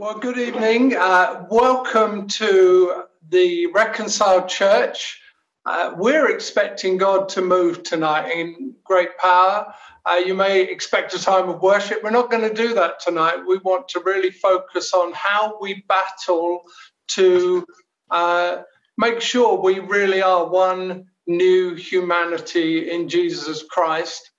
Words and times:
Well, 0.00 0.18
good 0.18 0.38
evening. 0.38 0.96
Uh, 0.96 1.44
welcome 1.50 2.26
to 2.28 3.02
the 3.28 3.66
Reconciled 3.66 4.48
Church. 4.48 5.20
Uh, 5.66 5.92
we're 5.94 6.30
expecting 6.30 6.96
God 6.96 7.28
to 7.28 7.42
move 7.42 7.82
tonight 7.82 8.30
in 8.30 8.76
great 8.82 9.18
power. 9.18 9.74
Uh, 10.06 10.14
you 10.24 10.32
may 10.32 10.62
expect 10.62 11.12
a 11.12 11.18
time 11.18 11.50
of 11.50 11.60
worship. 11.60 12.02
We're 12.02 12.12
not 12.12 12.30
going 12.30 12.48
to 12.48 12.54
do 12.54 12.72
that 12.72 13.00
tonight. 13.00 13.42
We 13.46 13.58
want 13.58 13.88
to 13.88 14.00
really 14.00 14.30
focus 14.30 14.94
on 14.94 15.12
how 15.12 15.58
we 15.60 15.84
battle 15.86 16.62
to 17.08 17.66
uh, 18.10 18.62
make 18.96 19.20
sure 19.20 19.60
we 19.60 19.80
really 19.80 20.22
are 20.22 20.48
one 20.48 21.10
new 21.26 21.74
humanity 21.74 22.90
in 22.90 23.06
Jesus 23.06 23.64
Christ. 23.68 24.30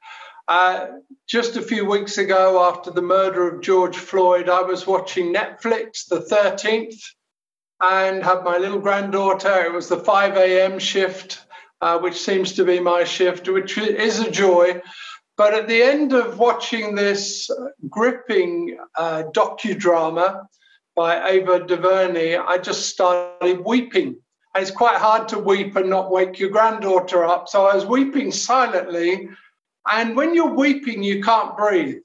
Uh, 0.48 0.88
just 1.28 1.56
a 1.56 1.62
few 1.62 1.86
weeks 1.86 2.18
ago, 2.18 2.68
after 2.68 2.92
the 2.92 3.02
murder 3.02 3.48
of 3.48 3.62
George 3.62 3.98
Floyd, 3.98 4.50
I 4.50 4.62
was 4.62 4.88
watching 4.88 5.34
Netflix, 5.34 6.08
the 6.08 6.20
13th, 6.20 7.02
and 7.82 8.24
had 8.24 8.44
my 8.44 8.58
little 8.58 8.80
granddaughter. 8.80 9.66
It 9.66 9.74
was 9.74 9.88
the 9.88 9.98
5 9.98 10.38
a.m. 10.38 10.80
shift, 10.80 11.46
uh, 11.82 12.00
which 12.00 12.20
seems 12.20 12.54
to 12.54 12.66
be 12.66 12.80
my 12.80 13.04
shift, 13.04 13.48
which 13.50 13.78
is 13.78 14.20
a 14.20 14.32
joy. 14.32 14.82
But 15.38 15.54
at 15.54 15.68
the 15.68 15.82
end 15.82 16.14
of 16.14 16.38
watching 16.38 16.96
this 16.96 17.50
gripping 17.90 18.78
uh, 18.96 19.24
docudrama 19.34 20.46
by 20.96 21.30
Ava 21.30 21.66
DuVernay, 21.66 22.36
I 22.36 22.58
just 22.58 22.90
started 22.90 23.64
weeping. 23.66 24.18
And 24.54 24.62
it's 24.62 24.70
quite 24.70 24.98
hard 24.98 25.30
to 25.30 25.40
weep 25.40 25.76
and 25.78 25.90
not 25.90 26.12
wake 26.12 26.38
your 26.38 26.50
granddaughter 26.50 27.24
up. 27.24 27.48
So 27.48 27.66
I 27.66 27.76
was 27.76 27.86
weeping 27.86 28.32
silently 28.32 29.30
and 29.90 30.16
when 30.16 30.36
you're 30.36 30.54
weeping, 30.54 31.04
you 31.04 31.24
can't 31.24 31.58
breathe. 31.58 32.02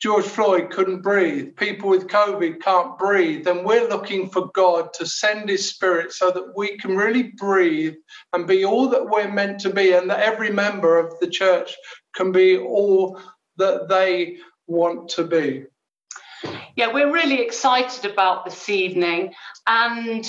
George 0.00 0.24
Floyd 0.24 0.70
couldn't 0.70 1.02
breathe. 1.02 1.54
People 1.56 1.90
with 1.90 2.08
COVID 2.08 2.62
can't 2.62 2.98
breathe. 2.98 3.46
And 3.46 3.66
we're 3.66 3.86
looking 3.86 4.30
for 4.30 4.50
God 4.54 4.94
to 4.94 5.04
send 5.04 5.50
His 5.50 5.68
Spirit 5.68 6.12
so 6.12 6.30
that 6.30 6.56
we 6.56 6.78
can 6.78 6.96
really 6.96 7.34
breathe 7.36 7.94
and 8.32 8.46
be 8.46 8.64
all 8.64 8.88
that 8.88 9.10
we're 9.10 9.30
meant 9.30 9.60
to 9.60 9.70
be, 9.70 9.92
and 9.92 10.08
that 10.08 10.20
every 10.20 10.50
member 10.50 10.98
of 10.98 11.12
the 11.20 11.28
church 11.28 11.76
can 12.14 12.32
be 12.32 12.56
all 12.56 13.20
that 13.58 13.88
they 13.88 14.38
want 14.66 15.10
to 15.10 15.24
be. 15.24 15.66
Yeah, 16.76 16.92
we're 16.94 17.12
really 17.12 17.42
excited 17.42 18.10
about 18.10 18.46
this 18.46 18.70
evening. 18.70 19.34
And 19.66 20.24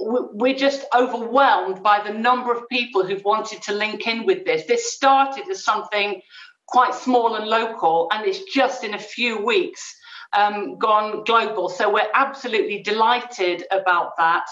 we're 0.00 0.56
just 0.56 0.84
overwhelmed 0.94 1.82
by 1.82 2.02
the 2.02 2.12
number 2.12 2.52
of 2.52 2.68
people 2.68 3.04
who've 3.04 3.24
wanted 3.24 3.62
to 3.62 3.72
link 3.72 4.06
in 4.06 4.24
with 4.24 4.44
this. 4.44 4.66
This 4.66 4.92
started 4.92 5.48
as 5.50 5.64
something 5.64 6.22
quite 6.66 6.94
small 6.94 7.34
and 7.34 7.46
local, 7.46 8.08
and 8.12 8.26
it's 8.26 8.42
just 8.52 8.84
in 8.84 8.94
a 8.94 8.98
few 8.98 9.44
weeks 9.44 9.96
um, 10.32 10.78
gone 10.78 11.24
global. 11.24 11.68
So 11.68 11.92
we're 11.92 12.10
absolutely 12.14 12.82
delighted 12.82 13.64
about 13.70 14.16
that. 14.18 14.46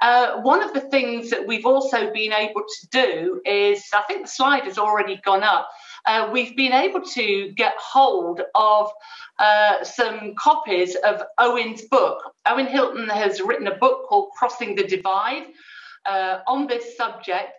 Uh, 0.00 0.40
one 0.42 0.62
of 0.62 0.72
the 0.74 0.80
things 0.80 1.30
that 1.30 1.46
we've 1.46 1.66
also 1.66 2.12
been 2.12 2.32
able 2.32 2.62
to 2.62 2.88
do 2.90 3.40
is, 3.44 3.84
I 3.94 4.02
think 4.02 4.22
the 4.22 4.28
slide 4.28 4.64
has 4.64 4.78
already 4.78 5.16
gone 5.24 5.42
up. 5.42 5.68
Uh, 6.04 6.28
we've 6.32 6.54
been 6.56 6.72
able 6.72 7.00
to 7.00 7.52
get 7.56 7.74
hold 7.78 8.42
of 8.54 8.90
uh, 9.38 9.84
some 9.84 10.34
copies 10.36 10.96
of 10.96 11.22
Owen's 11.38 11.82
book. 11.82 12.18
Owen 12.46 12.66
Hylton 12.66 13.08
has 13.08 13.40
written 13.40 13.66
a 13.66 13.76
book 13.76 14.06
called 14.08 14.30
Crossing 14.36 14.74
the 14.74 14.84
Divide 14.84 15.46
uh, 16.06 16.38
on 16.46 16.66
this 16.66 16.96
subject, 16.96 17.50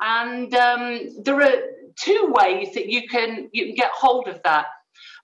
and 0.00 0.54
um, 0.54 1.00
there 1.22 1.40
are 1.42 1.62
two 1.96 2.32
ways 2.36 2.74
that 2.74 2.88
you 2.88 3.08
can 3.08 3.48
you 3.52 3.66
can 3.66 3.74
get 3.74 3.90
hold 3.92 4.28
of 4.28 4.40
that. 4.44 4.66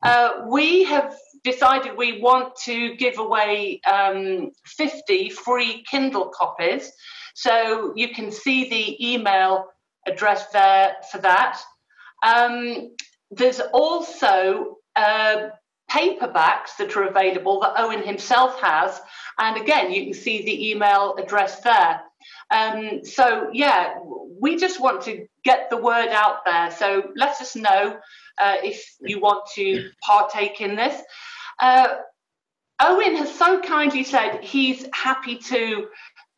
Uh, 0.02 0.46
we 0.48 0.84
have 0.84 1.14
decided 1.44 1.96
we 1.96 2.20
want 2.20 2.54
to 2.64 2.96
give 2.96 3.18
away 3.18 3.80
um, 3.90 4.50
50 4.64 5.30
free 5.30 5.84
Kindle 5.90 6.30
copies. 6.34 6.90
So 7.34 7.92
you 7.96 8.08
can 8.08 8.30
see 8.30 8.68
the 8.68 9.12
email 9.12 9.66
address 10.06 10.46
there 10.52 10.96
for 11.10 11.18
that. 11.18 11.60
Um, 12.22 12.94
there's 13.30 13.60
also 13.72 14.78
uh, 14.96 15.48
paperbacks 15.90 16.76
that 16.78 16.96
are 16.96 17.04
available 17.04 17.60
that 17.60 17.74
Owen 17.76 18.02
himself 18.02 18.60
has. 18.60 19.00
And 19.38 19.56
again, 19.56 19.92
you 19.92 20.04
can 20.04 20.14
see 20.14 20.44
the 20.44 20.70
email 20.70 21.16
address 21.18 21.60
there. 21.60 22.02
Um, 22.50 23.04
so, 23.04 23.50
yeah, 23.52 23.94
we 24.38 24.56
just 24.56 24.80
want 24.80 25.02
to 25.02 25.26
get 25.44 25.70
the 25.70 25.76
word 25.76 26.08
out 26.08 26.44
there. 26.44 26.70
So 26.70 27.10
let 27.16 27.40
us 27.40 27.56
know 27.56 27.98
uh, 28.38 28.56
if 28.62 28.94
you 29.00 29.20
want 29.20 29.46
to 29.54 29.90
partake 30.02 30.60
in 30.60 30.76
this. 30.76 31.00
Uh, 31.58 31.88
Owen 32.80 33.16
has 33.16 33.34
so 33.34 33.60
kindly 33.60 34.04
said 34.04 34.42
he's 34.42 34.86
happy 34.94 35.36
to 35.36 35.88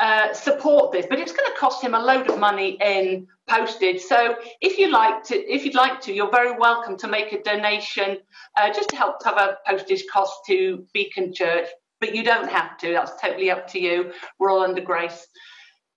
uh, 0.01 0.33
support 0.33 0.93
this, 0.93 1.07
but 1.09 1.21
it's 1.21 1.33
going 1.33 1.51
to 1.53 1.59
cost 1.59 1.83
him 1.83 1.95
a 1.95 2.01
load 2.01 2.29
of 2.29 2.39
money 2.39 2.77
in 2.81 3.29
postage. 3.53 4.01
So 4.01 4.37
if 4.61 4.79
you 4.79 4.91
like 4.91 5.23
to, 5.25 5.35
if 5.35 5.65
you'd 5.65 5.75
like 5.75 6.01
to, 6.03 6.13
you're 6.13 6.31
very 6.31 6.57
welcome 6.57 6.97
to 6.99 7.09
make 7.09 7.33
a 7.33 7.43
donation 7.43 8.19
uh, 8.57 8.73
just 8.73 8.89
to 8.91 8.97
help 8.97 9.23
cover 9.23 9.57
postage 9.67 10.05
costs 10.13 10.39
to 10.49 10.87
Beacon 10.95 11.35
Church. 11.35 11.69
But 12.01 12.15
you 12.17 12.23
don't 12.25 12.51
have 12.51 12.79
to. 12.79 12.93
That's 12.93 13.13
totally 13.21 13.51
up 13.51 13.69
to 13.69 13.79
you. 13.81 14.13
We're 14.39 14.51
all 14.51 14.63
under 14.63 14.81
grace. 14.81 15.27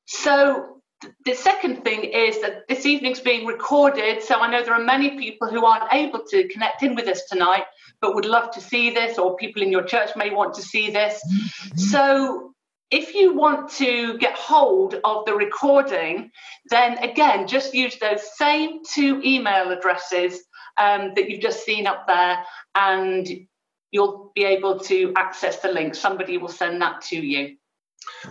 So 0.05 0.81
the 1.25 1.33
second 1.33 1.83
thing 1.83 2.03
is 2.03 2.41
that 2.41 2.67
this 2.67 2.85
evening's 2.85 3.19
being 3.19 3.45
recorded, 3.45 4.21
so 4.21 4.39
I 4.39 4.49
know 4.49 4.63
there 4.63 4.73
are 4.73 4.83
many 4.83 5.17
people 5.17 5.47
who 5.47 5.65
aren't 5.65 5.91
able 5.93 6.21
to 6.29 6.47
connect 6.47 6.83
in 6.83 6.95
with 6.95 7.07
us 7.07 7.23
tonight, 7.31 7.63
but 8.01 8.15
would 8.15 8.25
love 8.25 8.51
to 8.51 8.61
see 8.61 8.91
this, 8.91 9.17
or 9.17 9.35
people 9.35 9.61
in 9.61 9.71
your 9.71 9.83
church 9.83 10.11
may 10.15 10.29
want 10.29 10.53
to 10.55 10.61
see 10.61 10.91
this. 10.91 11.21
Mm-hmm. 11.23 11.77
So 11.77 12.54
if 12.91 13.15
you 13.15 13.33
want 13.33 13.71
to 13.71 14.17
get 14.17 14.35
hold 14.35 14.99
of 15.03 15.25
the 15.25 15.33
recording, 15.33 16.31
then 16.69 16.97
again, 16.99 17.47
just 17.47 17.73
use 17.73 17.97
those 17.97 18.21
same 18.37 18.79
two 18.93 19.21
email 19.23 19.71
addresses 19.71 20.39
um, 20.77 21.13
that 21.15 21.29
you've 21.29 21.41
just 21.41 21.65
seen 21.65 21.87
up 21.87 22.05
there, 22.07 22.43
and 22.75 23.27
you'll 23.91 24.31
be 24.35 24.43
able 24.43 24.79
to 24.79 25.13
access 25.15 25.59
the 25.59 25.71
link. 25.71 25.95
Somebody 25.95 26.37
will 26.37 26.49
send 26.49 26.81
that 26.81 27.01
to 27.03 27.15
you. 27.15 27.55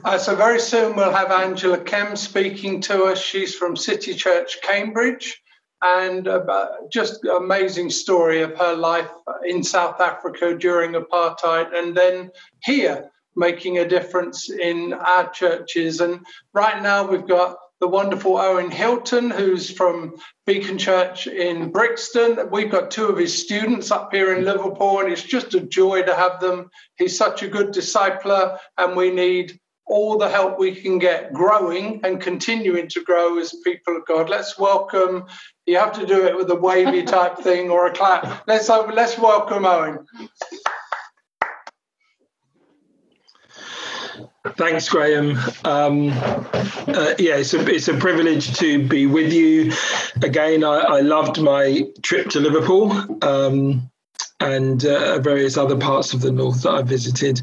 Uh, 0.04 0.18
so 0.18 0.36
very 0.36 0.60
soon 0.60 0.94
we'll 0.94 1.10
have 1.10 1.32
Angela 1.32 1.78
Kem 1.78 2.14
speaking 2.14 2.80
to 2.82 3.04
us. 3.04 3.20
She's 3.20 3.54
from 3.54 3.76
City 3.76 4.14
Church, 4.14 4.58
Cambridge, 4.62 5.42
and 5.82 6.28
uh, 6.28 6.66
just 6.90 7.24
amazing 7.24 7.90
story 7.90 8.42
of 8.42 8.56
her 8.56 8.76
life 8.76 9.10
in 9.44 9.64
South 9.64 10.00
Africa 10.00 10.56
during 10.56 10.92
apartheid, 10.92 11.74
and 11.74 11.96
then 11.96 12.30
here 12.62 13.10
making 13.36 13.78
a 13.78 13.88
difference 13.88 14.50
in 14.50 14.92
our 14.92 15.30
churches. 15.30 16.00
And 16.00 16.24
right 16.52 16.82
now 16.82 17.06
we've 17.06 17.26
got 17.26 17.56
the 17.80 17.88
wonderful 17.88 18.38
Owen 18.38 18.70
Hylton, 18.70 19.30
who's 19.30 19.70
from 19.70 20.14
Beacon 20.46 20.78
Church 20.78 21.26
in 21.26 21.70
Brixton. 21.70 22.50
We've 22.50 22.70
got 22.70 22.90
two 22.90 23.06
of 23.06 23.18
his 23.18 23.36
students 23.36 23.90
up 23.90 24.12
here 24.12 24.34
in 24.34 24.44
Liverpool, 24.44 25.00
and 25.00 25.12
it's 25.12 25.22
just 25.22 25.54
a 25.54 25.60
joy 25.60 26.02
to 26.02 26.14
have 26.14 26.40
them. 26.40 26.70
He's 26.96 27.18
such 27.18 27.42
a 27.42 27.48
good 27.48 27.74
discipler, 27.74 28.58
and 28.78 28.96
we 28.96 29.10
need 29.10 29.58
all 29.86 30.16
the 30.16 30.28
help 30.28 30.58
we 30.58 30.74
can 30.74 30.98
get 30.98 31.32
growing 31.32 32.00
and 32.04 32.20
continuing 32.20 32.88
to 32.88 33.04
grow 33.04 33.38
as 33.38 33.54
people 33.64 33.96
of 33.96 34.06
God. 34.06 34.30
Let's 34.30 34.58
welcome. 34.58 35.26
You 35.66 35.78
have 35.78 35.92
to 35.98 36.06
do 36.06 36.24
it 36.26 36.36
with 36.36 36.50
a 36.50 36.56
wavy 36.56 37.02
type 37.02 37.38
thing 37.38 37.70
or 37.70 37.86
a 37.86 37.92
clap. 37.92 38.44
Let's 38.46 38.68
let's 38.68 39.18
welcome 39.18 39.66
Owen. 39.66 40.06
Thanks, 44.52 44.88
Graham. 44.90 45.38
Um, 45.64 46.10
uh, 46.10 47.14
yeah, 47.18 47.36
it's 47.36 47.54
a, 47.54 47.66
it's 47.66 47.88
a 47.88 47.96
privilege 47.96 48.54
to 48.58 48.86
be 48.86 49.06
with 49.06 49.32
you. 49.32 49.72
Again, 50.22 50.62
I, 50.62 50.76
I 50.80 51.00
loved 51.00 51.40
my 51.40 51.84
trip 52.02 52.28
to 52.30 52.40
Liverpool 52.40 52.92
um, 53.24 53.90
and 54.40 54.84
uh, 54.84 55.18
various 55.20 55.56
other 55.56 55.78
parts 55.78 56.12
of 56.12 56.20
the 56.20 56.30
north 56.30 56.62
that 56.62 56.74
I 56.74 56.82
visited. 56.82 57.40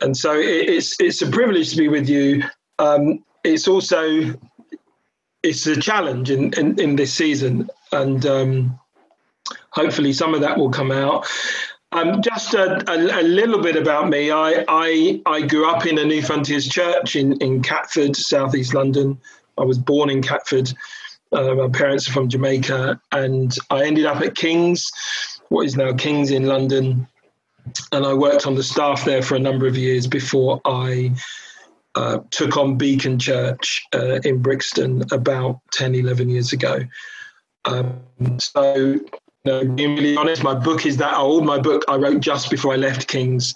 And 0.00 0.16
so 0.16 0.38
it, 0.38 0.68
it's 0.68 1.00
it's 1.00 1.20
a 1.20 1.30
privilege 1.30 1.70
to 1.70 1.76
be 1.76 1.88
with 1.88 2.08
you. 2.08 2.44
Um, 2.78 3.24
it's 3.42 3.66
also 3.66 4.34
it's 5.42 5.66
a 5.66 5.80
challenge 5.80 6.30
in, 6.30 6.52
in, 6.54 6.78
in 6.78 6.96
this 6.96 7.12
season, 7.12 7.68
and 7.90 8.24
um, 8.24 8.78
hopefully 9.70 10.12
some 10.12 10.32
of 10.32 10.42
that 10.42 10.58
will 10.58 10.70
come 10.70 10.92
out. 10.92 11.26
Um, 11.94 12.20
just 12.22 12.54
a, 12.54 12.82
a, 12.90 13.20
a, 13.20 13.22
little 13.22 13.62
bit 13.62 13.76
about 13.76 14.08
me. 14.08 14.32
I, 14.32 14.64
I, 14.66 15.22
I 15.26 15.42
grew 15.42 15.70
up 15.70 15.86
in 15.86 15.96
a 15.96 16.02
Newfrontiers 16.02 16.68
church 16.68 17.14
in, 17.14 17.40
in 17.40 17.62
Catford, 17.62 18.16
southeast 18.16 18.74
London. 18.74 19.20
I 19.56 19.62
was 19.62 19.78
born 19.78 20.10
in 20.10 20.20
Catford. 20.20 20.72
Uh, 21.30 21.54
my 21.54 21.68
parents 21.68 22.08
are 22.08 22.12
from 22.12 22.28
Jamaica, 22.28 23.00
and 23.12 23.56
I 23.70 23.84
ended 23.84 24.06
up 24.06 24.20
at 24.22 24.34
King's, 24.34 24.90
what 25.50 25.66
is 25.66 25.76
now 25.76 25.92
King's 25.92 26.32
in 26.32 26.46
London, 26.46 27.06
and 27.92 28.04
I 28.04 28.12
worked 28.12 28.46
on 28.46 28.56
the 28.56 28.64
staff 28.64 29.04
there 29.04 29.22
for 29.22 29.36
a 29.36 29.40
number 29.40 29.68
of 29.68 29.76
years 29.76 30.08
before 30.08 30.60
I 30.64 31.12
uh, 31.94 32.18
took 32.30 32.56
on 32.56 32.76
Beacon 32.76 33.20
Church 33.20 33.80
uh, 33.94 34.20
in 34.24 34.42
Brixton 34.42 35.04
about 35.12 35.60
10, 35.72 35.94
11 35.94 36.28
years 36.28 36.52
ago. 36.52 36.80
Um, 37.64 38.00
so 38.38 38.98
know, 39.44 39.64
being 39.64 39.96
really 39.96 40.16
honest, 40.16 40.42
my 40.42 40.54
book 40.54 40.86
is 40.86 40.96
that 40.98 41.16
old. 41.16 41.44
My 41.44 41.58
book 41.58 41.84
I 41.88 41.96
wrote 41.96 42.20
just 42.20 42.50
before 42.50 42.72
I 42.72 42.76
left 42.76 43.08
King's. 43.08 43.54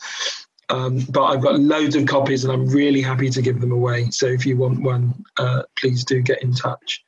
Um, 0.70 1.00
but 1.08 1.24
I've 1.24 1.40
got 1.40 1.58
loads 1.58 1.96
of 1.96 2.06
copies 2.06 2.44
and 2.44 2.52
I'm 2.52 2.66
really 2.66 3.00
happy 3.00 3.30
to 3.30 3.40
give 3.40 3.60
them 3.60 3.72
away. 3.72 4.10
So 4.10 4.26
if 4.26 4.44
you 4.44 4.56
want 4.58 4.82
one, 4.82 5.14
uh, 5.38 5.62
please 5.78 6.04
do 6.04 6.20
get 6.20 6.42
in 6.42 6.52
touch. 6.52 7.02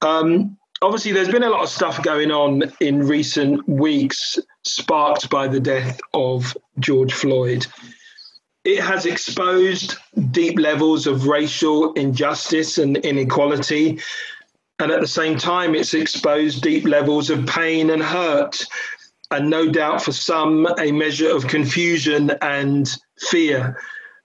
Um, 0.00 0.56
obviously, 0.80 1.12
there's 1.12 1.28
been 1.28 1.42
a 1.42 1.50
lot 1.50 1.62
of 1.62 1.68
stuff 1.68 2.02
going 2.02 2.30
on 2.30 2.62
in 2.80 3.06
recent 3.06 3.68
weeks, 3.68 4.38
sparked 4.62 5.28
by 5.28 5.46
the 5.46 5.60
death 5.60 6.00
of 6.14 6.56
George 6.78 7.12
Floyd. 7.12 7.66
It 8.64 8.80
has 8.80 9.04
exposed 9.04 9.96
deep 10.30 10.58
levels 10.58 11.06
of 11.06 11.26
racial 11.26 11.92
injustice 11.92 12.78
and 12.78 12.96
inequality. 12.96 14.00
And 14.78 14.90
at 14.90 15.00
the 15.00 15.06
same 15.06 15.38
time, 15.38 15.74
it's 15.74 15.94
exposed 15.94 16.62
deep 16.62 16.84
levels 16.84 17.30
of 17.30 17.46
pain 17.46 17.90
and 17.90 18.02
hurt 18.02 18.64
and 19.30 19.50
no 19.50 19.68
doubt 19.68 20.02
for 20.02 20.12
some, 20.12 20.66
a 20.78 20.92
measure 20.92 21.34
of 21.34 21.48
confusion 21.48 22.30
and 22.42 22.88
fear 23.18 23.80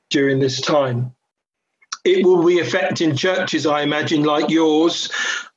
during 0.10 0.40
this 0.40 0.62
time. 0.62 1.14
It 2.06 2.26
will 2.26 2.44
be 2.44 2.60
affecting 2.60 3.16
churches, 3.16 3.66
I 3.66 3.82
imagine, 3.82 4.24
like 4.24 4.50
yours, 4.50 5.12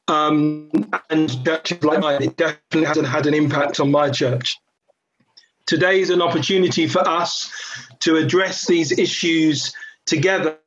um, 0.09 0.71
and 1.11 1.45
churches 1.45 1.83
like 1.85 2.01
mine. 2.01 2.23
It 2.23 2.37
definitely 2.37 2.85
hasn't 2.85 3.07
had 3.07 3.27
an 3.27 3.35
impact 3.35 3.81
on 3.81 3.91
my 3.91 4.11
church. 4.11 4.57
Today 5.67 6.01
is 6.01 6.11
an 6.11 6.21
opportunity 6.21 6.89
for 6.89 7.07
us 7.07 7.51
to 8.01 8.17
address 8.17 8.67
these 8.67 8.91
issues 8.99 9.73
together 10.07 10.59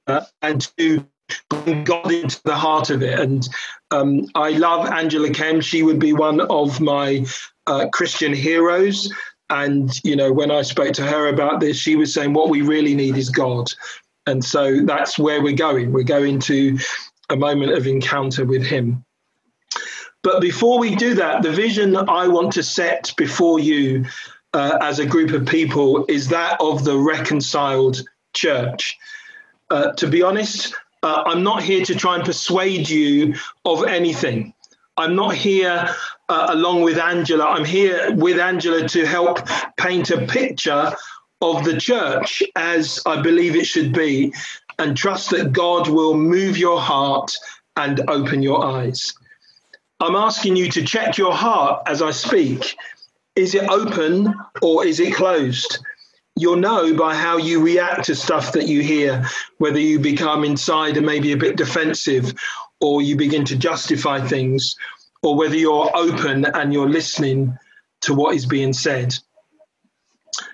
and 0.42 0.62
to 0.78 1.06
God 1.50 2.12
into 2.12 2.42
the 2.44 2.56
heart 2.56 2.90
of 2.90 3.02
it. 3.02 3.20
And 3.20 3.48
um, 3.92 4.28
I 4.36 4.52
love 4.52 4.88
Angela 4.88 5.30
Kem. 5.30 5.62
She 5.62 5.84
would 5.84 6.00
be 6.00 6.14
one 6.14 6.42
of 6.42 6.80
my 6.80 7.26
uh, 7.68 7.88
Christian 7.92 8.34
heroes. 8.34 9.12
And, 9.50 10.04
you 10.04 10.16
know, 10.16 10.32
when 10.32 10.52
I 10.52 10.62
spoke 10.64 10.94
to 10.94 11.06
her 11.06 11.28
about 11.28 11.60
this, 11.60 11.78
she 11.78 11.96
was 11.96 12.14
saying 12.14 12.34
what 12.34 12.50
we 12.50 12.62
really 12.62 12.96
need 12.96 13.18
is 13.18 13.30
God. 13.30 13.68
And 14.28 14.44
so 14.44 14.82
that's 14.82 15.20
where 15.20 15.42
we're 15.42 15.56
going. 15.56 15.92
We're 15.92 16.04
going 16.04 16.40
to 16.42 16.78
a 17.30 17.36
moment 17.36 17.74
of 17.74 17.88
encounter 17.88 18.46
with 18.46 18.64
Him. 18.64 19.04
But 20.24 20.42
before 20.42 20.80
we 20.80 20.96
do 20.96 21.14
that, 21.16 21.44
the 21.44 21.52
vision 21.52 21.96
I 21.96 22.28
want 22.28 22.54
to 22.54 22.64
set 22.64 23.14
before 23.18 23.60
you 23.60 24.06
uh, 24.54 24.80
as 24.82 24.98
a 24.98 25.06
group 25.06 25.32
of 25.32 25.46
people 25.46 26.06
is 26.08 26.30
that 26.30 26.60
of 26.60 26.84
the 26.84 26.98
reconciled 26.98 28.02
church. 28.34 28.98
Uh, 29.70 29.92
to 29.94 30.08
be 30.08 30.24
honest, 30.24 30.74
uh, 31.06 31.22
I'm 31.28 31.44
not 31.44 31.62
here 31.62 31.86
to 31.86 31.94
try 31.94 32.16
and 32.16 32.26
persuade 32.26 32.90
you 32.90 33.36
of 33.64 33.84
anything. 33.84 34.56
I'm 34.98 35.16
not 35.16 35.36
here 35.36 35.88
uh, 36.30 36.48
along 36.50 36.82
with 36.82 36.98
Angela. 36.98 37.46
I'm 37.46 37.64
here 37.64 38.16
with 38.16 38.40
Angela 38.40 38.88
to 38.90 39.06
help 39.06 39.48
paint 39.78 40.10
a 40.10 40.26
picture 40.26 40.94
of 41.42 41.64
the 41.64 41.80
church 41.80 42.42
as 42.56 43.04
I 43.06 43.22
believe 43.22 43.56
it 43.56 43.68
should 43.68 43.94
be 43.94 44.34
and 44.80 44.98
trust 44.98 45.30
that 45.30 45.54
God 45.54 45.88
will 45.88 46.18
move 46.18 46.58
your 46.58 46.82
heart 46.82 47.38
and 47.78 48.10
open 48.10 48.42
your 48.42 48.66
eyes. 48.66 49.14
I'm 50.00 50.16
asking 50.16 50.56
you 50.56 50.72
to 50.72 50.84
check 50.84 51.20
your 51.20 51.34
heart 51.34 51.84
as 51.86 52.02
I 52.02 52.10
speak. 52.10 52.76
Is 53.36 53.54
it 53.54 53.70
open 53.70 54.34
or 54.64 54.84
is 54.84 55.00
it 55.00 55.14
closed? 55.14 55.78
You'll 56.38 56.58
know 56.58 56.94
by 56.94 57.16
how 57.16 57.38
you 57.38 57.64
react 57.64 58.06
to 58.06 58.16
stuff 58.16 58.52
that 58.54 58.68
you 58.68 58.82
hear, 58.82 59.26
whether 59.58 59.80
you 59.80 60.00
become 60.00 60.44
inside 60.44 60.98
and 60.98 61.06
maybe 61.06 61.32
a 61.32 61.38
bit 61.38 61.56
defensive 61.56 62.34
or 62.82 63.02
you 63.02 63.16
begin 63.16 63.46
to 63.46 63.56
justify 63.56 64.20
things, 64.20 64.76
or 65.24 65.36
whether 65.36 65.56
you're 65.56 65.90
open 65.96 66.46
and 66.46 66.74
you're 66.74 66.90
listening 66.90 67.58
to 68.02 68.14
what 68.14 68.36
is 68.36 68.46
being 68.46 68.74
said. 68.74 69.16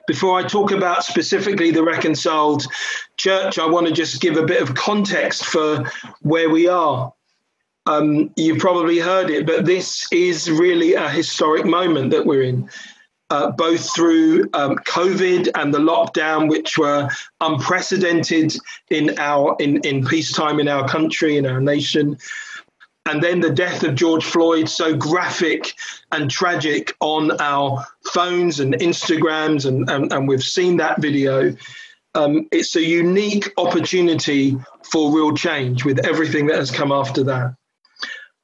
Before 0.07 0.37
I 0.37 0.43
talk 0.43 0.71
about 0.71 1.03
specifically 1.03 1.71
the 1.71 1.83
reconciled 1.83 2.63
church, 3.17 3.57
I 3.57 3.65
want 3.65 3.87
to 3.87 3.93
just 3.93 4.21
give 4.21 4.37
a 4.37 4.45
bit 4.45 4.61
of 4.61 4.75
context 4.75 5.45
for 5.45 5.83
where 6.21 6.49
we 6.49 6.67
are. 6.67 7.11
Um, 7.87 8.31
you've 8.35 8.59
probably 8.59 8.99
heard 8.99 9.31
it, 9.31 9.47
but 9.47 9.65
this 9.65 10.07
is 10.11 10.49
really 10.49 10.93
a 10.93 11.09
historic 11.09 11.65
moment 11.65 12.11
that 12.11 12.25
we're 12.25 12.43
in. 12.43 12.69
Uh, 13.31 13.49
both 13.49 13.95
through 13.95 14.43
um, 14.53 14.75
COVID 14.79 15.47
and 15.55 15.73
the 15.73 15.79
lockdown, 15.79 16.49
which 16.49 16.77
were 16.77 17.07
unprecedented 17.39 18.53
in 18.89 19.17
our 19.19 19.55
in, 19.57 19.77
in 19.85 20.05
peacetime 20.05 20.59
in 20.59 20.67
our 20.67 20.85
country, 20.85 21.37
in 21.37 21.45
our 21.45 21.61
nation, 21.61 22.17
and 23.05 23.23
then 23.23 23.39
the 23.39 23.49
death 23.49 23.83
of 23.83 23.95
George 23.95 24.25
Floyd, 24.25 24.67
so 24.67 24.95
graphic 24.95 25.73
and 26.11 26.29
tragic 26.29 26.93
on 26.99 27.31
our 27.39 27.87
phones 28.13 28.59
and 28.59 28.73
Instagrams, 28.73 29.65
and, 29.65 29.89
and, 29.89 30.11
and 30.11 30.27
we've 30.27 30.43
seen 30.43 30.77
that 30.77 31.01
video. 31.01 31.55
Um, 32.13 32.47
it's 32.51 32.75
a 32.75 32.83
unique 32.83 33.49
opportunity 33.57 34.57
for 34.91 35.15
real 35.15 35.33
change 35.33 35.85
with 35.85 36.05
everything 36.05 36.47
that 36.47 36.57
has 36.57 36.69
come 36.69 36.91
after 36.91 37.23
that. 37.23 37.55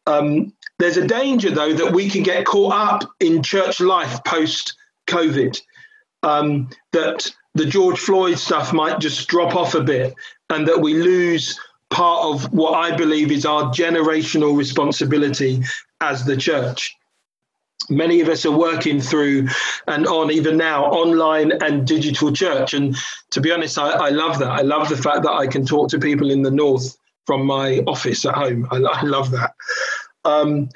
Um, 0.05 0.53
there's 0.79 0.97
a 0.97 1.07
danger, 1.07 1.49
though, 1.51 1.73
that 1.73 1.93
we 1.93 2.09
can 2.09 2.23
get 2.23 2.45
caught 2.45 2.73
up 2.73 3.09
in 3.19 3.41
church 3.41 3.79
life 3.79 4.23
post 4.23 4.75
COVID, 5.07 5.59
um, 6.23 6.69
that 6.91 7.31
the 7.55 7.65
George 7.65 7.99
Floyd 7.99 8.37
stuff 8.37 8.73
might 8.73 8.99
just 8.99 9.27
drop 9.27 9.55
off 9.55 9.73
a 9.73 9.81
bit 9.81 10.13
and 10.49 10.67
that 10.67 10.81
we 10.81 10.93
lose 10.93 11.59
part 11.89 12.25
of 12.25 12.53
what 12.53 12.73
I 12.73 12.95
believe 12.95 13.31
is 13.31 13.45
our 13.45 13.71
generational 13.71 14.55
responsibility 14.55 15.63
as 16.01 16.25
the 16.25 16.37
church. 16.37 16.95
Many 17.89 18.21
of 18.21 18.27
us 18.27 18.45
are 18.45 18.55
working 18.55 18.99
through 18.99 19.47
and 19.87 20.05
on, 20.07 20.31
even 20.31 20.57
now, 20.57 20.85
online 20.85 21.51
and 21.63 21.87
digital 21.87 22.33
church. 22.33 22.73
And 22.73 22.95
to 23.31 23.41
be 23.41 23.51
honest, 23.51 23.77
I, 23.77 23.91
I 23.91 24.09
love 24.09 24.39
that. 24.39 24.49
I 24.49 24.61
love 24.61 24.89
the 24.89 24.97
fact 24.97 25.23
that 25.23 25.31
I 25.31 25.47
can 25.47 25.65
talk 25.65 25.89
to 25.89 25.99
people 25.99 26.29
in 26.29 26.41
the 26.41 26.51
North 26.51 26.97
from 27.25 27.45
my 27.45 27.79
office 27.87 28.25
at 28.25 28.35
home. 28.35 28.67
I, 28.71 28.77
I 28.77 29.01
love 29.03 29.31
that. 29.31 29.53
Um, 30.27 30.69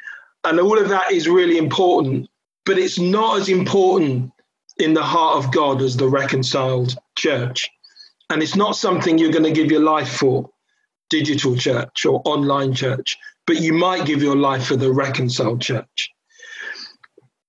and 0.46 0.60
all 0.60 0.80
of 0.80 0.90
that 0.90 1.12
is 1.12 1.28
really 1.28 1.58
important, 1.58 2.30
but 2.66 2.78
it's 2.78 2.98
not 2.98 3.40
as 3.40 3.50
important 3.50 4.32
in 4.78 4.94
the 4.94 5.04
heart 5.04 5.44
of 5.44 5.52
God 5.52 5.82
as 5.82 5.98
the 5.98 6.08
reconciled 6.08 6.96
church. 7.16 7.70
And 8.30 8.42
it's 8.42 8.56
not 8.56 8.78
something 8.78 9.18
you're 9.18 9.32
going 9.32 9.44
to 9.44 9.52
give 9.52 9.70
your 9.70 9.84
life 9.84 10.10
for 10.10 10.50
digital 11.10 11.56
church 11.58 12.06
or 12.06 12.22
online 12.24 12.74
church, 12.74 13.18
but 13.46 13.60
you 13.60 13.74
might 13.74 14.06
give 14.06 14.24
your 14.24 14.38
life 14.38 14.66
for 14.66 14.78
the 14.78 14.92
reconciled 14.92 15.62
church. 15.62 16.10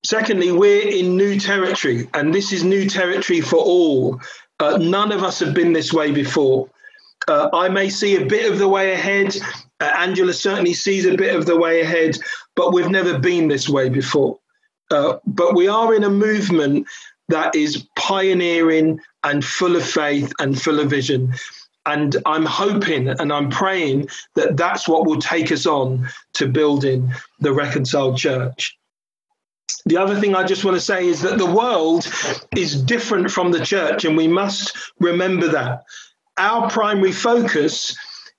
Secondly, 0.05 0.50
we're 0.50 0.88
in 0.88 1.16
new 1.16 1.38
territory, 1.38 2.08
and 2.12 2.34
this 2.34 2.52
is 2.52 2.64
new 2.64 2.88
territory 2.88 3.40
for 3.40 3.58
all. 3.58 4.20
Uh, 4.58 4.76
none 4.78 5.12
of 5.12 5.22
us 5.22 5.38
have 5.38 5.55
been 5.55 5.72
this 5.72 5.93
way 5.93 6.10
before. 6.10 6.69
Uh, 7.29 7.48
I 7.53 7.69
may 7.69 7.88
see 7.88 8.17
a 8.17 8.26
bit 8.26 8.50
of 8.50 8.58
the 8.58 8.69
way 8.69 8.93
ahead. 8.93 9.36
Uh, 9.82 9.93
Angela 9.96 10.32
certainly 10.32 10.74
sees 10.74 11.06
a 11.06 11.17
bit 11.17 11.34
of 11.34 11.44
the 11.44 11.56
way 11.56 11.81
ahead, 11.81 12.17
but 12.55 12.72
we've 12.72 12.89
never 12.89 13.19
been 13.19 13.48
this 13.48 13.69
way 13.69 13.89
before. 13.89 14.39
Uh, 14.93 15.17
but 15.27 15.56
we 15.56 15.67
are 15.67 15.93
in 15.93 16.05
a 16.05 16.10
movement 16.10 16.86
that 17.29 17.53
is 17.56 17.84
pioneering 17.96 19.01
and 19.24 19.44
full 19.44 19.74
of 19.74 19.84
faith 19.84 20.32
and 20.39 20.60
full 20.62 20.79
of 20.79 20.89
vision. 20.89 21.34
And 21.84 22.17
I'm 22.27 22.46
hoping 22.46 23.08
and 23.08 23.32
I'm 23.32 23.51
praying 23.51 24.08
that 24.36 24.56
that's 24.56 24.86
what 24.86 25.05
will 25.05 25.20
take 25.20 25.51
us 25.51 25.67
on 25.67 26.08
to 26.34 26.46
building 26.46 27.12
the 27.41 27.53
reconciled 27.53 28.17
church. 28.19 28.79
The 29.86 29.96
other 29.96 30.20
thing 30.20 30.36
I 30.36 30.44
just 30.44 30.65
want 30.65 30.77
to 30.77 30.81
say 30.81 31.08
is 31.08 31.22
that 31.22 31.39
the 31.39 31.53
world 31.60 32.06
is 32.56 32.81
different 32.81 33.32
from 33.32 33.51
the 33.51 33.65
church, 33.65 34.05
and 34.05 34.17
we 34.17 34.29
must 34.29 34.77
remember 35.01 35.48
that. 35.48 35.82
Our 36.36 36.70
primary 36.70 37.10
focus 37.10 37.96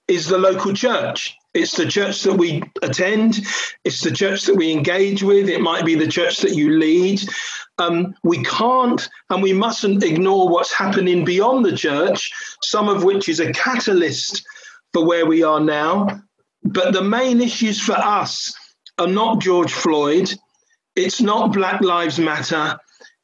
is 0.08 0.28
the 0.28 0.38
local 0.38 0.74
church. 0.74 1.36
It's 1.54 1.76
the 1.78 1.86
church 1.86 2.24
that 2.24 2.34
we 2.34 2.64
attend, 2.82 3.46
it's 3.84 4.02
the 4.02 4.12
church 4.12 4.46
that 4.46 4.56
we 4.56 4.72
engage 4.72 5.22
with, 5.22 5.50
it 5.50 5.62
might 5.62 5.86
be 5.86 5.94
the 5.94 6.08
church 6.08 6.40
that 6.40 6.56
you 6.56 6.72
lead. 6.72 7.22
Um, 7.78 8.16
we 8.24 8.44
can't 8.44 9.08
and 9.30 9.42
we 9.44 9.54
mustn't 9.54 10.04
ignore 10.04 10.50
what's 10.50 10.74
happening 10.74 11.26
beyond 11.26 11.64
the 11.64 11.78
church, 11.78 12.32
some 12.64 12.90
of 12.90 13.04
which 13.04 13.30
is 13.30 13.40
a 13.40 13.54
catalyst 13.54 14.46
for 14.94 15.06
where 15.06 15.28
we 15.28 15.44
are 15.44 15.60
now. 15.60 16.22
But 16.64 16.94
the 16.94 17.04
main 17.04 17.40
issues 17.42 17.80
for 17.80 17.94
us 17.94 18.56
are 18.98 19.08
not 19.08 19.42
George 19.42 19.72
Floyd, 19.72 20.34
it's 20.96 21.22
not 21.22 21.54
Black 21.54 21.82
Lives 21.82 22.20
Matter, 22.20 22.78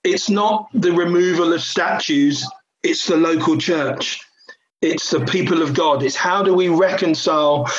it's 0.03 0.29
not 0.29 0.67
the 0.73 0.91
removal 0.91 1.53
of 1.53 1.61
statues, 1.61 2.47
it's 2.83 3.07
the 3.07 3.17
local 3.17 3.57
church. 3.57 4.21
It's 4.81 5.09
the 5.09 5.25
people 5.25 5.61
of 5.61 5.73
God. 5.73 6.03
It's 6.03 6.15
how 6.15 6.41
do 6.43 6.53
we 6.53 6.69
reconcile 6.69 7.69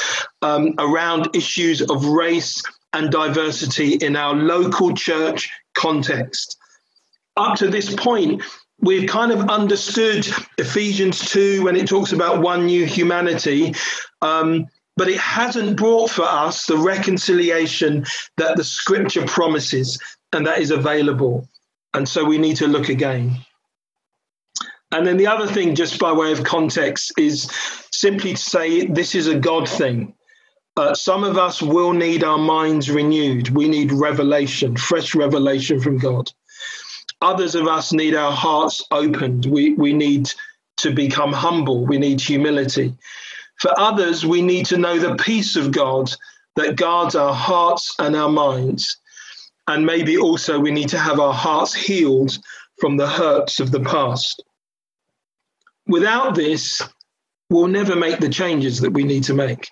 um, 0.43 0.75
around 0.79 1.35
issues 1.35 1.81
of 1.81 2.05
race 2.05 2.63
and 2.93 3.11
diversity 3.11 3.95
in 3.95 4.17
our 4.17 4.35
local 4.35 4.95
church 4.95 5.51
context 5.75 6.59
up 7.41 7.57
to 7.57 7.69
this 7.69 7.95
point, 7.95 8.43
we've 8.81 9.09
kind 9.09 9.33
of 9.33 9.49
understood 9.49 10.27
Ephesians 10.59 11.21
2 11.31 11.65
when 11.65 11.77
it 11.77 11.89
talks 11.89 12.13
about 12.13 12.41
one 12.41 12.67
new 12.67 12.87
humanity, 12.87 13.75
um, 14.23 14.67
but 14.97 15.09
it 15.09 15.19
hasn't 15.19 15.77
brought 15.77 16.11
for 16.11 16.25
us 16.25 16.67
the 16.67 16.77
reconciliation 16.77 18.05
that 18.37 18.57
the 18.57 18.65
scripture 18.65 19.25
promises 19.27 19.99
and 20.33 20.47
that 20.47 20.59
is 20.59 20.71
available. 20.71 21.49
And 21.95 22.09
so 22.09 22.25
we 22.25 22.39
need 22.39 22.57
to 22.57 22.67
look 22.67 22.89
again. 22.89 23.39
And 24.93 25.07
then 25.07 25.17
the 25.17 25.29
other 25.29 25.47
thing, 25.47 25.75
just 25.75 25.99
by 25.99 26.13
way 26.13 26.33
of 26.33 26.45
context, 26.45 27.13
is 27.17 27.49
simply 27.93 28.35
to 28.35 28.41
say 28.41 28.87
this 28.87 29.15
is 29.15 29.29
a 29.29 29.39
God 29.39 29.69
thing. 29.69 30.15
Uh, 30.77 30.95
some 30.95 31.25
of 31.25 31.37
us 31.37 31.63
will 31.63 31.93
need 31.93 32.25
our 32.25 32.39
minds 32.39 32.91
renewed. 32.91 33.51
We 33.51 33.69
need 33.69 33.93
revelation, 33.93 34.77
fresh 34.77 35.15
revelation 35.15 35.81
from 35.81 35.99
God. 35.99 36.31
Others 37.21 37.55
of 37.55 37.69
us 37.69 37.93
need 37.93 38.15
our 38.15 38.33
hearts 38.33 38.83
opened. 38.91 39.47
We, 39.47 39.75
we 39.75 39.93
need 39.93 40.33
to 40.79 40.93
become 40.93 41.33
humble. 41.33 41.87
We 41.87 41.99
need 41.99 42.21
humility. 42.21 42.95
For 43.61 43.79
others, 43.79 44.25
we 44.25 44.41
need 44.41 44.67
to 44.67 44.79
know 44.79 44.99
the 44.99 45.17
peace 45.17 45.55
of 45.55 45.71
God 45.71 46.11
that 46.57 46.77
guards 46.77 47.15
our 47.15 47.35
hearts 47.35 47.95
and 47.99 48.17
our 48.17 48.31
minds. 48.31 48.97
And 49.69 49.85
maybe 49.85 50.17
also 50.17 50.59
we 50.59 50.71
need 50.71 50.89
to 50.89 50.99
have 50.99 51.21
our 51.21 51.35
hearts 51.35 51.75
healed 51.75 52.39
from 52.81 52.97
the 52.97 53.07
hurts 53.07 53.61
of 53.61 53.71
the 53.71 53.81
past. 53.81 54.43
Without 55.87 56.35
this, 56.35 56.83
we'll 57.49 57.67
never 57.67 57.97
make 57.97 58.21
the 58.21 58.29
changes 58.29 58.81
that 58.81 58.93
we 58.93 59.05
need 59.05 59.25
to 59.25 59.35
make. 59.35 59.71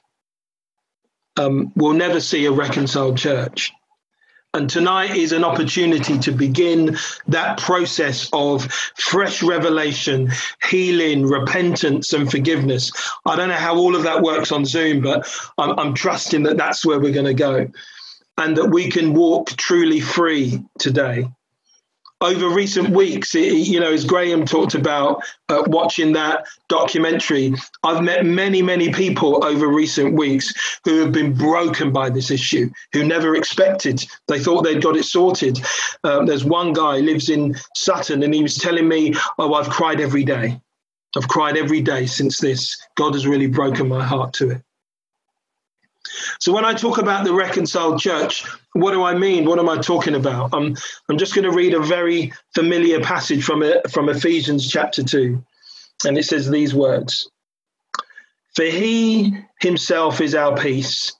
Um, 1.36 1.72
we'll 1.76 1.94
never 1.94 2.20
see 2.20 2.44
a 2.46 2.52
reconciled 2.52 3.16
church. 3.16 3.72
And 4.54 4.68
tonight 4.68 5.14
is 5.14 5.32
an 5.32 5.44
opportunity 5.44 6.18
to 6.20 6.32
begin 6.32 6.96
that 7.28 7.58
process 7.58 8.30
of 8.32 8.64
fresh 8.96 9.42
revelation, 9.42 10.30
healing, 10.68 11.26
repentance, 11.26 12.12
and 12.14 12.30
forgiveness. 12.30 12.90
I 13.26 13.36
don't 13.36 13.50
know 13.50 13.54
how 13.54 13.76
all 13.76 13.94
of 13.94 14.04
that 14.04 14.22
works 14.22 14.50
on 14.50 14.64
Zoom, 14.64 15.02
but 15.02 15.28
I'm, 15.58 15.78
I'm 15.78 15.94
trusting 15.94 16.44
that 16.44 16.56
that's 16.56 16.84
where 16.84 16.98
we're 16.98 17.12
going 17.12 17.26
to 17.26 17.34
go 17.34 17.68
and 18.38 18.56
that 18.56 18.70
we 18.70 18.90
can 18.90 19.12
walk 19.12 19.48
truly 19.50 20.00
free 20.00 20.64
today 20.78 21.28
over 22.20 22.48
recent 22.48 22.90
weeks, 22.90 23.34
you 23.34 23.78
know, 23.78 23.92
as 23.92 24.04
Graham 24.04 24.44
talked 24.44 24.74
about 24.74 25.22
uh, 25.48 25.62
watching 25.66 26.12
that 26.12 26.46
documentary, 26.68 27.54
I've 27.84 28.02
met 28.02 28.26
many, 28.26 28.60
many 28.60 28.92
people 28.92 29.44
over 29.44 29.68
recent 29.68 30.14
weeks 30.14 30.52
who 30.84 31.00
have 31.00 31.12
been 31.12 31.32
broken 31.32 31.92
by 31.92 32.10
this 32.10 32.30
issue, 32.30 32.70
who 32.92 33.04
never 33.04 33.36
expected. 33.36 34.04
They 34.26 34.40
thought 34.40 34.62
they'd 34.62 34.82
got 34.82 34.96
it 34.96 35.04
sorted. 35.04 35.60
Um, 36.02 36.26
there's 36.26 36.44
one 36.44 36.72
guy 36.72 36.98
lives 36.98 37.28
in 37.28 37.54
Sutton, 37.76 38.22
and 38.22 38.34
he 38.34 38.42
was 38.42 38.56
telling 38.56 38.88
me, 38.88 39.14
"Oh, 39.38 39.54
I've 39.54 39.70
cried 39.70 40.00
every 40.00 40.24
day. 40.24 40.60
I've 41.16 41.28
cried 41.28 41.56
every 41.56 41.80
day 41.80 42.06
since 42.06 42.38
this. 42.38 42.76
God 42.96 43.14
has 43.14 43.26
really 43.26 43.46
broken 43.46 43.88
my 43.88 44.04
heart 44.04 44.32
to 44.34 44.50
it." 44.50 44.62
So 46.40 46.52
when 46.52 46.64
I 46.64 46.74
talk 46.74 46.98
about 46.98 47.24
the 47.24 47.32
reconciled 47.32 48.00
church, 48.00 48.44
what 48.80 48.92
do 48.92 49.02
I 49.02 49.14
mean? 49.16 49.44
What 49.44 49.58
am 49.58 49.68
I 49.68 49.78
talking 49.78 50.14
about? 50.14 50.50
I'm 50.52 50.76
I'm 51.08 51.18
just 51.18 51.34
going 51.34 51.44
to 51.44 51.56
read 51.56 51.74
a 51.74 51.80
very 51.80 52.32
familiar 52.54 53.00
passage 53.00 53.44
from 53.44 53.64
from 53.90 54.08
Ephesians 54.08 54.68
chapter 54.68 55.02
2. 55.02 55.42
And 56.06 56.16
it 56.16 56.24
says 56.24 56.48
these 56.48 56.74
words. 56.74 57.28
For 58.54 58.64
he 58.64 59.36
himself 59.60 60.20
is 60.20 60.34
our 60.34 60.56
peace, 60.56 61.12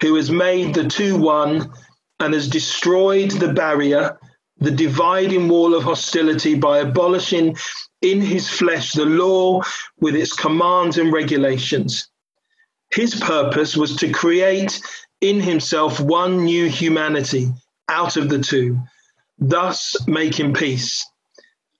who 0.00 0.14
has 0.16 0.30
made 0.30 0.74
the 0.74 0.88
two 0.88 1.18
one 1.18 1.72
and 2.18 2.34
has 2.34 2.48
destroyed 2.48 3.30
the 3.32 3.52
barrier, 3.52 4.18
the 4.58 4.70
dividing 4.70 5.48
wall 5.48 5.74
of 5.74 5.84
hostility 5.84 6.54
by 6.54 6.78
abolishing 6.78 7.56
in 8.02 8.20
his 8.20 8.48
flesh 8.48 8.92
the 8.92 9.06
law 9.06 9.62
with 10.00 10.14
its 10.14 10.32
commands 10.32 10.98
and 10.98 11.12
regulations 11.12 12.10
his 12.90 13.14
purpose 13.14 13.76
was 13.76 13.96
to 13.96 14.10
create 14.10 14.80
in 15.20 15.40
himself 15.40 16.00
one 16.00 16.44
new 16.44 16.68
humanity 16.68 17.52
out 17.88 18.16
of 18.16 18.28
the 18.28 18.40
two, 18.40 18.78
thus 19.38 19.96
making 20.06 20.54
peace, 20.54 21.06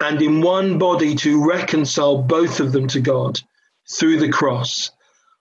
and 0.00 0.20
in 0.20 0.40
one 0.40 0.78
body 0.78 1.14
to 1.14 1.46
reconcile 1.48 2.22
both 2.22 2.60
of 2.60 2.72
them 2.72 2.88
to 2.88 3.00
God 3.00 3.40
through 3.90 4.18
the 4.18 4.30
cross, 4.30 4.90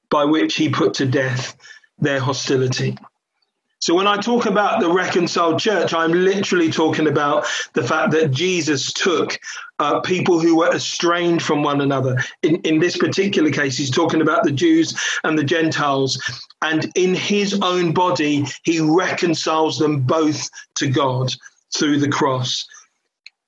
by 0.09 0.25
which 0.25 0.55
he 0.55 0.69
put 0.69 0.95
to 0.95 1.05
death 1.05 1.55
their 1.97 2.19
hostility. 2.19 2.97
So 3.81 3.95
when 3.95 4.07
I 4.07 4.17
talk 4.17 4.45
about 4.45 4.81
the 4.81 4.91
reconciled 4.91 5.59
church, 5.59 5.93
I'm 5.93 6.11
literally 6.11 6.69
talking 6.69 7.07
about 7.07 7.45
the 7.73 7.83
fact 7.83 8.11
that 8.11 8.31
Jesus 8.31 8.91
took 8.91 9.39
uh, 9.79 10.01
people 10.01 10.39
who 10.39 10.57
were 10.57 10.75
estranged 10.75 11.45
from 11.45 11.63
one 11.63 11.79
another. 11.79 12.17
In, 12.43 12.57
in 12.57 12.79
this 12.79 12.97
particular 12.97 13.51
case, 13.51 13.77
he's 13.77 13.89
talking 13.89 14.21
about 14.21 14.43
the 14.43 14.51
Jews 14.51 14.99
and 15.23 15.39
the 15.39 15.45
Gentiles. 15.45 16.21
And 16.61 16.91
in 16.95 17.15
his 17.15 17.57
own 17.61 17.93
body, 17.93 18.45
he 18.63 18.81
reconciles 18.81 19.79
them 19.79 20.01
both 20.01 20.49
to 20.75 20.89
God 20.89 21.33
through 21.73 21.99
the 21.99 22.09
cross, 22.09 22.67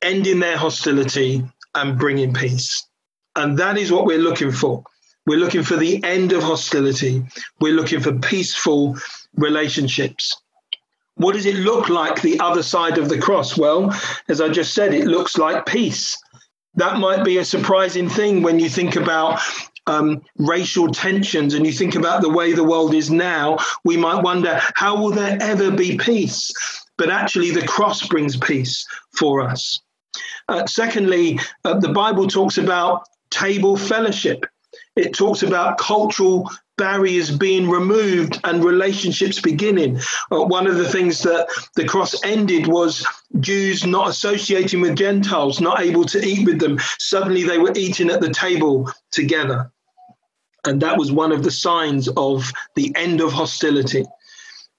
ending 0.01 0.39
their 0.39 0.57
hostility 0.57 1.43
and 1.75 1.99
bringing 1.99 2.33
peace. 2.33 2.87
And 3.35 3.57
that 3.59 3.77
is 3.77 3.91
what 3.91 4.05
we're 4.05 4.17
looking 4.17 4.53
for. 4.53 4.83
We're 5.25 5.39
looking 5.39 5.63
for 5.63 5.75
the 5.75 6.03
end 6.03 6.31
of 6.31 6.41
hostility. 6.41 7.23
We're 7.59 7.75
looking 7.75 7.99
for 7.99 8.13
peaceful 8.13 8.95
relationships. 9.35 10.35
What 11.15 11.33
does 11.33 11.45
it 11.45 11.55
look 11.55 11.89
like 11.89 12.21
the 12.21 12.39
other 12.39 12.63
side 12.63 12.97
of 12.97 13.09
the 13.09 13.19
cross? 13.19 13.57
Well, 13.57 13.93
as 14.27 14.41
I 14.41 14.49
just 14.49 14.73
said, 14.73 14.93
it 14.93 15.05
looks 15.05 15.37
like 15.37 15.65
peace. 15.65 16.17
That 16.75 16.99
might 16.99 17.23
be 17.23 17.37
a 17.37 17.45
surprising 17.45 18.09
thing 18.09 18.41
when 18.41 18.59
you 18.59 18.69
think 18.69 18.95
about 18.95 19.41
um, 19.87 20.21
racial 20.37 20.87
tensions 20.87 21.53
and 21.53 21.65
you 21.65 21.73
think 21.73 21.95
about 21.95 22.21
the 22.21 22.29
way 22.29 22.53
the 22.53 22.63
world 22.63 22.93
is 22.93 23.11
now. 23.11 23.57
We 23.83 23.97
might 23.97 24.23
wonder, 24.23 24.59
how 24.75 24.97
will 24.97 25.11
there 25.11 25.37
ever 25.41 25.71
be 25.71 25.97
peace? 25.97 26.51
But 26.97 27.09
actually, 27.09 27.51
the 27.51 27.67
cross 27.67 28.07
brings 28.07 28.37
peace 28.37 28.85
for 29.17 29.41
us. 29.41 29.81
Uh, 30.47 30.65
secondly, 30.65 31.39
uh, 31.65 31.79
the 31.79 31.89
Bible 31.89 32.27
talks 32.27 32.57
about 32.57 33.07
table 33.29 33.75
fellowship. 33.75 34.45
It 34.95 35.13
talks 35.13 35.41
about 35.43 35.77
cultural 35.77 36.49
barriers 36.77 37.29
being 37.29 37.69
removed 37.69 38.39
and 38.43 38.63
relationships 38.63 39.39
beginning. 39.39 39.99
Uh, 40.31 40.43
one 40.43 40.67
of 40.67 40.77
the 40.77 40.89
things 40.89 41.21
that 41.23 41.47
the 41.75 41.85
cross 41.85 42.21
ended 42.23 42.67
was 42.67 43.05
Jews 43.39 43.85
not 43.85 44.09
associating 44.09 44.81
with 44.81 44.97
Gentiles, 44.97 45.61
not 45.61 45.79
able 45.79 46.05
to 46.05 46.25
eat 46.25 46.45
with 46.45 46.59
them. 46.59 46.79
Suddenly 46.99 47.43
they 47.43 47.57
were 47.57 47.73
eating 47.75 48.09
at 48.09 48.19
the 48.19 48.33
table 48.33 48.91
together. 49.11 49.71
And 50.65 50.81
that 50.81 50.97
was 50.97 51.11
one 51.11 51.31
of 51.31 51.43
the 51.43 51.51
signs 51.51 52.07
of 52.09 52.51
the 52.75 52.91
end 52.95 53.21
of 53.21 53.31
hostility 53.31 54.05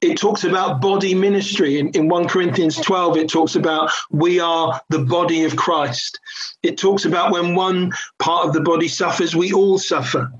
it 0.02 0.18
talks 0.18 0.42
about 0.42 0.80
body 0.80 1.14
ministry. 1.14 1.78
In, 1.78 1.88
in 1.90 2.08
1 2.08 2.28
Corinthians 2.28 2.76
12, 2.76 3.16
it 3.16 3.28
talks 3.28 3.54
about 3.54 3.90
we 4.10 4.40
are 4.40 4.80
the 4.90 4.98
body 4.98 5.44
of 5.44 5.56
Christ. 5.56 6.18
It 6.62 6.76
talks 6.76 7.04
about 7.04 7.32
when 7.32 7.54
one 7.54 7.92
part 8.18 8.46
of 8.46 8.52
the 8.52 8.60
body 8.60 8.88
suffers, 8.88 9.36
we 9.36 9.52
all 9.52 9.78
suffer. 9.78 10.30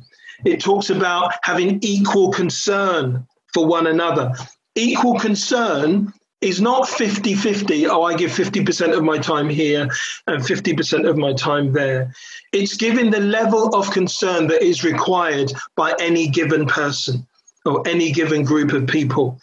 It 0.44 0.60
talks 0.60 0.90
about 0.90 1.34
having 1.44 1.78
equal 1.82 2.32
concern 2.32 3.26
for 3.54 3.64
one 3.64 3.86
another. 3.86 4.32
Equal 4.74 5.18
concern 5.20 6.12
is 6.40 6.60
not 6.60 6.88
50 6.88 7.34
50. 7.34 7.86
Oh, 7.86 8.02
I 8.02 8.16
give 8.16 8.32
50% 8.32 8.96
of 8.96 9.04
my 9.04 9.18
time 9.18 9.48
here 9.48 9.88
and 10.26 10.42
50% 10.42 11.08
of 11.08 11.16
my 11.16 11.32
time 11.34 11.72
there. 11.72 12.12
It's 12.52 12.76
giving 12.76 13.10
the 13.10 13.20
level 13.20 13.68
of 13.76 13.92
concern 13.92 14.48
that 14.48 14.62
is 14.62 14.82
required 14.82 15.52
by 15.76 15.94
any 16.00 16.26
given 16.26 16.66
person 16.66 17.24
or 17.64 17.86
any 17.86 18.10
given 18.10 18.42
group 18.42 18.72
of 18.72 18.88
people. 18.88 19.38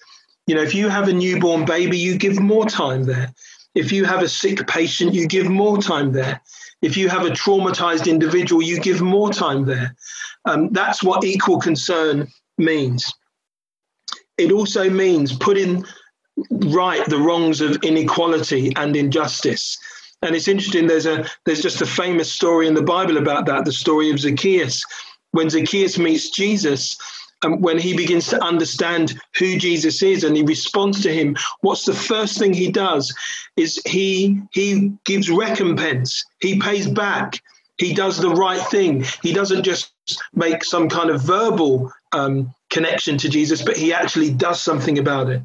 You 0.50 0.56
know, 0.56 0.64
if 0.64 0.74
you 0.74 0.90
have 0.90 1.08
a 1.08 1.14
newborn 1.14 1.64
baby, 1.64 1.96
you 1.96 2.18
give 2.18 2.40
more 2.40 2.66
time 2.66 3.04
there. 3.04 3.32
If 3.76 3.92
you 3.92 4.04
have 4.06 4.24
a 4.24 4.28
sick 4.28 4.66
patient, 4.66 5.14
you 5.14 5.28
give 5.28 5.48
more 5.48 5.78
time 5.78 6.12
there. 6.12 6.42
If 6.82 6.98
you 6.98 7.08
have 7.08 7.24
a 7.24 7.30
traumatized 7.30 8.10
individual, 8.10 8.64
you 8.64 8.80
give 8.80 9.00
more 9.00 9.32
time 9.32 9.66
there. 9.66 9.96
Um, 10.46 10.70
that's 10.72 11.04
what 11.04 11.24
equal 11.24 11.60
concern 11.60 12.30
means. 12.58 13.14
It 14.40 14.52
also 14.52 14.90
means 14.90 15.38
putting 15.38 15.86
right 16.50 17.06
the 17.06 17.20
wrongs 17.20 17.62
of 17.62 17.84
inequality 17.84 18.74
and 18.76 18.96
injustice. 18.96 19.78
And 20.24 20.36
it's 20.36 20.48
interesting. 20.48 20.88
There's 20.88 21.06
a 21.06 21.28
there's 21.46 21.62
just 21.62 21.82
a 21.82 21.86
famous 21.86 22.32
story 22.32 22.66
in 22.66 22.74
the 22.74 22.82
Bible 22.82 23.18
about 23.18 23.46
that. 23.46 23.66
The 23.66 23.72
story 23.72 24.10
of 24.10 24.20
Zacchaeus. 24.20 24.84
When 25.30 25.52
Zacchaeus 25.52 26.00
meets 26.00 26.32
Jesus, 26.32 26.98
um, 27.44 27.62
when 27.62 27.78
he 27.78 27.96
begins 27.96 28.28
to 28.28 28.44
understand 28.44 29.20
who 29.38 29.58
Jesus 29.58 30.04
is 30.04 30.24
and 30.24 30.36
he 30.36 30.44
responds 30.44 31.02
to 31.04 31.14
him, 31.14 31.38
what's 31.62 31.86
the 31.86 31.94
first 31.94 32.38
thing 32.38 32.54
he 32.54 32.72
does? 32.72 33.14
Is 33.56 33.82
he 33.86 34.42
he 34.52 34.94
gives 35.06 35.30
recompense. 35.30 36.26
He 36.40 36.60
pays 36.60 36.88
back. 36.88 37.42
He 37.78 37.94
does 37.94 38.18
the 38.18 38.30
right 38.30 38.62
thing. 38.62 39.06
He 39.24 39.34
doesn't 39.34 39.64
just 39.64 39.92
make 40.34 40.66
some 40.66 40.90
kind 40.90 41.10
of 41.10 41.22
verbal 41.22 41.92
um, 42.12 42.54
connection 42.70 43.18
to 43.20 43.30
Jesus, 43.30 43.62
but 43.62 43.78
he 43.78 43.94
actually 43.94 44.34
does 44.34 44.62
something 44.62 45.00
about 45.00 45.30
it. 45.30 45.42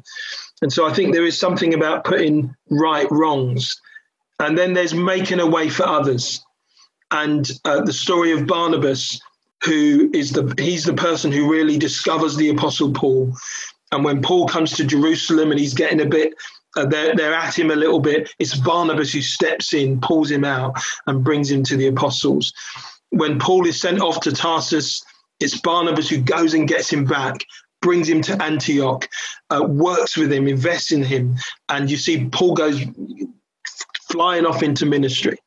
And 0.61 0.71
so 0.71 0.85
I 0.85 0.93
think 0.93 1.13
there 1.13 1.25
is 1.25 1.39
something 1.39 1.73
about 1.73 2.03
putting 2.03 2.55
right 2.69 3.07
wrongs. 3.09 3.79
And 4.39 4.57
then 4.57 4.73
there's 4.73 4.93
making 4.93 5.39
a 5.39 5.47
way 5.47 5.69
for 5.69 5.85
others. 5.85 6.43
And 7.11 7.49
uh, 7.63 7.81
the 7.81 7.93
story 7.93 8.31
of 8.31 8.47
Barnabas 8.47 9.21
who 9.63 10.09
is 10.13 10.31
the 10.31 10.53
he's 10.57 10.83
the 10.83 10.93
person 10.93 11.31
who 11.31 11.51
really 11.51 11.77
discovers 11.77 12.35
the 12.35 12.49
apostle 12.49 12.91
Paul. 12.91 13.33
And 13.91 14.03
when 14.03 14.21
Paul 14.21 14.47
comes 14.47 14.71
to 14.73 14.83
Jerusalem 14.83 15.51
and 15.51 15.59
he's 15.59 15.73
getting 15.73 16.01
a 16.01 16.05
bit 16.05 16.33
uh, 16.75 16.85
they're, 16.85 17.15
they're 17.15 17.33
at 17.33 17.57
him 17.57 17.71
a 17.71 17.75
little 17.75 17.99
bit. 17.99 18.29
It's 18.39 18.55
Barnabas 18.55 19.13
who 19.13 19.21
steps 19.21 19.73
in, 19.73 20.01
pulls 20.01 20.29
him 20.29 20.43
out, 20.43 20.77
and 21.07 21.23
brings 21.23 21.49
him 21.49 21.63
to 21.63 21.77
the 21.77 21.87
apostles. 21.87 22.53
When 23.09 23.39
Paul 23.39 23.65
is 23.65 23.79
sent 23.79 24.01
off 24.01 24.19
to 24.21 24.31
Tarsus, 24.31 25.03
it's 25.39 25.59
Barnabas 25.59 26.09
who 26.09 26.17
goes 26.19 26.53
and 26.53 26.67
gets 26.67 26.91
him 26.91 27.05
back, 27.05 27.45
brings 27.81 28.09
him 28.09 28.21
to 28.23 28.41
Antioch, 28.43 29.07
uh, 29.49 29.63
works 29.63 30.17
with 30.17 30.31
him, 30.31 30.47
invests 30.47 30.91
in 30.91 31.03
him, 31.03 31.35
and 31.69 31.89
you 31.89 31.97
see 31.97 32.27
Paul 32.29 32.55
goes 32.55 32.81
flying 34.11 34.45
off 34.45 34.63
into 34.63 34.85
ministry. 34.85 35.37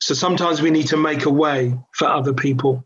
So 0.00 0.14
sometimes 0.14 0.62
we 0.62 0.70
need 0.70 0.86
to 0.88 0.96
make 0.96 1.24
a 1.24 1.30
way 1.30 1.76
for 1.94 2.06
other 2.06 2.32
people. 2.32 2.84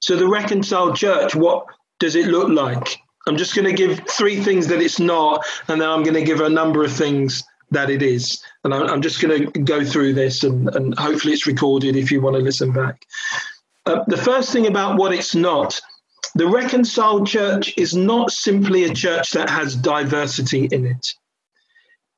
So 0.00 0.16
the 0.16 0.28
reconciled 0.28 0.96
church, 0.96 1.34
what 1.34 1.66
does 1.98 2.14
it 2.14 2.26
look 2.26 2.48
like? 2.48 2.98
I'm 3.26 3.36
just 3.36 3.54
going 3.54 3.66
to 3.66 3.74
give 3.74 4.00
three 4.08 4.42
things 4.42 4.68
that 4.68 4.80
it's 4.80 4.98
not, 4.98 5.44
and 5.68 5.80
then 5.80 5.88
I'm 5.88 6.02
going 6.02 6.14
to 6.14 6.24
give 6.24 6.40
a 6.40 6.48
number 6.48 6.82
of 6.84 6.92
things 6.92 7.44
that 7.70 7.90
it 7.90 8.02
is. 8.02 8.42
And 8.64 8.72
I'm, 8.72 9.02
just 9.02 9.20
going 9.20 9.52
to 9.52 9.60
go 9.60 9.84
through 9.84 10.14
this, 10.14 10.44
and, 10.44 10.74
and, 10.74 10.98
hopefully 10.98 11.34
it's 11.34 11.46
recorded 11.46 11.96
if 11.96 12.10
you 12.10 12.22
want 12.22 12.36
to 12.36 12.42
listen 12.42 12.72
back. 12.72 13.04
Uh, 13.84 14.02
the 14.06 14.16
first 14.16 14.52
thing 14.52 14.66
about 14.66 14.96
what 14.96 15.12
it's 15.12 15.34
not 15.34 15.78
the 16.34 16.46
reconciled 16.46 17.26
church 17.26 17.74
is 17.76 17.94
not 17.94 18.30
simply 18.30 18.84
a 18.84 18.94
church 18.94 19.32
that 19.32 19.50
has 19.50 19.74
diversity 19.74 20.66
in 20.70 20.86
it. 20.86 21.14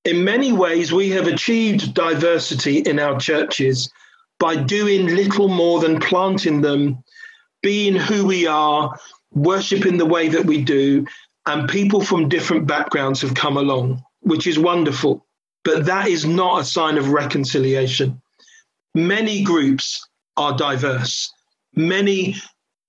In 0.05 0.25
many 0.25 0.53
ways, 0.53 0.93
we 0.93 1.11
have 1.11 1.27
achieved 1.27 1.95
diversity 1.95 2.79
in 2.79 2.99
our 2.99 3.19
churches 3.19 3.91
by 4.39 4.57
doing 4.57 5.07
little 5.07 5.49
more 5.49 5.81
than 5.81 6.01
planting 6.01 6.61
them, 6.61 7.03
being 7.63 7.95
who 7.95 8.27
we 8.27 8.47
are, 8.47 8.99
worshiping 9.33 9.97
the 9.97 10.07
way 10.07 10.29
that 10.29 10.45
we 10.45 10.63
do, 10.63 11.07
and 11.47 11.69
people 11.69 12.01
from 12.01 12.29
different 12.29 12.67
backgrounds 12.67 13.21
have 13.23 13.35
come 13.35 13.57
along, 13.57 14.03
which 14.21 14.47
is 14.47 14.59
wonderful. 14.59 15.25
But 15.65 15.87
that 15.87 16.09
is 16.09 16.25
not 16.25 16.61
a 16.61 16.65
sign 16.65 16.97
of 16.97 17.11
reconciliation. 17.11 18.21
Many 18.95 19.43
groups 19.43 20.07
are 20.37 20.57
diverse. 20.57 21.33
Many 21.75 22.37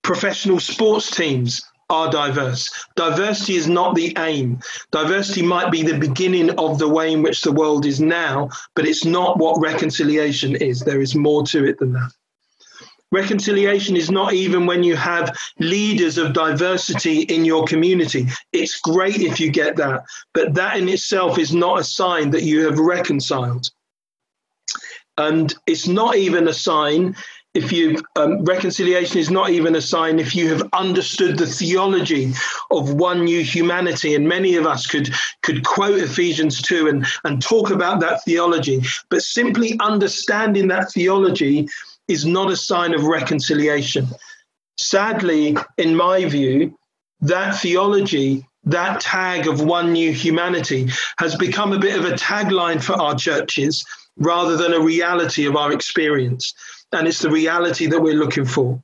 professional 0.02 0.58
sports 0.58 1.10
teams 1.10 1.62
are 1.90 2.10
diverse. 2.10 2.70
Diversity 2.96 3.54
is 3.54 3.68
not 3.68 3.94
the 3.94 4.14
aim. 4.18 4.60
Diversity 4.90 5.42
might 5.42 5.70
be 5.70 5.82
the 5.82 5.98
beginning 5.98 6.50
of 6.58 6.78
the 6.78 6.88
way 6.88 7.12
in 7.12 7.22
which 7.22 7.42
the 7.42 7.52
world 7.52 7.84
is 7.84 8.00
now, 8.00 8.48
but 8.74 8.86
it's 8.86 9.04
not 9.04 9.38
what 9.38 9.60
reconciliation 9.60 10.56
is. 10.56 10.80
There 10.80 11.02
is 11.02 11.14
more 11.14 11.44
to 11.48 11.64
it 11.66 11.78
than 11.78 11.92
that. 11.92 12.10
Reconciliation 13.12 13.96
is 13.96 14.10
not 14.10 14.32
even 14.32 14.66
when 14.66 14.82
you 14.82 14.96
have 14.96 15.36
leaders 15.58 16.18
of 16.18 16.32
diversity 16.32 17.20
in 17.20 17.44
your 17.44 17.64
community. 17.64 18.26
It's 18.52 18.80
great 18.80 19.20
if 19.20 19.38
you 19.38 19.50
get 19.50 19.76
that, 19.76 20.04
but 20.32 20.54
that 20.54 20.78
in 20.78 20.88
itself 20.88 21.38
is 21.38 21.54
not 21.54 21.80
a 21.80 21.84
sign 21.84 22.30
that 22.30 22.42
you 22.42 22.64
have 22.64 22.78
reconciled. 22.78 23.68
And 25.18 25.54
it's 25.66 25.86
not 25.86 26.16
even 26.16 26.48
a 26.48 26.54
sign 26.54 27.14
if 27.54 27.70
you 27.70 28.02
um, 28.16 28.44
reconciliation 28.44 29.18
is 29.18 29.30
not 29.30 29.50
even 29.50 29.76
a 29.76 29.80
sign 29.80 30.18
if 30.18 30.34
you 30.34 30.48
have 30.48 30.66
understood 30.72 31.36
the 31.36 31.46
theology 31.46 32.32
of 32.70 32.94
one 32.94 33.24
new 33.24 33.42
humanity 33.44 34.14
and 34.14 34.26
many 34.26 34.56
of 34.56 34.66
us 34.66 34.86
could 34.86 35.12
could 35.42 35.62
quote 35.64 36.00
ephesians 36.00 36.62
2 36.62 36.88
and 36.88 37.06
and 37.24 37.42
talk 37.42 37.70
about 37.70 38.00
that 38.00 38.24
theology 38.24 38.80
but 39.10 39.20
simply 39.22 39.78
understanding 39.80 40.68
that 40.68 40.90
theology 40.92 41.68
is 42.12 42.24
not 42.24 42.50
a 42.50 42.56
sign 42.56 42.94
of 42.94 43.04
reconciliation. 43.04 44.06
Sadly 44.78 45.56
in 45.78 45.96
my 45.96 46.24
view 46.24 46.76
that 47.20 47.60
theology 47.60 48.46
that 48.64 49.00
tag 49.00 49.48
of 49.48 49.60
one 49.60 49.92
new 49.92 50.12
humanity 50.12 50.88
has 51.18 51.34
become 51.34 51.72
a 51.72 51.78
bit 51.78 51.98
of 51.98 52.04
a 52.04 52.12
tagline 52.12 52.82
for 52.82 52.94
our 52.94 53.14
churches 53.14 53.84
rather 54.16 54.56
than 54.56 54.72
a 54.72 54.80
reality 54.80 55.46
of 55.46 55.56
our 55.56 55.72
experience. 55.72 56.52
And 56.92 57.08
it's 57.08 57.20
the 57.20 57.30
reality 57.30 57.86
that 57.86 58.00
we're 58.00 58.14
looking 58.14 58.44
for. 58.44 58.82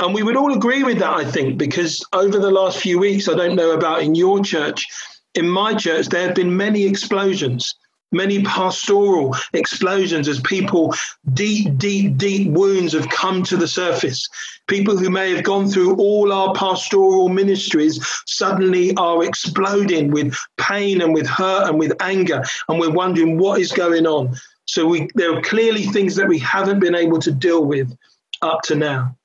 And 0.00 0.14
we 0.14 0.22
would 0.22 0.36
all 0.36 0.52
agree 0.52 0.82
with 0.82 0.98
that, 0.98 1.12
I 1.12 1.24
think, 1.24 1.56
because 1.56 2.04
over 2.12 2.38
the 2.38 2.50
last 2.50 2.78
few 2.78 2.98
weeks, 2.98 3.28
I 3.28 3.34
don't 3.34 3.56
know 3.56 3.72
about 3.72 4.02
in 4.02 4.14
your 4.14 4.42
church, 4.42 4.86
in 5.34 5.48
my 5.48 5.74
church, 5.74 6.08
there 6.08 6.26
have 6.26 6.34
been 6.34 6.56
many 6.56 6.84
explosions, 6.84 7.74
many 8.14 8.42
pastoral 8.42 9.36
explosions 9.52 10.28
as 10.28 10.40
people, 10.40 10.94
deep, 11.34 11.76
deep, 11.76 12.16
deep 12.16 12.50
wounds 12.50 12.92
have 12.92 13.08
come 13.10 13.42
to 13.44 13.56
the 13.56 13.68
surface. 13.68 14.26
People 14.66 14.96
who 14.96 15.10
may 15.10 15.34
have 15.34 15.44
gone 15.44 15.68
through 15.68 15.96
all 15.96 16.32
our 16.32 16.54
pastoral 16.54 17.28
ministries 17.28 18.00
suddenly 18.26 18.94
are 18.96 19.22
exploding 19.24 20.10
with 20.10 20.34
pain 20.56 21.02
and 21.02 21.12
with 21.12 21.26
hurt 21.26 21.68
and 21.68 21.78
with 21.78 21.92
anger. 22.00 22.42
And 22.68 22.80
we're 22.80 22.90
wondering 22.90 23.36
what 23.36 23.60
is 23.60 23.72
going 23.72 24.06
on. 24.06 24.34
So 24.66 24.86
we, 24.86 25.08
there 25.14 25.36
are 25.36 25.42
clearly 25.42 25.82
things 25.82 26.16
that 26.16 26.28
we 26.28 26.38
haven't 26.38 26.80
been 26.80 26.94
able 26.94 27.18
to 27.18 27.32
deal 27.32 27.64
with 27.64 27.94
up 28.40 28.62
to 28.62 28.74
now. 28.74 29.16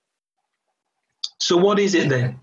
So, 1.39 1.55
what 1.55 1.79
is 1.79 1.95
it 1.95 2.09
then? 2.09 2.39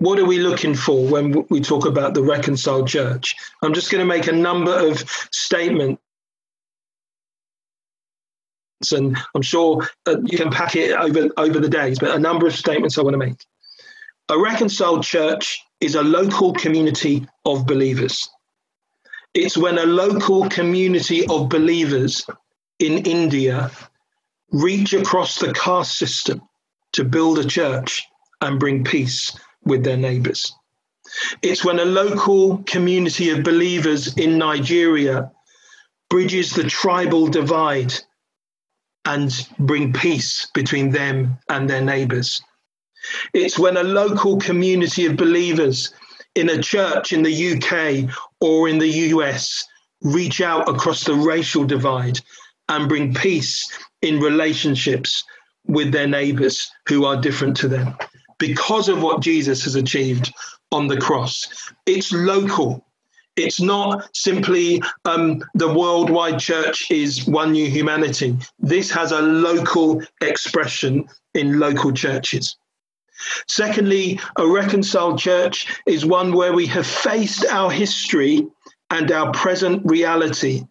What 0.00 0.18
are 0.18 0.24
we 0.24 0.38
looking 0.38 0.74
for 0.74 1.06
when 1.06 1.44
we 1.50 1.60
talk 1.60 1.84
about 1.84 2.14
the 2.14 2.22
reconciled 2.22 2.88
church? 2.88 3.36
I'm 3.62 3.74
just 3.74 3.92
going 3.92 4.00
to 4.00 4.06
make 4.06 4.28
a 4.28 4.32
number 4.32 4.72
of 4.72 4.98
statements. 5.30 6.00
And 8.92 9.18
I'm 9.34 9.42
sure 9.42 9.86
uh, 10.06 10.16
you 10.24 10.38
can 10.38 10.50
pack 10.50 10.74
it 10.74 10.92
over, 10.92 11.28
over 11.36 11.60
the 11.60 11.68
days, 11.68 11.98
but 11.98 12.16
a 12.16 12.18
number 12.18 12.46
of 12.46 12.56
statements 12.56 12.96
I 12.96 13.02
want 13.02 13.12
to 13.12 13.18
make. 13.18 13.44
A 14.30 14.38
reconciled 14.38 15.02
church 15.02 15.62
is 15.82 15.94
a 15.94 16.02
local 16.02 16.54
community 16.54 17.26
of 17.44 17.66
believers. 17.66 18.26
It's 19.34 19.58
when 19.58 19.76
a 19.76 19.84
local 19.84 20.48
community 20.48 21.26
of 21.26 21.50
believers 21.50 22.24
in 22.78 23.04
India 23.04 23.70
reach 24.50 24.94
across 24.94 25.38
the 25.38 25.52
caste 25.52 25.98
system 25.98 26.40
to 26.94 27.04
build 27.04 27.38
a 27.38 27.44
church 27.44 28.02
and 28.40 28.58
bring 28.58 28.82
peace 28.82 29.36
with 29.64 29.84
their 29.84 29.96
neighbors. 29.96 30.52
It's 31.42 31.64
when 31.64 31.78
a 31.78 31.84
local 31.84 32.58
community 32.64 33.30
of 33.30 33.42
believers 33.42 34.16
in 34.16 34.38
Nigeria 34.38 35.30
bridges 36.08 36.52
the 36.52 36.64
tribal 36.64 37.28
divide 37.28 37.94
and 39.04 39.32
bring 39.58 39.92
peace 39.92 40.46
between 40.54 40.90
them 40.90 41.38
and 41.48 41.68
their 41.68 41.80
neighbors. 41.80 42.42
It's 43.32 43.58
when 43.58 43.76
a 43.76 43.82
local 43.82 44.38
community 44.38 45.06
of 45.06 45.16
believers 45.16 45.92
in 46.34 46.50
a 46.50 46.62
church 46.62 47.12
in 47.12 47.22
the 47.22 47.54
UK 47.54 48.14
or 48.40 48.68
in 48.68 48.78
the 48.78 48.88
US 48.88 49.64
reach 50.02 50.40
out 50.40 50.68
across 50.68 51.04
the 51.04 51.14
racial 51.14 51.64
divide 51.64 52.18
and 52.68 52.88
bring 52.88 53.14
peace 53.14 53.66
in 54.02 54.20
relationships 54.20 55.24
with 55.66 55.92
their 55.92 56.06
neighbors 56.06 56.70
who 56.88 57.04
are 57.04 57.20
different 57.20 57.56
to 57.56 57.68
them 57.68 57.96
because 58.40 58.88
of 58.88 59.02
what 59.02 59.20
Jesus 59.20 59.62
has 59.62 59.76
achieved 59.76 60.34
on 60.72 60.88
the 60.88 60.96
cross. 60.96 61.72
It's 61.86 62.12
local. 62.12 62.84
It's 63.36 63.60
not 63.60 64.08
simply 64.16 64.82
um, 65.04 65.44
the 65.54 65.72
worldwide 65.72 66.40
church 66.40 66.90
is 66.90 67.26
one 67.26 67.52
new 67.52 67.70
humanity. 67.70 68.36
This 68.58 68.90
has 68.90 69.12
a 69.12 69.22
local 69.22 70.02
expression 70.20 71.08
in 71.34 71.60
local 71.60 71.92
churches. 71.92 72.56
Secondly, 73.46 74.18
a 74.36 74.48
reconciled 74.48 75.18
church 75.18 75.66
is 75.86 76.04
one 76.06 76.32
where 76.32 76.54
we 76.54 76.66
have 76.66 76.86
faced 76.86 77.44
our 77.46 77.70
history 77.70 78.46
and 78.90 79.12
our 79.12 79.30
present 79.32 79.82
reality 79.84 80.64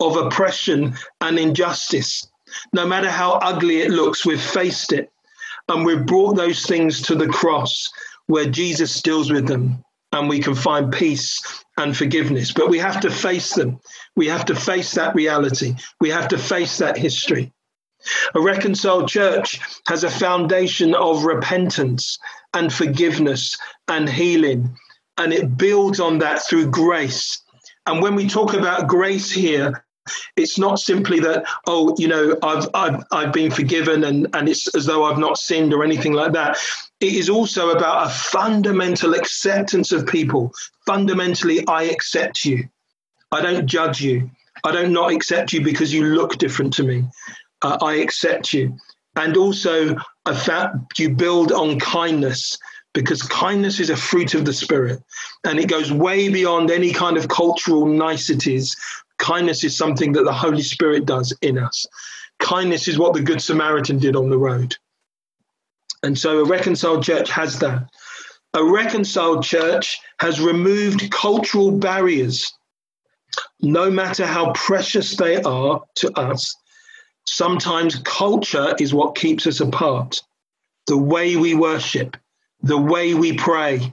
of 0.00 0.16
oppression 0.16 0.94
and 1.20 1.38
injustice. 1.38 2.26
No 2.72 2.86
matter 2.86 3.10
how 3.10 3.32
ugly 3.34 3.80
it 3.80 3.90
looks, 3.90 4.26
we've 4.26 4.40
faced 4.40 4.92
it 4.92 5.10
and 5.68 5.84
we've 5.84 6.06
brought 6.06 6.36
those 6.36 6.66
things 6.66 7.02
to 7.02 7.14
the 7.14 7.28
cross 7.28 7.88
where 8.26 8.46
Jesus 8.46 9.00
deals 9.02 9.30
with 9.30 9.46
them 9.46 9.84
and 10.12 10.28
we 10.28 10.38
can 10.38 10.54
find 10.54 10.92
peace 10.92 11.40
and 11.76 11.96
forgiveness. 11.96 12.52
But 12.52 12.70
we 12.70 12.78
have 12.78 13.00
to 13.00 13.10
face 13.10 13.54
them. 13.54 13.80
We 14.14 14.28
have 14.28 14.44
to 14.46 14.54
face 14.54 14.92
that 14.92 15.14
reality. 15.14 15.74
We 16.00 16.10
have 16.10 16.28
to 16.28 16.38
face 16.38 16.78
that 16.78 16.96
history. 16.96 17.52
A 18.34 18.40
reconciled 18.40 19.08
church 19.08 19.60
has 19.88 20.04
a 20.04 20.10
foundation 20.10 20.94
of 20.94 21.24
repentance 21.24 22.18
and 22.52 22.72
forgiveness 22.72 23.56
and 23.88 24.08
healing, 24.08 24.76
and 25.16 25.32
it 25.32 25.56
builds 25.56 26.00
on 26.00 26.18
that 26.18 26.42
through 26.42 26.70
grace. 26.70 27.42
And 27.86 28.02
when 28.02 28.14
we 28.14 28.28
talk 28.28 28.54
about 28.54 28.88
grace 28.88 29.30
here, 29.30 29.83
it's 30.36 30.58
not 30.58 30.78
simply 30.78 31.20
that, 31.20 31.44
oh, 31.66 31.94
you 31.98 32.08
know, 32.08 32.36
I've, 32.42 32.68
I've, 32.74 33.04
I've 33.12 33.32
been 33.32 33.50
forgiven 33.50 34.04
and, 34.04 34.28
and 34.34 34.48
it's 34.48 34.74
as 34.74 34.86
though 34.86 35.04
I've 35.04 35.18
not 35.18 35.38
sinned 35.38 35.72
or 35.72 35.84
anything 35.84 36.12
like 36.12 36.32
that. 36.32 36.58
It 37.00 37.14
is 37.14 37.28
also 37.28 37.70
about 37.70 38.06
a 38.06 38.10
fundamental 38.10 39.14
acceptance 39.14 39.92
of 39.92 40.06
people. 40.06 40.52
Fundamentally, 40.86 41.66
I 41.66 41.84
accept 41.84 42.44
you. 42.44 42.68
I 43.32 43.40
don't 43.40 43.66
judge 43.66 44.00
you. 44.00 44.30
I 44.62 44.72
don't 44.72 44.92
not 44.92 45.12
accept 45.12 45.52
you 45.52 45.62
because 45.62 45.92
you 45.92 46.04
look 46.04 46.38
different 46.38 46.72
to 46.74 46.82
me 46.82 47.04
uh, 47.64 47.78
I 47.80 47.94
accept 47.94 48.52
you. 48.52 48.76
And 49.16 49.36
also, 49.36 49.96
a 50.26 50.34
fact 50.34 50.98
you 50.98 51.10
build 51.10 51.52
on 51.52 51.78
kindness 51.78 52.58
because 52.92 53.22
kindness 53.22 53.80
is 53.80 53.90
a 53.90 53.96
fruit 53.96 54.34
of 54.34 54.44
the 54.44 54.52
Spirit 54.52 55.02
and 55.44 55.58
it 55.58 55.68
goes 55.68 55.92
way 55.92 56.28
beyond 56.28 56.70
any 56.70 56.92
kind 56.92 57.16
of 57.16 57.28
cultural 57.28 57.86
niceties. 57.86 58.76
Kindness 59.18 59.64
is 59.64 59.76
something 59.76 60.12
that 60.12 60.24
the 60.24 60.32
Holy 60.32 60.62
Spirit 60.62 61.06
does 61.06 61.32
in 61.40 61.58
us. 61.58 61.86
Kindness 62.38 62.88
is 62.88 62.98
what 62.98 63.14
the 63.14 63.22
Good 63.22 63.40
Samaritan 63.40 63.98
did 63.98 64.16
on 64.16 64.30
the 64.30 64.38
road. 64.38 64.76
And 66.02 66.18
so 66.18 66.40
a 66.40 66.44
reconciled 66.44 67.02
church 67.02 67.30
has 67.30 67.58
that. 67.60 67.88
A 68.52 68.62
reconciled 68.64 69.42
church 69.42 69.98
has 70.20 70.40
removed 70.40 71.10
cultural 71.10 71.72
barriers, 71.72 72.52
no 73.60 73.90
matter 73.90 74.26
how 74.26 74.52
precious 74.52 75.16
they 75.16 75.40
are 75.42 75.82
to 75.96 76.12
us. 76.18 76.54
Sometimes 77.26 77.96
culture 78.04 78.74
is 78.78 78.92
what 78.92 79.16
keeps 79.16 79.46
us 79.46 79.60
apart. 79.60 80.22
The 80.86 80.98
way 80.98 81.36
we 81.36 81.54
worship, 81.54 82.16
the 82.62 82.78
way 82.78 83.14
we 83.14 83.32
pray, 83.32 83.92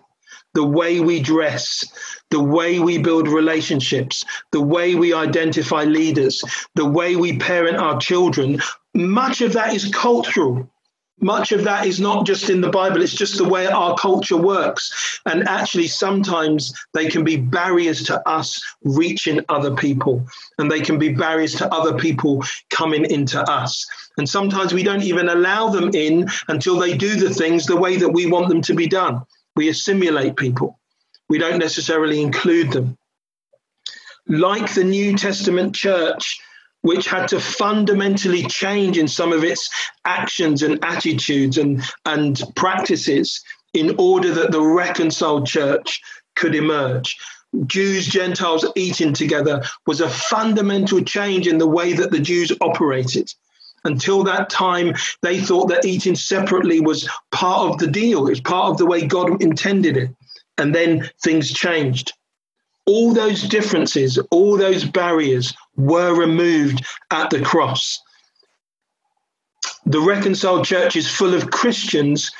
the 0.53 0.63
way 0.63 0.99
we 0.99 1.19
dress, 1.19 1.85
the 2.29 2.43
way 2.43 2.79
we 2.79 2.97
build 2.97 3.27
relationships, 3.27 4.25
the 4.51 4.61
way 4.61 4.95
we 4.95 5.13
identify 5.13 5.83
leaders, 5.83 6.43
the 6.75 6.85
way 6.85 7.15
we 7.15 7.37
parent 7.37 7.77
our 7.77 7.99
children, 7.99 8.61
much 8.93 9.41
of 9.41 9.53
that 9.53 9.73
is 9.73 9.93
cultural 9.93 10.69
much 11.21 11.51
of 11.51 11.63
that 11.63 11.85
is 11.85 11.99
not 11.99 12.25
just 12.25 12.49
in 12.49 12.61
the 12.61 12.69
Bible, 12.69 13.01
it's 13.01 13.13
just 13.13 13.37
the 13.37 13.47
way 13.47 13.67
our 13.67 13.95
culture 13.95 14.37
works. 14.37 15.19
And 15.25 15.47
actually, 15.47 15.87
sometimes 15.87 16.73
they 16.93 17.07
can 17.07 17.23
be 17.23 17.37
barriers 17.37 18.03
to 18.05 18.27
us 18.27 18.61
reaching 18.83 19.41
other 19.47 19.75
people, 19.75 20.25
and 20.57 20.69
they 20.69 20.81
can 20.81 20.97
be 20.97 21.13
barriers 21.13 21.55
to 21.55 21.71
other 21.71 21.97
people 21.97 22.43
coming 22.71 23.05
into 23.05 23.39
us. 23.39 23.87
And 24.17 24.27
sometimes 24.27 24.73
we 24.73 24.83
don't 24.83 25.03
even 25.03 25.29
allow 25.29 25.69
them 25.69 25.91
in 25.93 26.27
until 26.47 26.77
they 26.77 26.97
do 26.97 27.15
the 27.15 27.33
things 27.33 27.65
the 27.65 27.77
way 27.77 27.97
that 27.97 28.09
we 28.09 28.25
want 28.25 28.49
them 28.49 28.61
to 28.63 28.73
be 28.73 28.87
done. 28.87 29.21
We 29.55 29.69
assimilate 29.69 30.35
people, 30.35 30.79
we 31.29 31.37
don't 31.37 31.59
necessarily 31.59 32.21
include 32.21 32.71
them. 32.71 32.97
Like 34.27 34.73
the 34.73 34.83
New 34.83 35.17
Testament 35.17 35.75
church, 35.75 36.39
which 36.81 37.07
had 37.07 37.27
to 37.29 37.39
fundamentally 37.39 38.43
change 38.43 38.97
in 38.97 39.07
some 39.07 39.33
of 39.33 39.43
its 39.43 39.69
actions 40.05 40.63
and 40.63 40.83
attitudes 40.83 41.57
and, 41.57 41.81
and 42.05 42.41
practices 42.55 43.43
in 43.73 43.95
order 43.97 44.33
that 44.33 44.51
the 44.51 44.61
reconciled 44.61 45.45
church 45.45 46.01
could 46.35 46.55
emerge. 46.55 47.17
Jews, 47.67 48.07
Gentiles 48.07 48.65
eating 48.75 49.13
together 49.13 49.63
was 49.85 50.01
a 50.01 50.09
fundamental 50.09 51.01
change 51.01 51.47
in 51.47 51.57
the 51.57 51.67
way 51.67 51.93
that 51.93 52.11
the 52.11 52.19
Jews 52.19 52.51
operated. 52.61 53.33
Until 53.83 54.23
that 54.23 54.49
time, 54.49 54.93
they 55.21 55.39
thought 55.39 55.67
that 55.69 55.85
eating 55.85 56.15
separately 56.15 56.79
was 56.79 57.09
part 57.31 57.71
of 57.71 57.77
the 57.79 57.87
deal, 57.87 58.27
it's 58.27 58.39
part 58.39 58.69
of 58.69 58.77
the 58.77 58.85
way 58.85 59.05
God 59.05 59.41
intended 59.41 59.97
it. 59.97 60.11
And 60.57 60.75
then 60.75 61.09
things 61.23 61.51
changed 61.51 62.13
all 62.85 63.13
those 63.13 63.43
differences, 63.43 64.17
all 64.31 64.57
those 64.57 64.83
barriers 64.83 65.53
were 65.75 66.13
removed 66.13 66.85
at 67.11 67.29
the 67.29 67.41
cross. 67.41 68.01
The 69.85 70.01
reconciled 70.01 70.65
church 70.65 70.95
is 70.95 71.09
full 71.09 71.33
of 71.33 71.51
Christians 71.51 72.31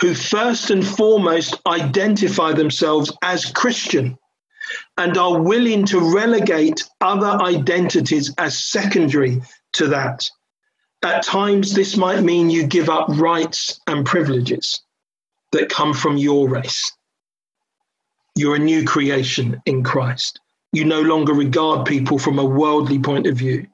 who, 0.00 0.14
first 0.14 0.70
and 0.70 0.86
foremost, 0.86 1.60
identify 1.66 2.52
themselves 2.52 3.12
as 3.22 3.46
Christian 3.52 4.18
and 4.98 5.16
are 5.16 5.40
willing 5.40 5.86
to 5.86 6.14
relegate 6.14 6.82
other 7.00 7.40
identities 7.42 8.32
as 8.38 8.62
secondary 8.62 9.40
to 9.74 9.88
that. 9.88 10.28
At 11.04 11.22
times, 11.22 11.74
this 11.74 11.98
might 11.98 12.22
mean 12.22 12.48
you 12.48 12.66
give 12.66 12.88
up 12.88 13.06
rights 13.10 13.78
and 13.86 14.06
privileges 14.06 14.80
that 15.52 15.68
come 15.68 15.92
from 15.92 16.16
your 16.16 16.48
race. 16.48 16.92
You're 18.34 18.56
a 18.56 18.58
new 18.58 18.86
creation 18.86 19.60
in 19.66 19.84
Christ. 19.84 20.40
You 20.72 20.86
no 20.86 21.02
longer 21.02 21.34
regard 21.34 21.86
people 21.86 22.18
from 22.18 22.38
a 22.38 22.44
worldly 22.44 22.98
point 22.98 23.26
of 23.26 23.36
view. 23.36 23.66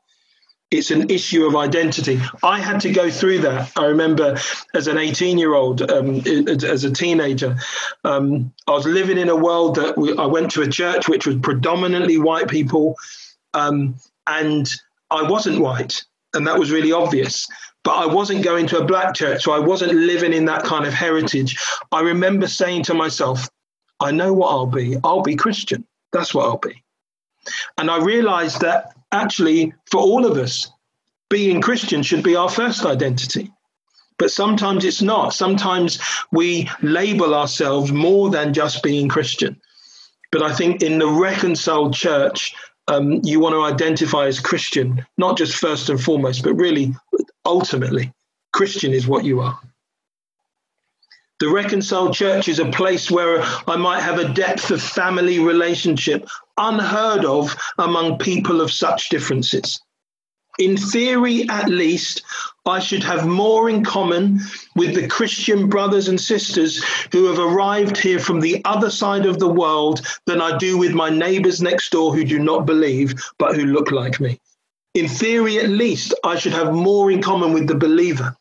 It's 0.72 0.90
an 0.90 1.08
issue 1.08 1.46
of 1.46 1.54
identity. 1.54 2.20
I 2.42 2.58
had 2.58 2.80
to 2.80 2.90
go 2.90 3.10
through 3.10 3.38
that. 3.40 3.70
I 3.76 3.86
remember 3.86 4.36
as 4.74 4.88
an 4.88 4.98
18 4.98 5.38
year 5.38 5.54
old, 5.54 5.88
um, 5.88 6.22
as 6.26 6.82
a 6.82 6.90
teenager, 6.90 7.56
um, 8.02 8.52
I 8.66 8.72
was 8.72 8.86
living 8.86 9.18
in 9.18 9.28
a 9.28 9.36
world 9.36 9.76
that 9.76 9.96
we, 9.96 10.16
I 10.16 10.26
went 10.26 10.50
to 10.52 10.62
a 10.62 10.68
church 10.68 11.08
which 11.08 11.28
was 11.28 11.36
predominantly 11.36 12.18
white 12.18 12.48
people, 12.48 12.96
um, 13.54 13.94
and 14.26 14.68
I 15.10 15.22
wasn't 15.22 15.60
white. 15.60 16.04
And 16.34 16.46
that 16.46 16.58
was 16.58 16.70
really 16.70 16.92
obvious 16.92 17.46
but 17.82 17.96
I 17.96 18.06
wasn't 18.06 18.44
going 18.44 18.66
to 18.68 18.78
a 18.78 18.84
black 18.84 19.14
church, 19.14 19.44
so 19.44 19.52
I 19.52 19.58
wasn't 19.58 19.94
living 19.94 20.32
in 20.32 20.44
that 20.46 20.64
kind 20.64 20.86
of 20.86 20.92
heritage. 20.92 21.58
I 21.90 22.00
remember 22.00 22.46
saying 22.46 22.84
to 22.84 22.94
myself, 22.94 23.48
I 24.00 24.10
know 24.12 24.32
what 24.32 24.50
I'll 24.50 24.66
be. 24.66 24.96
I'll 25.02 25.22
be 25.22 25.36
Christian. 25.36 25.86
That's 26.12 26.34
what 26.34 26.44
I'll 26.44 26.58
be. 26.58 26.84
And 27.78 27.90
I 27.90 27.98
realized 27.98 28.60
that 28.60 28.92
actually, 29.12 29.72
for 29.90 30.00
all 30.00 30.26
of 30.26 30.36
us, 30.36 30.70
being 31.30 31.60
Christian 31.60 32.02
should 32.02 32.22
be 32.22 32.36
our 32.36 32.50
first 32.50 32.84
identity. 32.84 33.50
But 34.18 34.30
sometimes 34.30 34.84
it's 34.84 35.00
not. 35.00 35.32
Sometimes 35.32 35.98
we 36.30 36.68
label 36.82 37.34
ourselves 37.34 37.90
more 37.90 38.28
than 38.28 38.52
just 38.52 38.82
being 38.82 39.08
Christian. 39.08 39.58
But 40.30 40.42
I 40.42 40.52
think 40.52 40.82
in 40.82 40.98
the 40.98 41.08
reconciled 41.08 41.94
church, 41.94 42.54
um, 42.90 43.20
you 43.22 43.38
want 43.40 43.54
to 43.54 43.62
identify 43.62 44.26
as 44.26 44.40
Christian, 44.40 45.06
not 45.16 45.38
just 45.38 45.56
first 45.56 45.88
and 45.88 46.02
foremost, 46.02 46.42
but 46.42 46.54
really 46.54 46.94
ultimately, 47.46 48.12
Christian 48.52 48.92
is 48.92 49.06
what 49.06 49.24
you 49.24 49.40
are. 49.40 49.58
The 51.38 51.48
reconciled 51.48 52.12
church 52.14 52.48
is 52.48 52.58
a 52.58 52.70
place 52.70 53.10
where 53.10 53.42
I 53.66 53.76
might 53.76 54.00
have 54.00 54.18
a 54.18 54.32
depth 54.34 54.70
of 54.70 54.82
family 54.82 55.38
relationship 55.38 56.28
unheard 56.58 57.24
of 57.24 57.56
among 57.78 58.18
people 58.18 58.60
of 58.60 58.70
such 58.70 59.08
differences. 59.08 59.80
In 60.60 60.76
theory, 60.76 61.48
at 61.48 61.68
least, 61.68 62.22
I 62.66 62.78
should 62.78 63.02
have 63.02 63.26
more 63.26 63.70
in 63.70 63.82
common 63.82 64.40
with 64.76 64.94
the 64.94 65.08
Christian 65.08 65.68
brothers 65.68 66.06
and 66.06 66.20
sisters 66.20 66.84
who 67.10 67.24
have 67.24 67.38
arrived 67.38 67.96
here 67.96 68.18
from 68.18 68.40
the 68.40 68.62
other 68.64 68.90
side 68.90 69.26
of 69.26 69.38
the 69.38 69.48
world 69.48 70.06
than 70.26 70.40
I 70.40 70.58
do 70.58 70.76
with 70.76 70.92
my 70.92 71.08
neighbors 71.08 71.62
next 71.62 71.90
door 71.90 72.14
who 72.14 72.24
do 72.24 72.38
not 72.38 72.66
believe 72.66 73.14
but 73.38 73.56
who 73.56 73.64
look 73.64 73.90
like 73.90 74.20
me. 74.20 74.38
In 74.94 75.08
theory, 75.08 75.58
at 75.58 75.70
least, 75.70 76.12
I 76.24 76.36
should 76.36 76.52
have 76.52 76.74
more 76.74 77.10
in 77.10 77.22
common 77.22 77.52
with 77.52 77.66
the 77.66 77.74
believer 77.74 78.36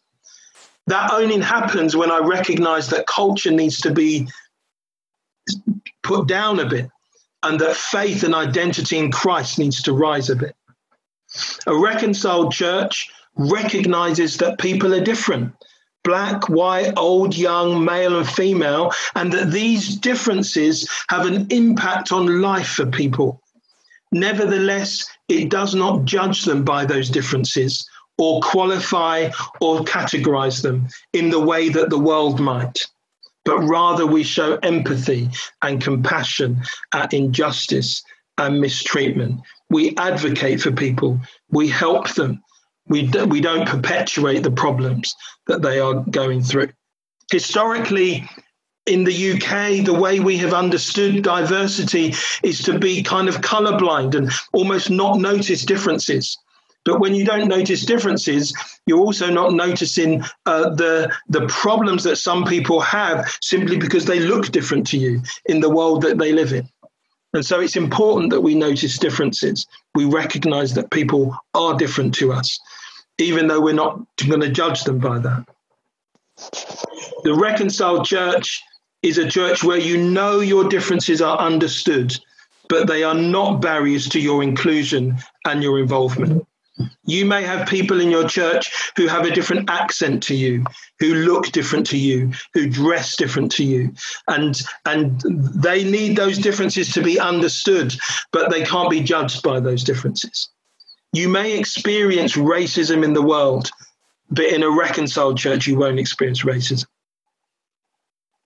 that 0.90 1.14
only 1.14 1.40
happens 1.40 1.96
when 1.96 2.12
I 2.12 2.18
recognize 2.18 2.90
that 2.90 3.06
culture 3.06 3.52
needs 3.52 3.82
to 3.82 3.92
be 3.92 4.28
put 6.02 6.28
down 6.28 6.60
a 6.60 6.66
bit 6.66 6.90
and 7.44 7.60
that 7.60 7.76
faith 7.76 8.24
and 8.24 8.34
identity 8.34 8.98
in 8.98 9.12
Christ 9.12 9.60
needs 9.60 9.84
to 9.84 9.94
rise 9.94 10.32
a 10.32 10.36
bit. 10.36 10.56
A 11.68 11.78
reconciled 11.78 12.52
church 12.52 13.10
recognizes 13.36 14.38
that 14.38 14.60
people 14.60 14.94
are 14.94 15.04
different 15.04 15.54
black, 16.04 16.50
white, 16.50 16.94
old, 16.98 17.38
young, 17.38 17.84
male, 17.84 18.18
and 18.18 18.28
female, 18.28 18.92
and 19.16 19.32
that 19.32 19.52
these 19.52 19.96
differences 19.96 20.90
have 21.10 21.26
an 21.26 21.46
impact 21.52 22.12
on 22.12 22.42
life 22.42 22.70
for 22.70 22.86
people. 22.86 23.42
Nevertheless, 24.12 25.08
it 25.28 25.50
does 25.50 25.76
not 25.76 26.06
judge 26.06 26.46
them 26.46 26.64
by 26.64 26.86
those 26.86 27.10
differences 27.10 27.88
or 28.18 28.42
qualify 28.42 29.30
or 29.62 29.82
categorize 29.82 30.62
them 30.64 30.88
in 31.14 31.30
the 31.30 31.40
way 31.40 31.70
that 31.70 31.90
the 31.90 32.00
world 32.00 32.40
might, 32.40 32.88
but 33.46 33.60
rather 33.60 34.08
we 34.08 34.24
show 34.24 34.58
empathy 34.64 35.30
and 35.62 35.82
compassion 35.82 36.62
at 36.94 37.14
injustice 37.14 38.04
and 38.38 38.60
mistreatment. 38.60 39.42
We 39.70 39.96
advocate 39.98 40.62
for 40.62 40.72
people, 40.72 41.20
we 41.50 41.68
help 41.68 42.14
them, 42.14 42.42
we, 42.88 43.04
do, 43.08 43.26
we 43.26 43.42
don't 43.42 43.68
perpetuate 43.68 44.42
the 44.44 44.52
problems 44.52 45.14
that 45.48 45.62
they 45.62 45.80
are 45.80 45.94
going 45.94 46.42
through. 46.42 46.70
Historically, 47.32 48.28
in 48.86 49.04
the 49.04 49.34
UK, 49.34 49.86
the 49.86 49.94
way 49.94 50.20
we 50.20 50.38
have 50.38 50.54
understood 50.54 51.24
diversity 51.24 52.14
is 52.44 52.64
to 52.64 52.80
be 52.80 53.04
kind 53.04 53.30
of 53.30 53.42
colorblind 53.42 54.16
and 54.16 54.32
almost 54.52 54.90
not 54.90 55.20
notice 55.20 55.64
differences. 55.64 56.36
But 56.86 57.00
when 57.00 57.14
you 57.14 57.24
don't 57.24 57.48
notice 57.48 57.86
differences, 57.86 58.54
you're 58.88 59.00
also 59.00 59.30
not 59.30 59.54
noticing 59.54 60.24
uh, 60.46 60.70
the 60.70 61.14
the 61.28 61.46
problems 61.48 62.04
that 62.06 62.16
some 62.16 62.46
people 62.46 62.80
have 62.80 63.30
simply 63.42 63.78
because 63.78 64.06
they 64.06 64.20
look 64.20 64.48
different 64.48 64.88
to 64.88 64.98
you 64.98 65.22
in 65.46 65.60
the 65.60 65.70
world 65.70 66.02
that 66.02 66.18
they 66.18 66.32
live 66.32 66.54
in. 66.54 66.68
And 67.34 67.46
so 67.46 67.60
it's 67.60 67.76
important 67.76 68.32
that 68.32 68.42
we 68.42 68.56
notice 68.56 68.98
differences. 68.98 69.68
We 69.96 70.06
recognize 70.06 70.74
that 70.74 70.90
people 70.92 71.36
are 71.54 71.76
different 71.76 72.14
to 72.16 72.34
us, 72.34 72.60
even 73.20 73.48
though 73.48 73.62
we're 73.62 73.74
not 73.74 74.02
going 74.28 74.42
to 74.42 74.50
judge 74.50 74.84
them 74.84 75.00
by 75.00 75.20
that. 75.20 75.48
The 77.24 77.36
reconciled 77.36 78.06
church 78.06 78.62
is 79.04 79.18
a 79.18 79.30
church 79.30 79.64
where 79.64 79.78
you 79.78 79.98
know 79.98 80.40
your 80.40 80.68
differences 80.70 81.22
are 81.22 81.38
understood, 81.38 82.18
but 82.68 82.88
they 82.88 83.04
are 83.04 83.16
not 83.16 83.62
barriers 83.62 84.10
to 84.10 84.20
your 84.20 84.42
inclusion 84.42 85.18
and 85.46 85.62
your 85.62 85.80
involvement. 85.80 86.46
You 87.06 87.26
may 87.26 87.44
have 87.44 87.68
people 87.68 88.00
in 88.00 88.12
your 88.12 88.28
church 88.28 88.72
who 88.96 89.08
have 89.08 89.26
a 89.26 89.34
different 89.34 89.70
accent 89.70 90.22
to 90.24 90.36
you, 90.36 90.64
who 91.00 91.14
look 91.14 91.48
different 91.48 91.88
to 91.88 91.98
you, 91.98 92.32
who 92.54 92.70
dress 92.70 93.16
different 93.16 93.52
to 93.54 93.64
you. 93.64 93.94
And, 94.28 94.62
and 94.86 95.20
they 95.22 95.84
need 95.84 96.16
those 96.16 96.38
differences 96.38 96.94
to 96.94 97.02
be 97.02 97.20
understood, 97.20 97.96
but 98.32 98.52
they 98.52 98.64
can't 98.64 98.92
be 98.92 99.02
judged 99.02 99.42
by 99.42 99.60
those 99.60 99.84
differences. 99.84 100.50
You 101.12 101.30
may 101.30 101.58
experience 101.58 102.36
racism 102.36 103.04
in 103.04 103.14
the 103.14 103.24
world, 103.24 103.72
but 104.30 104.46
in 104.46 104.62
a 104.62 104.70
reconciled 104.70 105.38
church, 105.38 105.66
you 105.66 105.78
won't 105.78 106.00
experience 106.00 106.44
racism. 106.44 106.86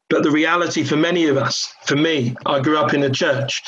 But 0.09 0.23
the 0.23 0.31
reality 0.31 0.83
for 0.83 0.95
many 0.95 1.27
of 1.27 1.37
us, 1.37 1.73
for 1.85 1.95
me, 1.95 2.35
I 2.45 2.59
grew 2.61 2.77
up 2.77 2.93
in 2.93 3.03
a 3.03 3.09
church 3.09 3.61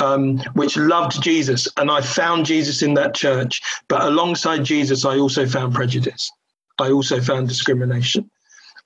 um, 0.00 0.38
which 0.54 0.76
loved 0.76 1.22
Jesus, 1.22 1.68
and 1.76 1.90
I 1.90 2.00
found 2.00 2.46
Jesus 2.46 2.82
in 2.82 2.94
that 2.94 3.14
church. 3.14 3.60
But 3.88 4.02
alongside 4.02 4.64
Jesus, 4.64 5.04
I 5.04 5.18
also 5.18 5.46
found 5.46 5.74
prejudice. 5.74 6.30
I 6.78 6.90
also 6.90 7.20
found 7.20 7.48
discrimination. 7.48 8.30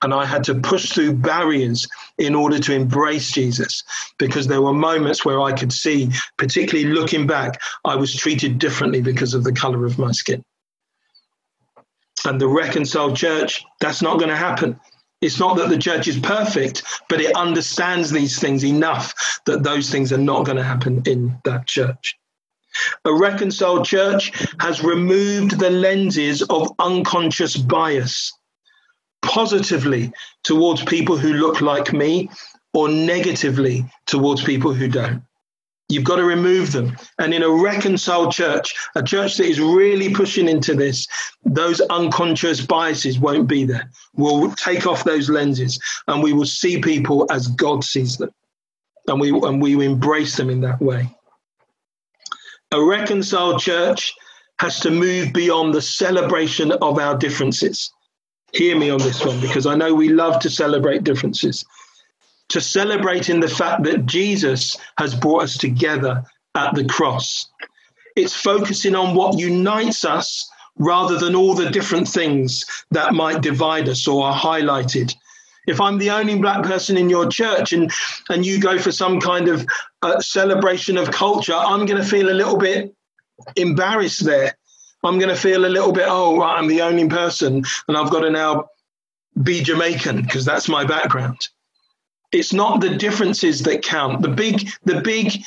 And 0.03 0.15
I 0.15 0.25
had 0.25 0.43
to 0.45 0.55
push 0.55 0.89
through 0.89 1.13
barriers 1.13 1.87
in 2.17 2.33
order 2.33 2.57
to 2.57 2.73
embrace 2.73 3.31
Jesus 3.31 3.83
because 4.17 4.47
there 4.47 4.61
were 4.61 4.73
moments 4.73 5.23
where 5.23 5.39
I 5.39 5.51
could 5.51 5.71
see, 5.71 6.09
particularly 6.37 6.91
looking 6.91 7.27
back, 7.27 7.61
I 7.85 7.95
was 7.95 8.15
treated 8.15 8.57
differently 8.57 9.01
because 9.01 9.35
of 9.35 9.43
the 9.43 9.53
color 9.53 9.85
of 9.85 9.99
my 9.99 10.11
skin. 10.11 10.43
And 12.25 12.41
the 12.41 12.47
reconciled 12.47 13.15
church, 13.15 13.63
that's 13.79 14.01
not 14.01 14.17
going 14.17 14.29
to 14.29 14.35
happen. 14.35 14.79
It's 15.21 15.39
not 15.39 15.57
that 15.57 15.69
the 15.69 15.77
church 15.77 16.07
is 16.07 16.19
perfect, 16.19 16.83
but 17.07 17.21
it 17.21 17.35
understands 17.35 18.09
these 18.09 18.39
things 18.39 18.65
enough 18.65 19.41
that 19.45 19.63
those 19.63 19.89
things 19.89 20.11
are 20.11 20.17
not 20.17 20.45
going 20.45 20.57
to 20.57 20.63
happen 20.63 21.03
in 21.05 21.37
that 21.43 21.67
church. 21.67 22.17
A 23.05 23.13
reconciled 23.13 23.85
church 23.85 24.31
has 24.59 24.83
removed 24.83 25.59
the 25.59 25.69
lenses 25.69 26.41
of 26.43 26.71
unconscious 26.79 27.55
bias 27.57 28.33
positively 29.21 30.11
towards 30.43 30.83
people 30.83 31.17
who 31.17 31.33
look 31.33 31.61
like 31.61 31.93
me 31.93 32.29
or 32.73 32.89
negatively 32.89 33.85
towards 34.07 34.43
people 34.43 34.73
who 34.73 34.87
don't. 34.87 35.21
You've 35.91 36.05
got 36.05 36.15
to 36.15 36.23
remove 36.23 36.71
them. 36.71 36.95
And 37.19 37.33
in 37.33 37.43
a 37.43 37.49
reconciled 37.49 38.31
church, 38.31 38.73
a 38.95 39.03
church 39.03 39.37
that 39.37 39.45
is 39.45 39.59
really 39.59 40.13
pushing 40.13 40.47
into 40.47 40.73
this, 40.73 41.05
those 41.43 41.81
unconscious 41.81 42.65
biases 42.65 43.19
won't 43.19 43.47
be 43.47 43.65
there. 43.65 43.89
We'll 44.15 44.51
take 44.53 44.87
off 44.87 45.03
those 45.03 45.29
lenses 45.29 45.79
and 46.07 46.23
we 46.23 46.31
will 46.31 46.45
see 46.45 46.79
people 46.79 47.27
as 47.29 47.47
God 47.47 47.83
sees 47.83 48.17
them. 48.17 48.31
And 49.07 49.19
we, 49.19 49.29
and 49.31 49.61
we 49.61 49.85
embrace 49.85 50.37
them 50.37 50.49
in 50.49 50.61
that 50.61 50.81
way. 50.81 51.13
A 52.71 52.81
reconciled 52.81 53.59
church 53.59 54.13
has 54.59 54.79
to 54.79 54.91
move 54.91 55.33
beyond 55.33 55.73
the 55.73 55.81
celebration 55.81 56.71
of 56.71 56.99
our 56.99 57.17
differences. 57.17 57.91
Hear 58.53 58.77
me 58.77 58.89
on 58.89 58.99
this 58.99 59.25
one 59.25 59.41
because 59.41 59.65
I 59.65 59.75
know 59.75 59.93
we 59.93 60.09
love 60.09 60.39
to 60.41 60.49
celebrate 60.49 61.03
differences 61.03 61.65
to 62.51 62.61
celebrating 62.61 63.39
the 63.39 63.47
fact 63.47 63.83
that 63.83 64.05
Jesus 64.05 64.77
has 64.97 65.15
brought 65.15 65.43
us 65.43 65.57
together 65.57 66.23
at 66.55 66.75
the 66.75 66.85
cross. 66.85 67.49
It's 68.15 68.35
focusing 68.35 68.95
on 68.95 69.15
what 69.15 69.39
unites 69.39 70.03
us 70.03 70.49
rather 70.77 71.17
than 71.17 71.35
all 71.35 71.53
the 71.53 71.69
different 71.69 72.07
things 72.07 72.65
that 72.91 73.13
might 73.13 73.41
divide 73.41 73.87
us 73.87 74.07
or 74.07 74.25
are 74.25 74.37
highlighted. 74.37 75.13
If 75.67 75.79
I'm 75.79 75.97
the 75.97 76.09
only 76.09 76.37
black 76.37 76.63
person 76.63 76.97
in 76.97 77.09
your 77.09 77.29
church 77.29 77.71
and, 77.71 77.91
and 78.29 78.45
you 78.45 78.59
go 78.59 78.79
for 78.79 78.91
some 78.91 79.19
kind 79.19 79.47
of 79.47 79.65
uh, 80.01 80.19
celebration 80.19 80.97
of 80.97 81.11
culture, 81.11 81.53
I'm 81.53 81.85
going 81.85 82.01
to 82.01 82.07
feel 82.07 82.29
a 82.29 82.33
little 82.33 82.57
bit 82.57 82.93
embarrassed 83.55 84.25
there. 84.25 84.57
I'm 85.03 85.19
going 85.19 85.29
to 85.29 85.39
feel 85.39 85.65
a 85.65 85.67
little 85.67 85.91
bit, 85.91 86.05
oh, 86.07 86.37
right, 86.37 86.57
I'm 86.57 86.67
the 86.67 86.81
only 86.81 87.07
person 87.07 87.63
and 87.87 87.97
I've 87.97 88.11
got 88.11 88.21
to 88.21 88.29
now 88.29 88.69
be 89.41 89.61
Jamaican 89.61 90.23
because 90.23 90.45
that's 90.45 90.67
my 90.67 90.83
background. 90.83 91.47
It's 92.31 92.53
not 92.53 92.79
the 92.79 92.95
differences 92.95 93.63
that 93.63 93.83
count. 93.83 94.21
The 94.21 94.29
big, 94.29 94.69
the 94.85 95.01
big 95.01 95.43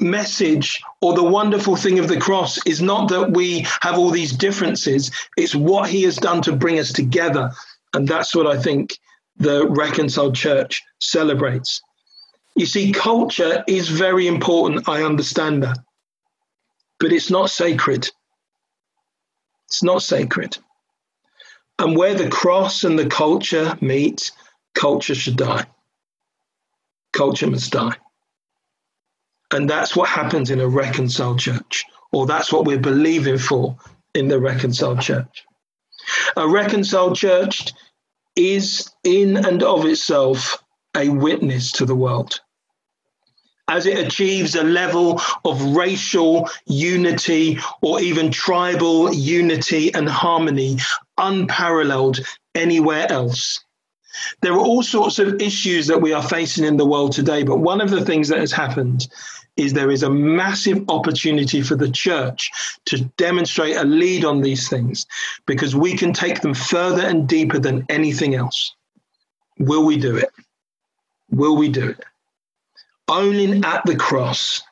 message 0.00 0.82
or 1.00 1.14
the 1.14 1.22
wonderful 1.22 1.76
thing 1.76 1.98
of 1.98 2.08
the 2.08 2.18
cross 2.18 2.58
is 2.66 2.80
not 2.80 3.08
that 3.10 3.32
we 3.32 3.66
have 3.82 3.98
all 3.98 4.10
these 4.10 4.32
differences, 4.32 5.10
it's 5.36 5.54
what 5.54 5.88
he 5.88 6.02
has 6.02 6.16
done 6.16 6.42
to 6.42 6.56
bring 6.56 6.78
us 6.78 6.92
together. 6.92 7.52
And 7.92 8.08
that's 8.08 8.34
what 8.34 8.46
I 8.46 8.60
think 8.60 8.98
the 9.36 9.68
reconciled 9.68 10.34
church 10.34 10.82
celebrates. 10.98 11.80
You 12.56 12.66
see, 12.66 12.92
culture 12.92 13.62
is 13.66 13.88
very 13.88 14.26
important. 14.26 14.88
I 14.88 15.02
understand 15.02 15.62
that. 15.62 15.78
But 16.98 17.12
it's 17.12 17.30
not 17.30 17.50
sacred. 17.50 18.08
It's 19.66 19.82
not 19.82 20.02
sacred. 20.02 20.56
And 21.78 21.96
where 21.96 22.14
the 22.14 22.30
cross 22.30 22.84
and 22.84 22.98
the 22.98 23.06
culture 23.06 23.76
meet, 23.80 24.30
culture 24.74 25.14
should 25.14 25.36
die 25.36 25.66
culture 27.14 27.46
must 27.46 27.72
die. 27.72 27.96
And 29.50 29.70
that's 29.70 29.96
what 29.96 30.08
happens 30.08 30.50
in 30.50 30.60
a 30.60 30.68
reconciled 30.68 31.38
church, 31.38 31.84
or 32.12 32.26
that's 32.26 32.52
what 32.52 32.64
we're 32.64 32.78
believing 32.78 33.38
for 33.38 33.76
in 34.14 34.28
the 34.28 34.40
reconciled 34.40 35.00
church. 35.00 35.44
A 36.36 36.46
reconciled 36.46 37.16
church 37.16 37.72
is 38.36 38.90
in 39.04 39.36
and 39.36 39.62
of 39.62 39.84
itself 39.86 40.62
a 40.96 41.08
witness 41.08 41.72
to 41.72 41.86
the 41.86 41.94
world. 41.94 42.40
As 43.66 43.86
it 43.86 44.06
achieves 44.06 44.54
a 44.54 44.62
level 44.62 45.22
of 45.44 45.76
racial 45.76 46.50
unity 46.66 47.58
or 47.80 48.00
even 48.00 48.30
tribal 48.30 49.12
unity 49.12 49.94
and 49.94 50.08
harmony 50.08 50.78
unparalleled 51.16 52.20
anywhere 52.54 53.10
else, 53.10 53.63
there 54.40 54.52
are 54.52 54.60
all 54.60 54.82
sorts 54.82 55.18
of 55.18 55.40
issues 55.40 55.86
that 55.86 56.00
we 56.00 56.12
are 56.12 56.22
facing 56.22 56.64
in 56.64 56.76
the 56.76 56.86
world 56.86 57.12
today, 57.12 57.42
but 57.42 57.58
one 57.58 57.80
of 57.80 57.90
the 57.90 58.04
things 58.04 58.28
that 58.28 58.38
has 58.38 58.52
happened 58.52 59.08
is 59.56 59.72
there 59.72 59.90
is 59.90 60.02
a 60.02 60.10
massive 60.10 60.84
opportunity 60.88 61.62
for 61.62 61.76
the 61.76 61.90
church 61.90 62.50
to 62.86 63.04
demonstrate 63.16 63.76
a 63.76 63.84
lead 63.84 64.24
on 64.24 64.40
these 64.40 64.68
things 64.68 65.06
because 65.46 65.76
we 65.76 65.96
can 65.96 66.12
take 66.12 66.40
them 66.40 66.54
further 66.54 67.02
and 67.02 67.28
deeper 67.28 67.58
than 67.58 67.86
anything 67.88 68.34
else. 68.34 68.74
Will 69.58 69.84
we 69.84 69.96
do 69.96 70.16
it? 70.16 70.30
Will 71.30 71.56
we 71.56 71.68
do 71.68 71.90
it? 71.90 72.04
Owning 73.08 73.64
at 73.64 73.84
the 73.84 73.96
cross, 73.96 74.62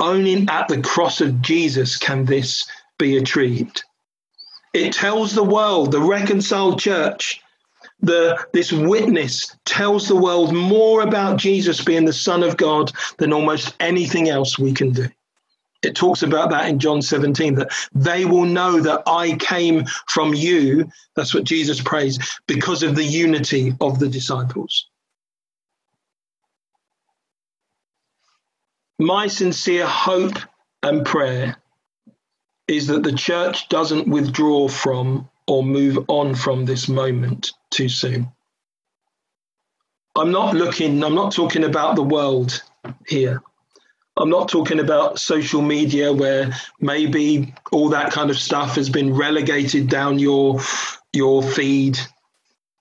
owning 0.00 0.48
at 0.48 0.66
the 0.68 0.80
cross 0.80 1.20
of 1.20 1.40
Jesus, 1.40 1.96
can 1.96 2.24
this 2.24 2.66
be 2.98 3.16
achieved? 3.16 3.84
It 4.72 4.92
tells 4.92 5.34
the 5.34 5.44
world, 5.44 5.92
the 5.92 6.00
reconciled 6.00 6.80
church, 6.80 7.42
the 8.02 8.46
this 8.52 8.72
witness 8.72 9.56
tells 9.64 10.08
the 10.08 10.16
world 10.16 10.52
more 10.54 11.02
about 11.02 11.38
Jesus 11.38 11.84
being 11.84 12.04
the 12.04 12.12
Son 12.12 12.42
of 12.42 12.56
God 12.56 12.92
than 13.18 13.32
almost 13.32 13.74
anything 13.80 14.28
else 14.28 14.58
we 14.58 14.72
can 14.72 14.90
do. 14.90 15.08
It 15.82 15.96
talks 15.96 16.22
about 16.22 16.50
that 16.50 16.68
in 16.68 16.78
John 16.78 17.00
17 17.00 17.54
that 17.54 17.72
they 17.94 18.26
will 18.26 18.44
know 18.44 18.80
that 18.80 19.02
I 19.06 19.36
came 19.36 19.86
from 20.08 20.34
you. 20.34 20.90
That's 21.16 21.34
what 21.34 21.44
Jesus 21.44 21.80
prays 21.80 22.18
because 22.46 22.82
of 22.82 22.94
the 22.94 23.04
unity 23.04 23.74
of 23.80 23.98
the 23.98 24.08
disciples. 24.08 24.86
My 28.98 29.28
sincere 29.28 29.86
hope 29.86 30.36
and 30.82 31.06
prayer 31.06 31.56
is 32.68 32.86
that 32.88 33.02
the 33.02 33.12
church 33.12 33.68
doesn't 33.70 34.06
withdraw 34.06 34.68
from 34.68 35.28
or 35.50 35.64
move 35.64 35.98
on 36.06 36.32
from 36.32 36.64
this 36.64 36.88
moment 36.88 37.50
too 37.72 37.88
soon. 37.88 38.30
I'm 40.16 40.30
not 40.30 40.54
looking, 40.54 41.02
I'm 41.02 41.16
not 41.16 41.32
talking 41.32 41.64
about 41.64 41.96
the 41.96 42.04
world 42.04 42.62
here. 43.08 43.42
I'm 44.16 44.30
not 44.30 44.48
talking 44.48 44.78
about 44.78 45.18
social 45.18 45.60
media 45.60 46.12
where 46.12 46.52
maybe 46.80 47.52
all 47.72 47.88
that 47.88 48.12
kind 48.12 48.30
of 48.30 48.38
stuff 48.38 48.76
has 48.76 48.88
been 48.88 49.12
relegated 49.12 49.88
down 49.88 50.20
your 50.20 50.60
your 51.12 51.42
feed. 51.42 51.98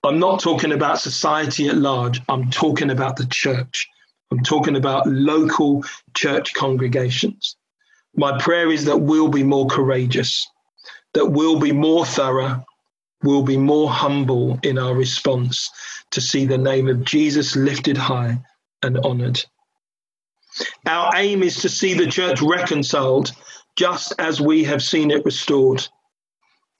I'm 0.03 0.19
not 0.19 0.39
talking 0.39 0.71
about 0.71 0.99
society 0.99 1.69
at 1.69 1.75
large. 1.75 2.21
I'm 2.29 2.51
talking 2.51 2.91
about 2.91 3.17
the 3.17 3.25
church. 3.25 3.89
I'm 4.31 4.43
talking 4.43 4.75
about 4.75 5.07
local 5.07 5.83
church 6.13 6.53
congregations. 6.53 7.55
My 8.15 8.39
prayer 8.39 8.71
is 8.71 8.85
that 8.85 8.99
we'll 8.99 9.29
be 9.29 9.43
more 9.43 9.65
courageous 9.65 10.47
that 11.13 11.25
we'll 11.25 11.59
be 11.59 11.71
more 11.71 12.05
thorough, 12.05 12.63
we'll 13.23 13.43
be 13.43 13.57
more 13.57 13.89
humble 13.89 14.59
in 14.63 14.77
our 14.77 14.93
response 14.93 15.69
to 16.11 16.21
see 16.21 16.45
the 16.45 16.57
name 16.57 16.87
of 16.87 17.03
Jesus 17.03 17.55
lifted 17.55 17.97
high 17.97 18.39
and 18.83 18.97
honored. 18.99 19.43
Our 20.85 21.11
aim 21.15 21.43
is 21.43 21.57
to 21.57 21.69
see 21.69 21.93
the 21.93 22.07
church 22.07 22.41
reconciled 22.41 23.31
just 23.75 24.13
as 24.19 24.41
we 24.41 24.63
have 24.63 24.83
seen 24.83 25.11
it 25.11 25.25
restored. 25.25 25.87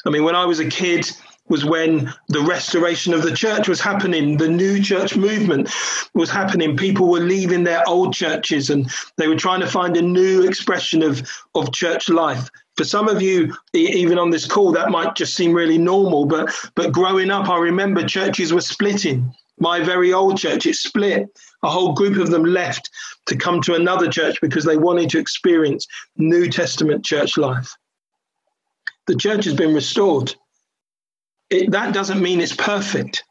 I 0.06 0.10
mean, 0.10 0.24
when 0.24 0.36
I 0.36 0.46
was 0.46 0.60
a 0.60 0.70
kid, 0.70 1.10
was 1.50 1.66
when 1.66 2.14
the 2.28 2.42
restoration 2.42 3.14
of 3.14 3.24
the 3.24 3.34
church 3.34 3.68
was 3.68 3.82
happening, 3.82 4.38
the 4.38 4.48
new 4.48 4.82
church 4.82 5.18
movement 5.18 5.70
was 6.14 6.30
happening. 6.30 6.78
People 6.78 7.10
were 7.10 7.20
leaving 7.20 7.64
their 7.64 7.88
old 7.88 8.14
churches 8.14 8.70
and 8.70 8.90
they 9.18 9.28
were 9.28 9.36
trying 9.36 9.60
to 9.60 9.68
find 9.68 9.98
a 9.98 10.02
new 10.02 10.44
expression 10.44 11.02
of, 11.02 11.28
of 11.56 11.74
church 11.74 12.08
life. 12.08 12.50
For 12.78 12.84
some 12.86 13.10
of 13.10 13.22
you, 13.22 13.54
even 13.74 14.18
on 14.18 14.30
this 14.30 14.46
call, 14.46 14.72
that 14.72 14.92
might 14.92 15.16
just 15.16 15.34
seem 15.34 15.52
really 15.52 15.78
normal. 15.78 16.26
But 16.26 16.56
but 16.76 16.94
growing 16.94 17.30
up, 17.30 17.50
I 17.50 17.58
remember 17.58 18.08
churches 18.08 18.54
were 18.54 18.62
splitting. 18.62 19.34
My 19.60 19.82
very 19.82 20.14
old 20.14 20.38
church, 20.38 20.66
it 20.66 20.76
split. 20.76 21.28
A 21.62 21.70
whole 21.70 21.92
group 21.92 22.18
of 22.18 22.30
them 22.30 22.46
left 22.46 22.90
to 23.26 23.36
come 23.36 23.60
to 23.64 23.76
another 23.76 24.08
church 24.08 24.40
because 24.40 24.64
they 24.64 24.78
wanted 24.78 25.10
to 25.10 25.20
experience 25.20 25.86
New 26.16 26.50
Testament 26.50 27.04
church 27.04 27.38
life. 27.38 27.76
The 29.08 29.16
church 29.16 29.44
has 29.44 29.56
been 29.56 29.74
restored 29.74 30.34
it, 31.50 31.72
that 31.72 31.94
doesn't 31.94 32.22
mean 32.22 32.40
it's 32.42 32.56
perfect 32.56 33.24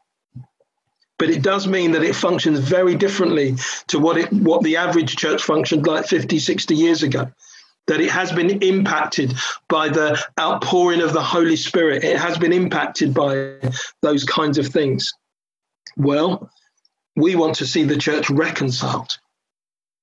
but 1.19 1.29
it 1.29 1.43
does 1.43 1.67
mean 1.67 1.91
that 1.91 2.01
it 2.01 2.15
functions 2.15 2.59
very 2.59 2.95
differently 2.95 3.55
to 3.87 3.99
what 3.99 4.17
it 4.17 4.31
what 4.33 4.63
the 4.63 4.77
average 4.77 5.17
church 5.17 5.43
functioned 5.43 5.85
like 5.85 6.07
50 6.07 6.39
60 6.39 6.73
years 6.73 7.03
ago. 7.03 7.29
That 7.87 8.01
it 8.01 8.09
has 8.09 8.31
been 8.31 8.63
impacted 8.63 9.33
by 9.67 9.89
the 9.89 10.23
outpouring 10.39 11.01
of 11.01 11.11
the 11.11 11.23
holy 11.23 11.55
spirit. 11.55 12.03
It 12.03 12.17
has 12.17 12.37
been 12.37 12.53
impacted 12.53 13.13
by 13.13 13.55
those 14.01 14.23
kinds 14.23 14.57
of 14.57 14.67
things. 14.67 15.13
Well 15.95 16.49
we 17.15 17.35
want 17.35 17.55
to 17.55 17.67
see 17.67 17.83
the 17.83 17.97
church 17.97 18.29
reconciled. 18.29 19.17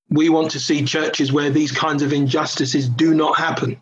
We 0.09 0.29
want 0.29 0.51
to 0.51 0.59
see 0.59 0.85
churches 0.85 1.31
where 1.31 1.49
these 1.49 1.71
kinds 1.71 2.03
of 2.03 2.13
injustices 2.13 2.87
do 2.87 3.15
not 3.15 3.37
happen 3.37 3.81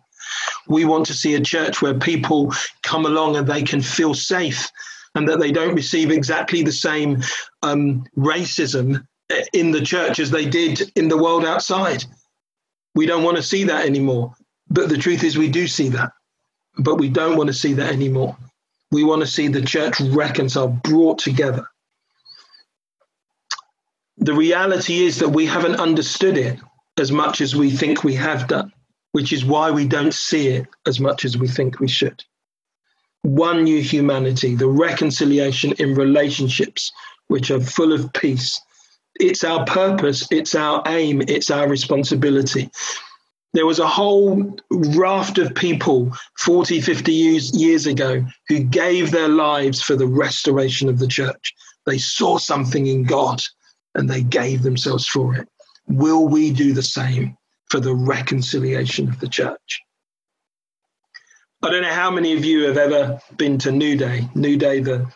we 0.68 0.84
want 0.84 1.06
to 1.06 1.14
see 1.14 1.34
a 1.34 1.40
church 1.40 1.80
where 1.80 1.94
people 1.94 2.52
come 2.82 3.06
along 3.06 3.36
and 3.36 3.46
they 3.46 3.62
can 3.62 3.80
feel 3.80 4.14
safe 4.14 4.70
and 5.14 5.28
that 5.28 5.40
they 5.40 5.50
don't 5.50 5.74
receive 5.74 6.10
exactly 6.10 6.62
the 6.62 6.72
same 6.72 7.22
um, 7.62 8.04
racism 8.16 9.06
in 9.52 9.70
the 9.70 9.80
church 9.80 10.18
as 10.18 10.30
they 10.30 10.46
did 10.46 10.92
in 10.94 11.08
the 11.08 11.16
world 11.16 11.44
outside. 11.44 12.04
We 12.94 13.06
don't 13.06 13.24
want 13.24 13.36
to 13.36 13.42
see 13.42 13.64
that 13.64 13.86
anymore. 13.86 14.34
But 14.68 14.88
the 14.88 14.98
truth 14.98 15.24
is, 15.24 15.38
we 15.38 15.48
do 15.48 15.66
see 15.66 15.88
that. 15.90 16.12
But 16.78 16.96
we 16.96 17.08
don't 17.08 17.36
want 17.36 17.48
to 17.48 17.54
see 17.54 17.72
that 17.74 17.92
anymore. 17.92 18.36
We 18.90 19.04
want 19.04 19.22
to 19.22 19.26
see 19.26 19.48
the 19.48 19.62
church 19.62 20.00
reconciled, 20.00 20.82
brought 20.82 21.18
together. 21.18 21.66
The 24.18 24.34
reality 24.34 25.04
is 25.04 25.18
that 25.18 25.28
we 25.28 25.46
haven't 25.46 25.76
understood 25.76 26.36
it 26.36 26.58
as 26.98 27.12
much 27.12 27.40
as 27.40 27.54
we 27.54 27.70
think 27.70 28.04
we 28.04 28.14
have 28.14 28.48
done 28.48 28.72
which 29.16 29.32
is 29.32 29.46
why 29.46 29.70
we 29.70 29.88
don't 29.88 30.12
see 30.12 30.48
it 30.48 30.66
as 30.84 31.00
much 31.00 31.24
as 31.24 31.38
we 31.38 31.48
think 31.48 31.80
we 31.80 31.88
should. 31.88 32.22
One 33.22 33.64
new 33.64 33.80
humanity, 33.80 34.54
the 34.54 34.68
reconciliation 34.68 35.72
in 35.78 35.94
relationships 35.94 36.92
which 37.28 37.50
are 37.50 37.58
full 37.58 37.94
of 37.94 38.12
peace. 38.12 38.60
It's 39.18 39.42
our 39.42 39.64
purpose, 39.64 40.28
it's 40.30 40.54
our 40.54 40.82
aim, 40.86 41.22
it's 41.22 41.50
our 41.50 41.66
responsibility. 41.66 42.68
There 43.54 43.64
was 43.64 43.78
a 43.78 43.88
whole 43.88 44.54
raft 44.70 45.38
of 45.38 45.54
people 45.54 46.12
40, 46.40 46.82
50 46.82 47.10
years, 47.10 47.56
years 47.58 47.86
ago 47.86 48.22
who 48.48 48.64
gave 48.64 49.12
their 49.12 49.30
lives 49.30 49.80
for 49.80 49.96
the 49.96 50.06
restoration 50.06 50.90
of 50.90 50.98
the 50.98 51.08
church. 51.08 51.54
They 51.86 51.96
saw 51.96 52.36
something 52.36 52.86
in 52.86 53.04
God 53.04 53.40
and 53.94 54.10
they 54.10 54.20
gave 54.20 54.62
themselves 54.62 55.08
for 55.08 55.34
it. 55.36 55.48
Will 55.86 56.28
we 56.28 56.50
do 56.50 56.74
the 56.74 56.82
same? 56.82 57.38
For 57.70 57.80
the 57.80 57.94
reconciliation 57.94 59.08
of 59.08 59.20
the 59.20 59.28
church. 59.28 59.82
I 61.62 61.70
don't 61.70 61.82
know 61.82 61.88
how 61.92 62.10
many 62.10 62.34
of 62.34 62.44
you 62.44 62.64
have 62.64 62.76
ever 62.76 63.20
been 63.36 63.58
to 63.58 63.72
New 63.72 63.96
Day. 63.96 64.28
New 64.34 64.56
Day, 64.56 64.80
the 64.80 65.10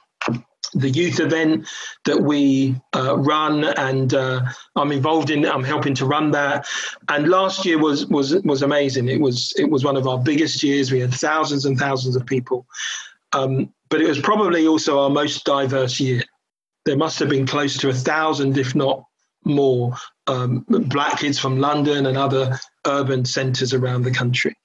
the 0.75 0.89
youth 0.89 1.19
event 1.19 1.69
that 2.05 2.21
we 2.21 2.81
uh, 2.95 3.17
run, 3.19 3.65
and 3.65 4.15
uh, 4.15 4.41
I'm 4.77 4.93
involved 4.93 5.31
in. 5.31 5.45
I'm 5.45 5.65
helping 5.65 5.95
to 5.95 6.07
run 6.07 6.31
that. 6.31 6.67
And 7.09 7.29
last 7.29 7.65
year 7.65 7.79
was 7.79 8.07
was 8.07 8.35
was 8.43 8.63
amazing. 8.63 9.09
It 9.09 9.21
was 9.21 9.53
it 9.57 9.71
was 9.71 9.85
one 9.85 9.97
of 9.97 10.07
our 10.07 10.19
biggest 10.19 10.63
years. 10.63 10.91
We 10.91 11.01
had 11.01 11.13
thousands 11.13 11.65
and 11.65 11.79
thousands 11.79 12.17
of 12.17 12.25
people, 12.25 12.67
um, 13.33 13.73
but 13.89 14.01
it 14.01 14.09
was 14.09 14.21
probably 14.21 14.67
also 14.67 15.01
our 15.01 15.11
most 15.11 15.45
diverse 15.45 16.01
year. 16.01 16.23
There 16.85 16.97
must 16.97 17.19
have 17.19 17.29
been 17.29 17.47
close 17.47 17.77
to 17.79 17.91
a 17.91 17.95
thousand, 17.95 18.57
if 18.57 18.75
not 18.75 19.05
more 19.45 19.95
um, 20.27 20.65
black 20.69 21.19
kids 21.19 21.39
from 21.39 21.59
London 21.59 22.07
and 22.07 22.17
other 22.17 22.59
urban 22.87 23.25
centres 23.25 23.73
around 23.73 24.03
the 24.03 24.11
country. 24.11 24.57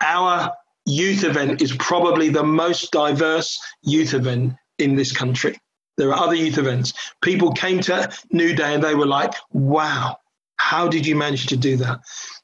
Our 0.00 0.52
youth 0.86 1.24
event 1.24 1.62
is 1.62 1.74
probably 1.76 2.28
the 2.28 2.44
most 2.44 2.92
diverse 2.92 3.58
youth 3.82 4.14
event 4.14 4.54
in 4.78 4.96
this 4.96 5.12
country. 5.12 5.58
There 5.96 6.10
are 6.10 6.24
other 6.24 6.34
youth 6.34 6.58
events. 6.58 6.92
People 7.22 7.52
came 7.52 7.80
to 7.82 8.10
New 8.30 8.54
Day 8.54 8.74
and 8.74 8.82
they 8.82 8.94
were 8.94 9.06
like, 9.06 9.34
wow, 9.52 10.18
how 10.56 10.88
did 10.88 11.06
you 11.06 11.16
manage 11.16 11.46
to 11.46 11.56
do 11.56 11.76
that? 11.78 12.00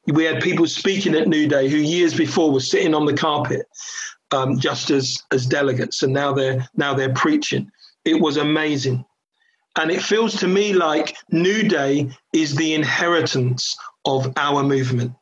We 0.06 0.24
had 0.24 0.42
people 0.42 0.66
speaking 0.66 1.14
at 1.14 1.28
New 1.28 1.48
Day 1.48 1.68
who 1.68 1.76
years 1.76 2.14
before 2.14 2.50
were 2.50 2.60
sitting 2.60 2.94
on 2.94 3.06
the 3.06 3.14
carpet 3.14 3.66
um, 4.32 4.58
just 4.58 4.90
as, 4.90 5.22
as 5.30 5.46
delegates, 5.46 6.02
and 6.02 6.12
now 6.12 6.32
they're 6.32 6.68
now 6.74 6.94
they're 6.94 7.14
preaching. 7.14 7.70
It 8.04 8.20
was 8.20 8.36
amazing. 8.36 9.04
And 9.76 9.90
it 9.90 10.02
feels 10.02 10.36
to 10.36 10.46
me 10.46 10.72
like 10.72 11.16
New 11.30 11.68
Day 11.68 12.10
is 12.32 12.54
the 12.54 12.74
inheritance 12.74 13.76
of 14.04 14.32
our 14.36 14.62
movement. 14.62 15.12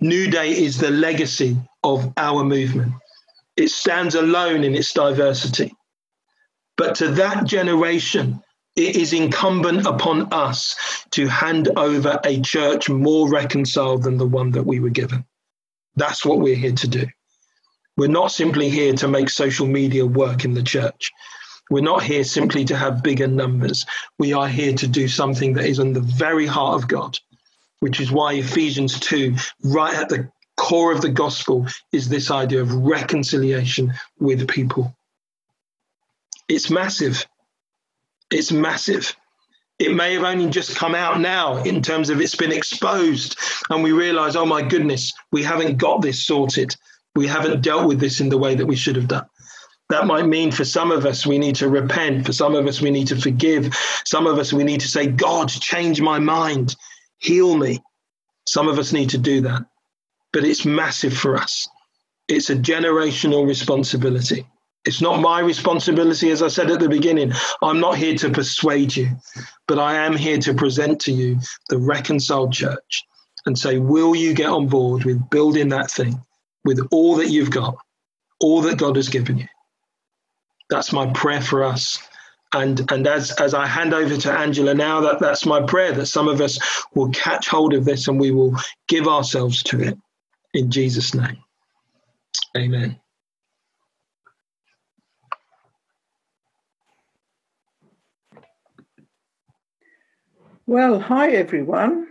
New 0.00 0.30
Day 0.30 0.50
is 0.50 0.78
the 0.78 0.90
legacy 0.90 1.56
of 1.84 2.12
our 2.16 2.42
movement. 2.42 2.92
It 3.56 3.68
stands 3.68 4.14
alone 4.14 4.64
in 4.64 4.74
its 4.74 4.92
diversity. 4.92 5.74
But 6.76 6.94
to 6.96 7.08
that 7.12 7.44
generation, 7.44 8.42
it 8.76 8.96
is 8.96 9.12
incumbent 9.12 9.86
upon 9.86 10.32
us 10.32 10.74
to 11.10 11.26
hand 11.26 11.68
over 11.76 12.18
a 12.24 12.40
church 12.40 12.88
more 12.88 13.28
reconciled 13.28 14.02
than 14.04 14.16
the 14.16 14.26
one 14.26 14.52
that 14.52 14.64
we 14.64 14.80
were 14.80 14.90
given. 14.90 15.26
That's 15.96 16.24
what 16.24 16.40
we're 16.40 16.56
here 16.56 16.72
to 16.72 16.88
do. 16.88 17.06
We're 17.98 18.08
not 18.08 18.32
simply 18.32 18.70
here 18.70 18.94
to 18.94 19.08
make 19.08 19.28
social 19.28 19.66
media 19.66 20.06
work 20.06 20.46
in 20.46 20.54
the 20.54 20.62
church. 20.62 21.12
We're 21.72 21.80
not 21.80 22.02
here 22.02 22.22
simply 22.22 22.66
to 22.66 22.76
have 22.76 23.02
bigger 23.02 23.26
numbers. 23.26 23.86
We 24.18 24.34
are 24.34 24.46
here 24.46 24.74
to 24.74 24.86
do 24.86 25.08
something 25.08 25.54
that 25.54 25.64
is 25.64 25.78
in 25.78 25.94
the 25.94 26.02
very 26.02 26.44
heart 26.44 26.74
of 26.74 26.86
God, 26.86 27.18
which 27.80 27.98
is 27.98 28.12
why 28.12 28.34
Ephesians 28.34 29.00
2, 29.00 29.36
right 29.64 29.94
at 29.94 30.10
the 30.10 30.30
core 30.58 30.92
of 30.92 31.00
the 31.00 31.08
gospel, 31.08 31.66
is 31.90 32.10
this 32.10 32.30
idea 32.30 32.60
of 32.60 32.74
reconciliation 32.74 33.94
with 34.20 34.46
people. 34.48 34.94
It's 36.46 36.68
massive. 36.68 37.26
It's 38.30 38.52
massive. 38.52 39.16
It 39.78 39.94
may 39.94 40.12
have 40.12 40.24
only 40.24 40.50
just 40.50 40.76
come 40.76 40.94
out 40.94 41.20
now 41.20 41.62
in 41.62 41.80
terms 41.80 42.10
of 42.10 42.20
it's 42.20 42.36
been 42.36 42.52
exposed, 42.52 43.38
and 43.70 43.82
we 43.82 43.92
realize, 43.92 44.36
oh 44.36 44.44
my 44.44 44.60
goodness, 44.60 45.14
we 45.30 45.42
haven't 45.42 45.78
got 45.78 46.02
this 46.02 46.22
sorted. 46.22 46.76
We 47.14 47.28
haven't 47.28 47.62
dealt 47.62 47.86
with 47.86 47.98
this 47.98 48.20
in 48.20 48.28
the 48.28 48.36
way 48.36 48.56
that 48.56 48.66
we 48.66 48.76
should 48.76 48.96
have 48.96 49.08
done. 49.08 49.24
That 49.92 50.06
might 50.06 50.24
mean 50.24 50.50
for 50.50 50.64
some 50.64 50.90
of 50.90 51.04
us, 51.04 51.26
we 51.26 51.36
need 51.38 51.56
to 51.56 51.68
repent. 51.68 52.24
For 52.24 52.32
some 52.32 52.54
of 52.54 52.66
us, 52.66 52.80
we 52.80 52.90
need 52.90 53.08
to 53.08 53.20
forgive. 53.20 53.76
Some 54.06 54.26
of 54.26 54.38
us, 54.38 54.50
we 54.50 54.64
need 54.64 54.80
to 54.80 54.88
say, 54.88 55.06
God, 55.06 55.50
change 55.50 56.00
my 56.00 56.18
mind, 56.18 56.76
heal 57.18 57.54
me. 57.54 57.82
Some 58.46 58.68
of 58.68 58.78
us 58.78 58.94
need 58.94 59.10
to 59.10 59.18
do 59.18 59.42
that. 59.42 59.66
But 60.32 60.44
it's 60.44 60.64
massive 60.64 61.12
for 61.12 61.36
us. 61.36 61.68
It's 62.26 62.48
a 62.48 62.56
generational 62.56 63.46
responsibility. 63.46 64.46
It's 64.86 65.02
not 65.02 65.20
my 65.20 65.40
responsibility, 65.40 66.30
as 66.30 66.42
I 66.42 66.48
said 66.48 66.70
at 66.70 66.80
the 66.80 66.88
beginning. 66.88 67.32
I'm 67.60 67.78
not 67.78 67.98
here 67.98 68.16
to 68.16 68.30
persuade 68.30 68.96
you, 68.96 69.10
but 69.68 69.78
I 69.78 70.06
am 70.06 70.16
here 70.16 70.38
to 70.38 70.54
present 70.54 71.02
to 71.02 71.12
you 71.12 71.38
the 71.68 71.76
reconciled 71.76 72.54
church 72.54 73.04
and 73.44 73.58
say, 73.58 73.78
will 73.78 74.16
you 74.16 74.32
get 74.32 74.48
on 74.48 74.68
board 74.68 75.04
with 75.04 75.28
building 75.28 75.68
that 75.68 75.90
thing 75.90 76.18
with 76.64 76.80
all 76.90 77.16
that 77.16 77.28
you've 77.28 77.50
got, 77.50 77.76
all 78.40 78.62
that 78.62 78.78
God 78.78 78.96
has 78.96 79.10
given 79.10 79.36
you? 79.36 79.48
That's 80.72 80.90
my 80.90 81.06
prayer 81.12 81.42
for 81.42 81.64
us. 81.64 81.98
And, 82.54 82.90
and 82.90 83.06
as, 83.06 83.30
as 83.32 83.52
I 83.52 83.66
hand 83.66 83.92
over 83.92 84.16
to 84.16 84.32
Angela 84.32 84.72
now, 84.72 85.02
that, 85.02 85.18
that's 85.20 85.44
my 85.44 85.60
prayer 85.60 85.92
that 85.92 86.06
some 86.06 86.28
of 86.28 86.40
us 86.40 86.58
will 86.94 87.10
catch 87.10 87.46
hold 87.46 87.74
of 87.74 87.84
this 87.84 88.08
and 88.08 88.18
we 88.18 88.30
will 88.30 88.56
give 88.88 89.06
ourselves 89.06 89.62
to 89.64 89.82
it 89.82 89.98
in 90.54 90.70
Jesus' 90.70 91.12
name. 91.12 91.36
Amen. 92.56 92.98
Well, 100.66 101.00
hi 101.00 101.32
everyone. 101.32 102.06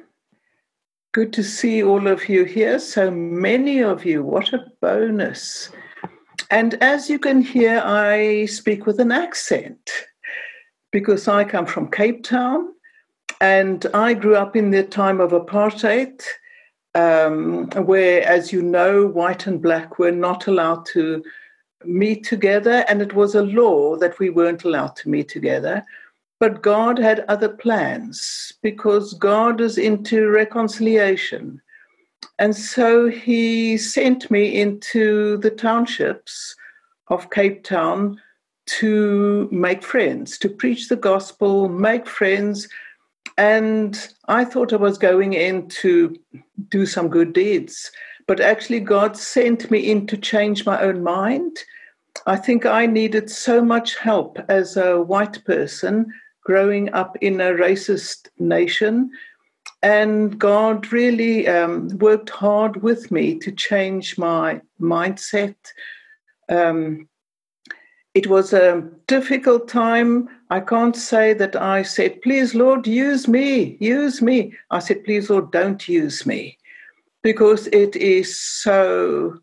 Good 1.13 1.33
to 1.33 1.43
see 1.43 1.81
all 1.81 2.05
of 2.05 2.29
you 2.29 2.43
here. 2.43 2.77
So 2.77 3.09
many 3.09 3.81
of 3.81 4.05
you. 4.05 4.21
What 4.21 4.53
a 4.53 4.67
bonus. 4.81 5.71
And 6.49 6.75
as 6.75 7.09
you 7.09 7.19
can 7.19 7.41
hear, 7.41 7.81
I 7.83 8.45
speak 8.45 8.85
with 8.85 8.99
an 8.99 9.11
accent 9.11 9.91
because 10.91 11.27
I 11.27 11.43
come 11.43 11.65
from 11.65 11.91
Cape 11.91 12.23
Town 12.23 12.69
and 13.39 13.85
I 13.93 14.13
grew 14.13 14.35
up 14.35 14.55
in 14.55 14.71
the 14.71 14.83
time 14.83 15.19
of 15.19 15.31
apartheid, 15.31 16.23
um, 16.93 17.67
where, 17.71 18.23
as 18.27 18.51
you 18.51 18.61
know, 18.61 19.07
white 19.07 19.47
and 19.47 19.61
black 19.61 19.97
were 19.97 20.11
not 20.11 20.47
allowed 20.47 20.85
to 20.87 21.23
meet 21.83 22.23
together, 22.23 22.85
and 22.87 23.01
it 23.01 23.13
was 23.13 23.33
a 23.33 23.41
law 23.41 23.95
that 23.95 24.19
we 24.19 24.29
weren't 24.29 24.63
allowed 24.63 24.95
to 24.97 25.09
meet 25.09 25.29
together. 25.29 25.83
But 26.39 26.61
God 26.61 26.99
had 26.99 27.25
other 27.27 27.49
plans 27.49 28.53
because 28.61 29.13
God 29.13 29.61
is 29.61 29.77
into 29.77 30.29
reconciliation. 30.29 31.61
And 32.39 32.55
so 32.55 33.07
he 33.07 33.77
sent 33.77 34.31
me 34.31 34.59
into 34.59 35.37
the 35.37 35.51
townships 35.51 36.55
of 37.07 37.29
Cape 37.29 37.63
Town 37.63 38.19
to 38.65 39.49
make 39.51 39.83
friends, 39.83 40.37
to 40.39 40.49
preach 40.49 40.87
the 40.87 40.95
gospel, 40.95 41.67
make 41.69 42.07
friends. 42.07 42.67
And 43.37 44.07
I 44.27 44.45
thought 44.45 44.73
I 44.73 44.77
was 44.77 44.97
going 44.97 45.33
in 45.33 45.67
to 45.69 46.15
do 46.69 46.85
some 46.85 47.09
good 47.09 47.33
deeds. 47.33 47.91
But 48.27 48.39
actually, 48.39 48.79
God 48.79 49.17
sent 49.17 49.69
me 49.71 49.91
in 49.91 50.07
to 50.07 50.17
change 50.17 50.65
my 50.65 50.81
own 50.81 51.03
mind. 51.03 51.57
I 52.25 52.37
think 52.37 52.65
I 52.65 52.85
needed 52.85 53.29
so 53.29 53.63
much 53.63 53.97
help 53.97 54.39
as 54.47 54.77
a 54.77 55.01
white 55.01 55.43
person 55.45 56.13
growing 56.43 56.93
up 56.93 57.17
in 57.21 57.41
a 57.41 57.51
racist 57.51 58.29
nation. 58.39 59.11
And 59.83 60.37
God 60.37 60.91
really 60.91 61.47
um, 61.47 61.89
worked 61.97 62.29
hard 62.29 62.83
with 62.83 63.09
me 63.09 63.39
to 63.39 63.51
change 63.51 64.17
my 64.17 64.61
mindset. 64.79 65.55
Um, 66.49 67.07
it 68.13 68.27
was 68.27 68.53
a 68.53 68.87
difficult 69.07 69.67
time. 69.67 70.29
I 70.49 70.59
can't 70.59 70.95
say 70.95 71.33
that 71.33 71.55
I 71.55 71.81
said, 71.81 72.21
Please, 72.21 72.53
Lord, 72.53 72.85
use 72.85 73.27
me, 73.27 73.77
use 73.79 74.21
me. 74.21 74.53
I 74.69 74.79
said, 74.79 75.03
Please, 75.03 75.29
Lord, 75.29 75.51
don't 75.51 75.87
use 75.87 76.25
me 76.25 76.57
because 77.23 77.67
it 77.67 77.95
is 77.95 78.39
so 78.39 79.39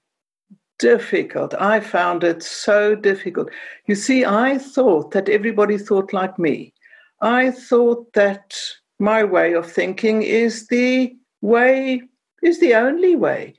difficult. 0.78 1.54
I 1.54 1.80
found 1.80 2.24
it 2.24 2.42
so 2.42 2.94
difficult. 2.94 3.50
You 3.86 3.94
see, 3.94 4.24
I 4.24 4.58
thought 4.58 5.10
that 5.12 5.28
everybody 5.28 5.78
thought 5.78 6.12
like 6.12 6.38
me. 6.38 6.74
I 7.20 7.50
thought 7.50 8.12
that 8.12 8.54
my 8.98 9.24
way 9.24 9.52
of 9.52 9.70
thinking 9.70 10.22
is 10.22 10.66
the 10.68 11.16
way, 11.40 12.02
is 12.42 12.60
the 12.60 12.74
only 12.74 13.16
way, 13.16 13.54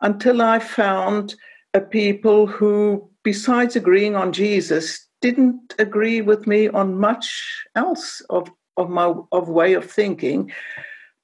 until 0.00 0.40
I 0.42 0.58
found 0.58 1.34
a 1.74 1.80
people 1.80 2.46
who, 2.46 3.08
besides 3.24 3.76
agreeing 3.76 4.16
on 4.16 4.32
Jesus, 4.32 5.06
didn't 5.20 5.74
agree 5.78 6.20
with 6.20 6.46
me 6.46 6.68
on 6.68 6.98
much 6.98 7.64
else 7.74 8.20
of, 8.30 8.50
of 8.76 8.88
my 8.88 9.12
of 9.32 9.48
way 9.48 9.74
of 9.74 9.90
thinking, 9.90 10.52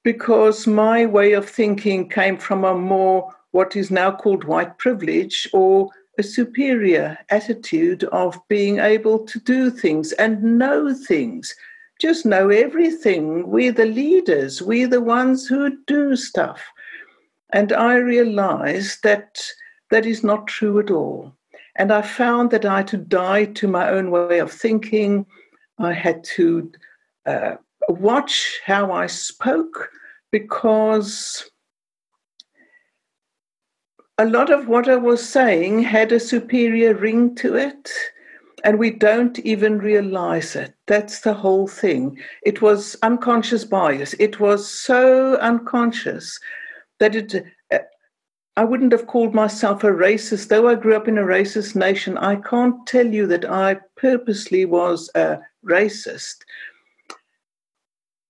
because 0.03 0.67
my 0.67 1.05
way 1.05 1.31
of 1.33 1.49
thinking 1.49 2.09
came 2.09 2.37
from 2.37 2.65
a 2.65 2.75
more 2.75 3.33
what 3.51 3.75
is 3.75 3.89
now 3.89 4.11
called 4.11 4.43
white 4.43 4.77
privilege 4.77 5.47
or 5.53 5.89
a 6.19 6.23
superior 6.23 7.17
attitude 7.29 8.03
of 8.05 8.37
being 8.49 8.79
able 8.79 9.19
to 9.19 9.39
do 9.39 9.71
things 9.71 10.11
and 10.13 10.43
know 10.43 10.93
things. 10.93 11.55
Just 12.05 12.23
know 12.23 12.49
everything. 12.49 13.47
We're 13.47 13.71
the 13.71 13.87
leaders, 13.87 14.61
we're 14.61 14.87
the 14.87 15.01
ones 15.01 15.47
who 15.47 15.75
do 15.87 16.15
stuff. 16.15 16.61
And 17.51 17.73
I 17.73 17.95
realized 17.95 19.01
that 19.01 19.41
that 19.89 20.05
is 20.05 20.23
not 20.23 20.45
true 20.45 20.79
at 20.79 20.91
all. 20.91 21.35
And 21.77 21.91
I 21.91 22.03
found 22.03 22.51
that 22.51 22.63
I 22.63 22.77
had 22.77 22.87
to 22.89 22.97
die 22.97 23.45
to 23.45 23.67
my 23.67 23.89
own 23.89 24.11
way 24.11 24.37
of 24.37 24.51
thinking. 24.51 25.25
I 25.79 25.93
had 25.93 26.23
to 26.35 26.71
uh, 27.25 27.55
watch 27.89 28.59
how 28.63 28.91
I 28.91 29.07
spoke 29.07 29.89
because 30.31 31.49
a 34.19 34.27
lot 34.27 34.51
of 34.51 34.67
what 34.67 34.87
I 34.87 34.95
was 34.95 35.27
saying 35.27 35.81
had 35.81 36.11
a 36.11 36.19
superior 36.19 36.93
ring 36.93 37.33
to 37.37 37.55
it, 37.55 37.89
and 38.65 38.77
we 38.79 38.89
don't 38.89 39.39
even 39.39 39.77
realize 39.77 40.55
it. 40.55 40.73
That's 40.87 41.21
the 41.21 41.33
whole 41.33 41.67
thing. 41.67 42.19
It 42.43 42.61
was 42.61 42.97
unconscious 43.03 43.63
bias. 43.63 44.13
It 44.19 44.39
was 44.39 44.69
so 44.69 45.35
unconscious 45.35 46.39
that 46.99 47.15
it. 47.15 47.45
Uh, 47.71 47.79
I 48.57 48.63
wouldn't 48.63 48.93
have 48.93 49.07
called 49.07 49.33
myself 49.35 49.83
a 49.83 49.87
racist, 49.87 50.47
though 50.47 50.67
I 50.67 50.75
grew 50.75 50.95
up 50.95 51.07
in 51.07 51.17
a 51.17 51.23
racist 51.23 51.75
nation. 51.75 52.17
I 52.17 52.37
can't 52.37 52.87
tell 52.87 53.05
you 53.05 53.27
that 53.27 53.45
I 53.45 53.79
purposely 53.97 54.65
was 54.65 55.09
a 55.13 55.39
racist. 55.65 56.35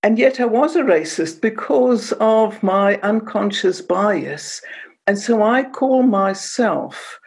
And 0.02 0.18
yet 0.20 0.40
I 0.40 0.46
was 0.46 0.76
a 0.76 0.82
racist 0.84 1.42
because 1.42 2.12
of 2.20 2.62
my 2.62 2.98
unconscious 3.02 3.82
bias 3.82 4.62
and 5.08 5.20
so 5.20 5.44
I 5.44 5.64
call 5.64 6.04
myself 6.04 7.20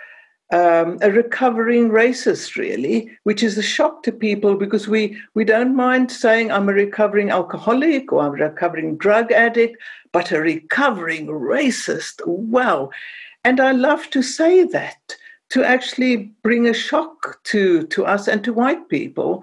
um, 0.50 0.98
a 1.02 1.10
recovering 1.10 1.90
racist, 1.90 2.56
really, 2.56 3.10
which 3.24 3.42
is 3.42 3.58
a 3.58 3.62
shock 3.62 4.02
to 4.04 4.12
people 4.12 4.54
because 4.54 4.88
we, 4.88 5.16
we 5.34 5.44
don't 5.44 5.76
mind 5.76 6.10
saying 6.10 6.50
I'm 6.50 6.68
a 6.68 6.72
recovering 6.72 7.30
alcoholic 7.30 8.12
or 8.12 8.22
I'm 8.22 8.40
a 8.40 8.44
recovering 8.44 8.96
drug 8.96 9.30
addict, 9.30 9.76
but 10.12 10.32
a 10.32 10.40
recovering 10.40 11.26
racist, 11.26 12.26
wow. 12.26 12.90
And 13.44 13.60
I 13.60 13.72
love 13.72 14.08
to 14.10 14.22
say 14.22 14.64
that 14.64 15.16
to 15.50 15.64
actually 15.64 16.32
bring 16.42 16.66
a 16.66 16.74
shock 16.74 17.42
to, 17.44 17.86
to 17.88 18.06
us 18.06 18.26
and 18.26 18.42
to 18.44 18.52
white 18.52 18.88
people 18.88 19.42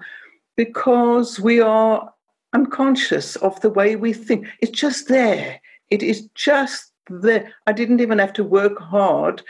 because 0.56 1.38
we 1.38 1.60
are 1.60 2.12
unconscious 2.52 3.36
of 3.36 3.60
the 3.60 3.70
way 3.70 3.96
we 3.96 4.12
think. 4.12 4.46
It's 4.60 4.78
just 4.78 5.08
there. 5.08 5.60
It 5.90 6.02
is 6.02 6.28
just 6.34 6.92
there. 7.08 7.52
I 7.66 7.72
didn't 7.72 8.00
even 8.00 8.18
have 8.18 8.32
to 8.34 8.44
work 8.44 8.78
hard. 8.78 9.42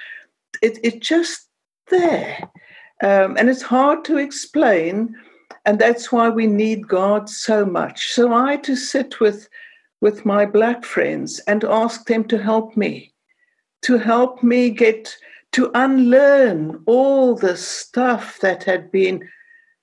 It, 0.62 0.78
it's 0.82 1.07
just 1.07 1.45
there. 1.89 2.51
Um, 3.03 3.37
and 3.37 3.49
it's 3.49 3.62
hard 3.62 4.05
to 4.07 4.18
explain. 4.18 5.14
And 5.64 5.78
that's 5.78 6.12
why 6.12 6.28
we 6.28 6.47
need 6.47 6.87
God 6.87 7.28
so 7.28 7.64
much. 7.64 8.12
So 8.12 8.32
I 8.32 8.53
had 8.53 8.64
to 8.64 8.76
sit 8.76 9.20
with, 9.20 9.49
with 10.01 10.24
my 10.24 10.47
black 10.47 10.84
friends 10.84 11.41
and 11.41 11.64
ask 11.64 12.07
them 12.07 12.24
to 12.28 12.39
help 12.39 12.76
me, 12.76 13.12
to 13.82 13.99
help 13.99 14.43
me 14.43 14.70
get 14.70 15.16
to 15.53 15.70
unlearn 15.74 16.82
all 16.87 17.34
the 17.34 17.57
stuff 17.57 18.39
that 18.41 18.62
had 18.64 18.93
been 18.93 19.28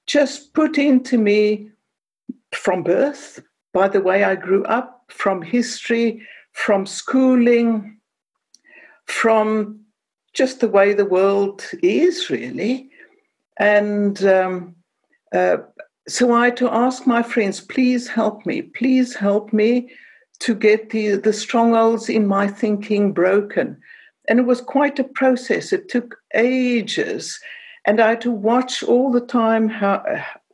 just 0.08 0.54
put 0.54 0.78
into 0.78 1.18
me 1.18 1.70
from 2.51 2.84
birth, 2.84 3.41
by 3.74 3.88
the 3.88 4.01
way 4.01 4.24
I 4.24 4.36
grew 4.36 4.64
up, 4.66 5.06
from 5.10 5.41
history, 5.41 6.22
from 6.51 6.86
schooling, 6.86 7.97
from 9.06 9.82
just 10.34 10.59
the 10.59 10.67
way 10.67 10.93
the 10.93 11.05
world 11.05 11.63
is, 11.81 12.29
really. 12.29 12.89
And 13.57 14.23
um, 14.25 14.75
uh, 15.34 15.57
so 16.07 16.34
I 16.34 16.45
had 16.45 16.57
to 16.57 16.73
ask 16.73 17.07
my 17.07 17.23
friends, 17.23 17.61
please 17.61 18.07
help 18.07 18.45
me, 18.45 18.61
please 18.61 19.15
help 19.15 19.53
me 19.53 19.89
to 20.39 20.55
get 20.55 20.89
the, 20.89 21.15
the 21.15 21.34
strongholds 21.34 22.09
in 22.09 22.27
my 22.27 22.47
thinking 22.47 23.13
broken. 23.13 23.77
And 24.27 24.39
it 24.39 24.45
was 24.45 24.61
quite 24.61 24.99
a 24.99 25.03
process. 25.03 25.71
It 25.71 25.89
took 25.89 26.17
ages. 26.34 27.39
And 27.86 27.99
I 27.99 28.09
had 28.09 28.21
to 28.21 28.31
watch 28.31 28.84
all 28.84 29.11
the 29.11 29.21
time 29.21 29.69
how 29.69 30.03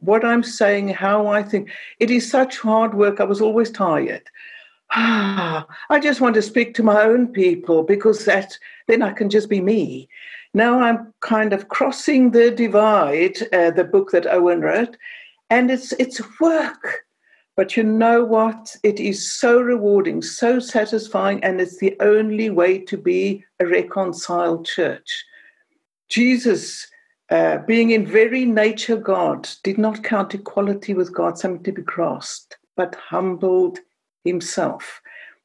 what 0.01 0.23
I'm 0.23 0.43
saying, 0.43 0.89
how 0.89 1.27
I 1.27 1.43
think. 1.43 1.69
It 1.99 2.09
is 2.09 2.30
such 2.30 2.59
hard 2.59 2.93
work. 2.93 3.19
I 3.19 3.25
was 3.25 3.41
always 3.41 3.69
tired 3.69 4.23
ah, 4.92 5.66
I 5.90 6.00
just 6.00 6.22
want 6.22 6.36
to 6.36 6.42
speak 6.42 6.74
to 6.76 6.84
my 6.84 7.04
own 7.04 7.28
people 7.28 7.84
because 7.84 8.26
that 8.26 8.58
then 8.88 9.02
I 9.02 9.12
can 9.12 9.30
just 9.30 9.50
be 9.50 9.62
me. 9.62 10.10
Now 10.54 10.80
I'm 10.80 11.14
kind 11.20 11.54
of 11.54 11.68
crossing 11.68 12.32
the 12.32 12.50
divide, 12.50 13.38
uh, 13.54 13.72
the 13.72 13.84
book 13.84 14.12
that 14.12 14.26
Owen 14.26 14.62
wrote, 14.62 14.98
and 15.50 15.70
it's 15.70 15.92
it's 15.94 16.22
work. 16.40 17.06
But 17.56 17.76
you 17.76 17.84
know 17.84 18.24
what? 18.24 18.76
It 18.84 19.02
is 19.02 19.30
so 19.30 19.60
rewarding, 19.60 20.22
so 20.22 20.60
satisfying, 20.60 21.44
and 21.44 21.60
it's 21.60 21.78
the 21.78 21.96
only 22.00 22.50
way 22.50 22.80
to 22.80 22.98
be 22.98 23.44
a 23.60 23.68
reconciled 23.68 24.66
church. 24.66 25.26
Jesus, 26.08 26.88
uh, 27.30 27.58
being 27.68 27.92
in 27.92 28.06
very 28.06 28.46
nature 28.46 28.96
God, 28.96 29.50
did 29.64 29.78
not 29.78 30.04
count 30.04 30.34
equality 30.34 30.94
with 30.94 31.14
God 31.14 31.38
something 31.38 31.64
to 31.64 31.74
be 31.74 31.82
grasped, 31.82 32.58
but 32.78 32.96
humbled 32.96 33.80
himself. 34.30 35.01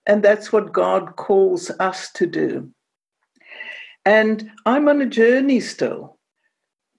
And 0.06 0.22
that's 0.22 0.52
what 0.52 0.72
God 0.72 1.16
calls 1.16 1.70
us 1.80 2.12
to 2.12 2.26
do. 2.26 2.70
And 4.04 4.50
I'm 4.66 4.88
on 4.88 5.00
a 5.00 5.06
journey 5.06 5.60
still. 5.60 6.18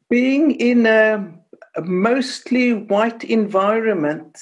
Being 0.10 0.52
in 0.52 0.86
a, 0.86 1.34
mostly 1.84 2.74
white 2.74 3.24
environment 3.24 4.40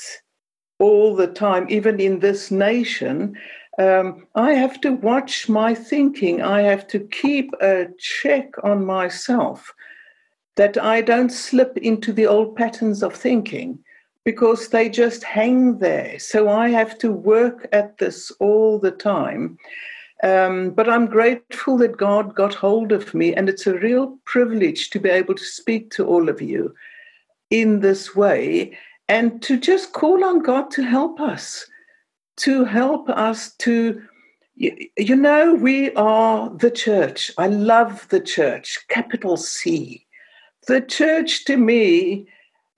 all 0.80 1.16
the 1.16 1.28
time, 1.28 1.66
even 1.70 2.00
in 2.00 2.20
this 2.20 2.52
nation, 2.52 3.36
um, 3.80 4.28
I 4.36 4.52
have 4.54 4.80
to 4.82 4.92
watch 4.92 5.50
my 5.50 5.74
thinking. 5.74 6.42
I 6.42 6.62
have 6.62 6.88
to 6.88 7.00
keep 7.00 7.52
a 7.62 7.88
check 7.98 8.52
on 8.64 8.86
myself 8.86 9.74
that 10.56 10.78
I 10.78 11.02
don't 11.02 11.32
slip 11.32 11.78
into 11.78 12.14
the 12.14 12.28
old 12.28 12.56
patterns 12.56 13.02
of 13.02 13.16
thinking 13.16 13.80
because 14.26 14.70
they 14.70 14.90
just 14.90 15.24
hang 15.24 15.80
there. 15.80 16.18
So 16.20 16.50
I 16.50 16.70
have 16.70 16.98
to 17.00 17.12
work 17.12 17.68
at 17.72 17.98
this 17.98 18.32
all 18.40 18.80
the 18.80 18.92
time. 18.92 19.58
Um, 20.24 20.70
but 20.70 20.90
I'm 20.90 21.08
grateful 21.08 21.78
that 21.80 21.98
God 21.98 22.34
got 22.34 22.54
hold 22.54 22.94
of 22.94 23.14
me, 23.14 23.36
and 23.36 23.50
it's 23.50 23.68
a 23.68 23.78
real 23.78 24.18
privilege 24.24 24.90
to 24.92 25.00
be 25.00 25.10
able 25.10 25.36
to 25.36 25.44
speak 25.44 25.92
to 25.92 26.06
all 26.06 26.30
of 26.30 26.42
you 26.42 26.74
in 27.50 27.82
this 27.82 28.16
way 28.16 28.78
and 29.10 29.42
to 29.42 29.58
just 29.58 29.92
call 29.92 30.24
on 30.24 30.40
God 30.40 30.72
to 30.72 30.84
help 30.84 31.20
us, 31.20 31.68
to 32.38 32.64
help 32.64 33.10
us 33.10 33.54
to, 33.58 34.02
you 34.56 35.16
know, 35.16 35.56
we 35.56 35.94
are 35.96 36.50
the 36.50 36.72
church. 36.72 37.30
I 37.38 37.48
love 37.48 38.08
the 38.10 38.22
church, 38.22 38.80
capital 38.88 39.36
C. 39.36 40.06
The 40.68 40.80
church 40.80 41.44
to 41.46 41.58
me 41.58 42.28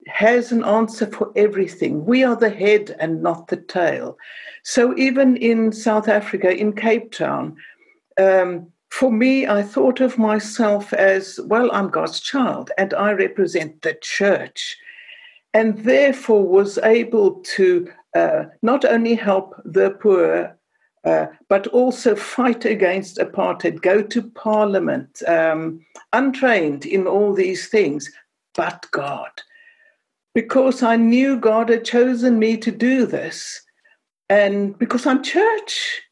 has 0.06 0.52
an 0.52 0.64
answer 0.64 1.06
for 1.06 1.32
everything. 1.36 2.04
We 2.04 2.22
are 2.22 2.36
the 2.36 2.50
head 2.50 2.96
and 2.98 3.22
not 3.22 3.48
the 3.48 3.56
tail. 3.56 4.16
So 4.62 4.96
even 4.96 5.36
in 5.36 5.72
South 5.72 6.08
Africa, 6.08 6.56
in 6.56 6.72
Cape 6.72 7.12
Town, 7.12 7.56
um, 8.18 8.68
for 8.90 9.12
me, 9.12 9.46
I 9.46 9.62
thought 9.62 10.00
of 10.00 10.16
myself 10.16 10.92
as 10.92 11.40
well, 11.44 11.70
I'm 11.72 11.88
God's 11.88 12.20
child 12.20 12.70
and 12.78 12.94
I 12.94 13.12
represent 13.12 13.82
the 13.82 13.98
church, 14.00 14.76
and 15.52 15.78
therefore 15.78 16.46
was 16.46 16.78
able 16.78 17.42
to 17.56 17.90
uh, 18.14 18.44
not 18.62 18.84
only 18.84 19.14
help 19.14 19.54
the 19.64 19.90
poor. 19.90 20.56
Uh, 21.04 21.26
but 21.48 21.68
also 21.68 22.16
fight 22.16 22.64
against 22.64 23.18
apartheid, 23.18 23.80
go 23.80 24.02
to 24.02 24.28
parliament, 24.30 25.22
um, 25.28 25.78
untrained 26.12 26.84
in 26.84 27.06
all 27.06 27.32
these 27.32 27.68
things, 27.68 28.10
but 28.56 28.84
God 28.90 29.30
because 30.36 30.82
I 30.82 30.96
knew 30.96 31.40
God 31.40 31.70
had 31.70 31.86
chosen 31.86 32.38
me 32.38 32.58
to 32.58 32.70
do 32.70 33.06
this, 33.06 33.58
and 34.28 34.78
because 34.78 35.06
I'm 35.06 35.22
church, 35.22 36.02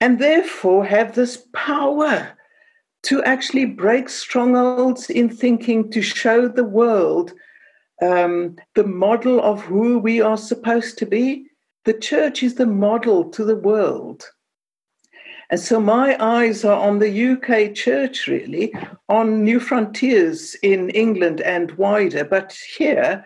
and 0.00 0.18
therefore 0.18 0.86
have 0.86 1.14
this 1.14 1.46
power 1.52 2.38
to 3.02 3.22
actually 3.24 3.66
break 3.66 4.08
strongholds 4.08 5.10
in 5.10 5.28
thinking 5.28 5.90
to 5.90 6.00
show 6.00 6.48
the 6.48 6.64
world 6.64 7.34
um, 8.00 8.56
the 8.76 8.86
model 8.86 9.42
of 9.42 9.60
who 9.60 9.98
we 9.98 10.22
are 10.22 10.38
supposed 10.38 10.96
to 10.96 11.04
be. 11.04 11.46
The 11.84 11.92
church 11.92 12.42
is 12.42 12.54
the 12.54 12.64
model 12.64 13.28
to 13.32 13.44
the 13.44 13.56
world. 13.56 14.24
And 15.54 15.60
so 15.60 15.78
my 15.78 16.16
eyes 16.18 16.64
are 16.64 16.80
on 16.80 16.98
the 16.98 17.28
UK 17.28 17.72
church, 17.76 18.26
really, 18.26 18.74
on 19.08 19.46
Newfrontiers 19.46 20.56
in 20.64 20.90
England 20.90 21.40
and 21.42 21.70
wider. 21.78 22.24
But 22.24 22.58
here, 22.76 23.24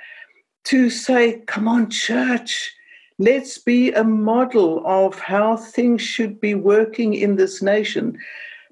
to 0.65 0.91
say, 0.91 1.41
come 1.47 1.67
on, 1.67 1.89
church, 1.89 2.71
let's 3.19 3.57
be 3.57 3.93
a 3.93 4.05
model 4.05 4.83
of 4.85 5.19
how 5.19 5.57
things 5.57 6.03
should 6.03 6.39
be 6.39 6.55
working 6.55 7.15
in 7.15 7.37
this 7.37 7.63
nation. 7.63 8.19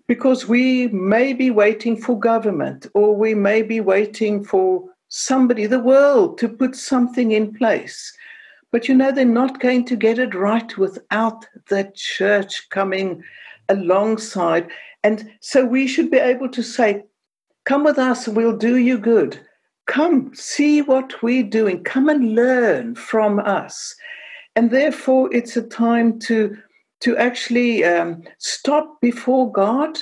Because 0.07 0.47
we 0.47 0.89
may 0.89 1.33
be 1.33 1.51
waiting 1.51 1.97
for 1.97 2.21
government 2.21 2.87
or 2.93 3.17
we 3.17 3.35
may 3.35 3.63
be 3.63 3.81
waiting 3.81 4.45
for 4.45 4.85
somebody, 5.09 5.65
the 5.65 5.81
world, 5.81 6.37
to 6.41 6.49
put 6.51 6.77
something 6.77 7.33
in 7.33 7.55
place. 7.55 8.13
But 8.73 8.89
you 8.89 8.95
know, 8.95 9.13
they're 9.13 9.25
not 9.25 9.61
going 9.61 9.85
to 9.87 9.97
get 9.97 10.19
it 10.19 10.35
right 10.35 10.77
without 10.77 11.47
the 11.69 11.91
church 11.95 12.69
coming 12.71 13.23
alongside. 13.69 14.69
And 15.03 15.31
so 15.41 15.65
we 15.65 15.87
should 15.87 16.11
be 16.11 16.19
able 16.19 16.49
to 16.51 16.63
say, 16.63 17.05
Come 17.65 17.83
with 17.83 17.99
us, 17.99 18.29
we'll 18.29 18.57
do 18.57 18.77
you 18.77 18.97
good. 18.97 19.41
Come, 19.87 20.33
see 20.35 20.83
what 20.83 21.21
we're 21.23 21.43
doing. 21.43 21.83
Come 21.83 22.09
and 22.09 22.35
learn 22.35 22.95
from 22.95 23.41
us. 23.41 23.95
And 24.55 24.71
therefore, 24.71 25.29
it's 25.33 25.57
a 25.57 25.63
time 25.63 26.19
to, 26.21 26.57
to 27.01 27.17
actually 27.17 27.85
um, 27.85 28.23
stop 28.39 29.01
before 29.01 29.51
God 29.51 29.99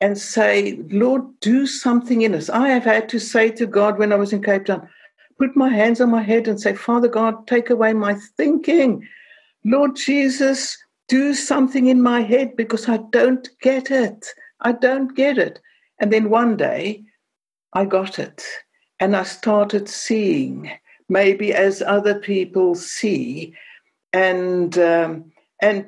and 0.00 0.16
say, 0.18 0.80
Lord, 0.90 1.22
do 1.40 1.66
something 1.66 2.22
in 2.22 2.34
us. 2.34 2.48
I 2.48 2.68
have 2.68 2.84
had 2.84 3.08
to 3.10 3.18
say 3.18 3.50
to 3.52 3.66
God 3.66 3.98
when 3.98 4.12
I 4.12 4.16
was 4.16 4.32
in 4.32 4.42
Cape 4.42 4.66
Town, 4.66 4.88
put 5.40 5.56
my 5.56 5.70
hands 5.70 6.02
on 6.02 6.10
my 6.10 6.22
head 6.22 6.46
and 6.46 6.60
say, 6.60 6.74
Father 6.74 7.08
God, 7.08 7.46
take 7.46 7.70
away 7.70 7.94
my 7.94 8.14
thinking. 8.36 9.08
Lord 9.64 9.96
Jesus, 9.96 10.76
do 11.08 11.32
something 11.32 11.86
in 11.86 12.02
my 12.02 12.20
head 12.20 12.54
because 12.56 12.88
I 12.90 12.98
don't 13.10 13.48
get 13.62 13.90
it. 13.90 14.26
I 14.60 14.72
don't 14.72 15.16
get 15.16 15.38
it. 15.38 15.58
And 15.98 16.12
then 16.12 16.28
one 16.28 16.58
day 16.58 17.02
I 17.72 17.86
got 17.86 18.18
it 18.18 18.44
and 19.00 19.16
I 19.16 19.22
started 19.22 19.88
seeing, 19.88 20.70
maybe 21.08 21.54
as 21.54 21.80
other 21.80 22.18
people 22.18 22.74
see, 22.74 23.54
and 24.12 24.76
um, 24.76 25.32
and 25.62 25.86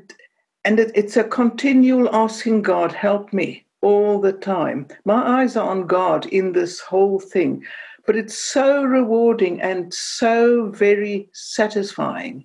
and 0.64 0.80
it, 0.80 0.92
it's 0.94 1.18
a 1.18 1.24
continual 1.24 2.09
asking 2.14 2.62
God, 2.62 2.92
help 2.92 3.34
me 3.34 3.66
all 3.82 4.18
the 4.18 4.32
time. 4.32 4.86
My 5.05 5.42
eyes 5.42 5.57
are 5.57 5.68
on 5.68 5.86
God 5.86 6.24
in 6.26 6.53
this 6.53 6.80
whole 6.80 7.20
thing, 7.20 7.64
but 8.07 8.16
it's 8.16 8.36
so 8.36 8.82
rewarding 8.82 9.61
and 9.61 9.92
so 9.92 10.70
very 10.70 11.28
satisfying 11.32 12.44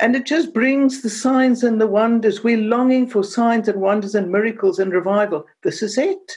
and 0.00 0.16
it 0.16 0.26
just 0.26 0.52
brings 0.52 1.02
the 1.02 1.10
signs 1.10 1.62
and 1.62 1.80
the 1.80 1.86
wonders. 1.86 2.42
We're 2.42 2.58
longing 2.58 3.08
for 3.08 3.22
signs 3.22 3.68
and 3.68 3.80
wonders 3.80 4.14
and 4.14 4.30
miracles 4.30 4.78
and 4.78 4.92
revival. 4.92 5.46
This 5.62 5.82
is 5.82 5.96
it. 5.98 6.36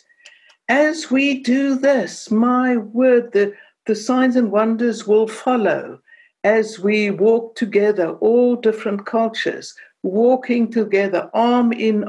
As 0.69 1.09
we 1.09 1.41
do 1.41 1.75
this, 1.75 2.29
my 2.29 2.77
word, 2.77 3.31
the, 3.31 3.53
the 3.85 3.95
signs 3.95 4.35
and 4.35 4.51
wonders 4.51 5.07
will 5.07 5.27
follow 5.27 5.99
as 6.43 6.79
we 6.79 7.09
walk 7.09 7.55
together, 7.55 8.11
all 8.19 8.55
different 8.55 9.05
cultures, 9.05 9.73
walking 10.03 10.71
together, 10.71 11.29
arm 11.33 11.73
in, 11.73 12.07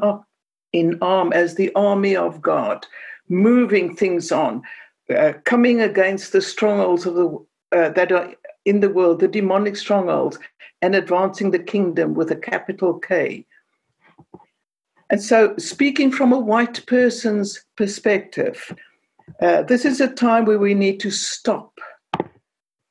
in 0.72 0.98
arm 1.00 1.32
as 1.32 1.54
the 1.54 1.72
army 1.74 2.14
of 2.14 2.42
God, 2.42 2.86
moving 3.28 3.96
things 3.96 4.30
on, 4.30 4.62
uh, 5.16 5.32
coming 5.44 5.80
against 5.80 6.32
the 6.32 6.40
strongholds 6.40 7.06
of 7.06 7.14
the 7.14 7.46
uh, 7.72 7.90
that 7.90 8.12
are 8.12 8.34
in 8.64 8.80
the 8.80 8.90
world, 8.90 9.20
the 9.20 9.28
demonic 9.28 9.76
strongholds, 9.76 10.38
and 10.82 10.94
advancing 10.94 11.50
the 11.50 11.58
kingdom 11.58 12.14
with 12.14 12.30
a 12.30 12.36
capital 12.36 12.98
K. 12.98 13.46
And 15.10 15.22
so, 15.22 15.54
speaking 15.56 16.12
from 16.12 16.32
a 16.32 16.38
white 16.38 16.84
person's 16.86 17.64
perspective, 17.76 18.74
uh, 19.40 19.62
this 19.62 19.84
is 19.84 20.00
a 20.00 20.08
time 20.08 20.44
where 20.44 20.58
we 20.58 20.74
need 20.74 21.00
to 21.00 21.10
stop. 21.10 21.78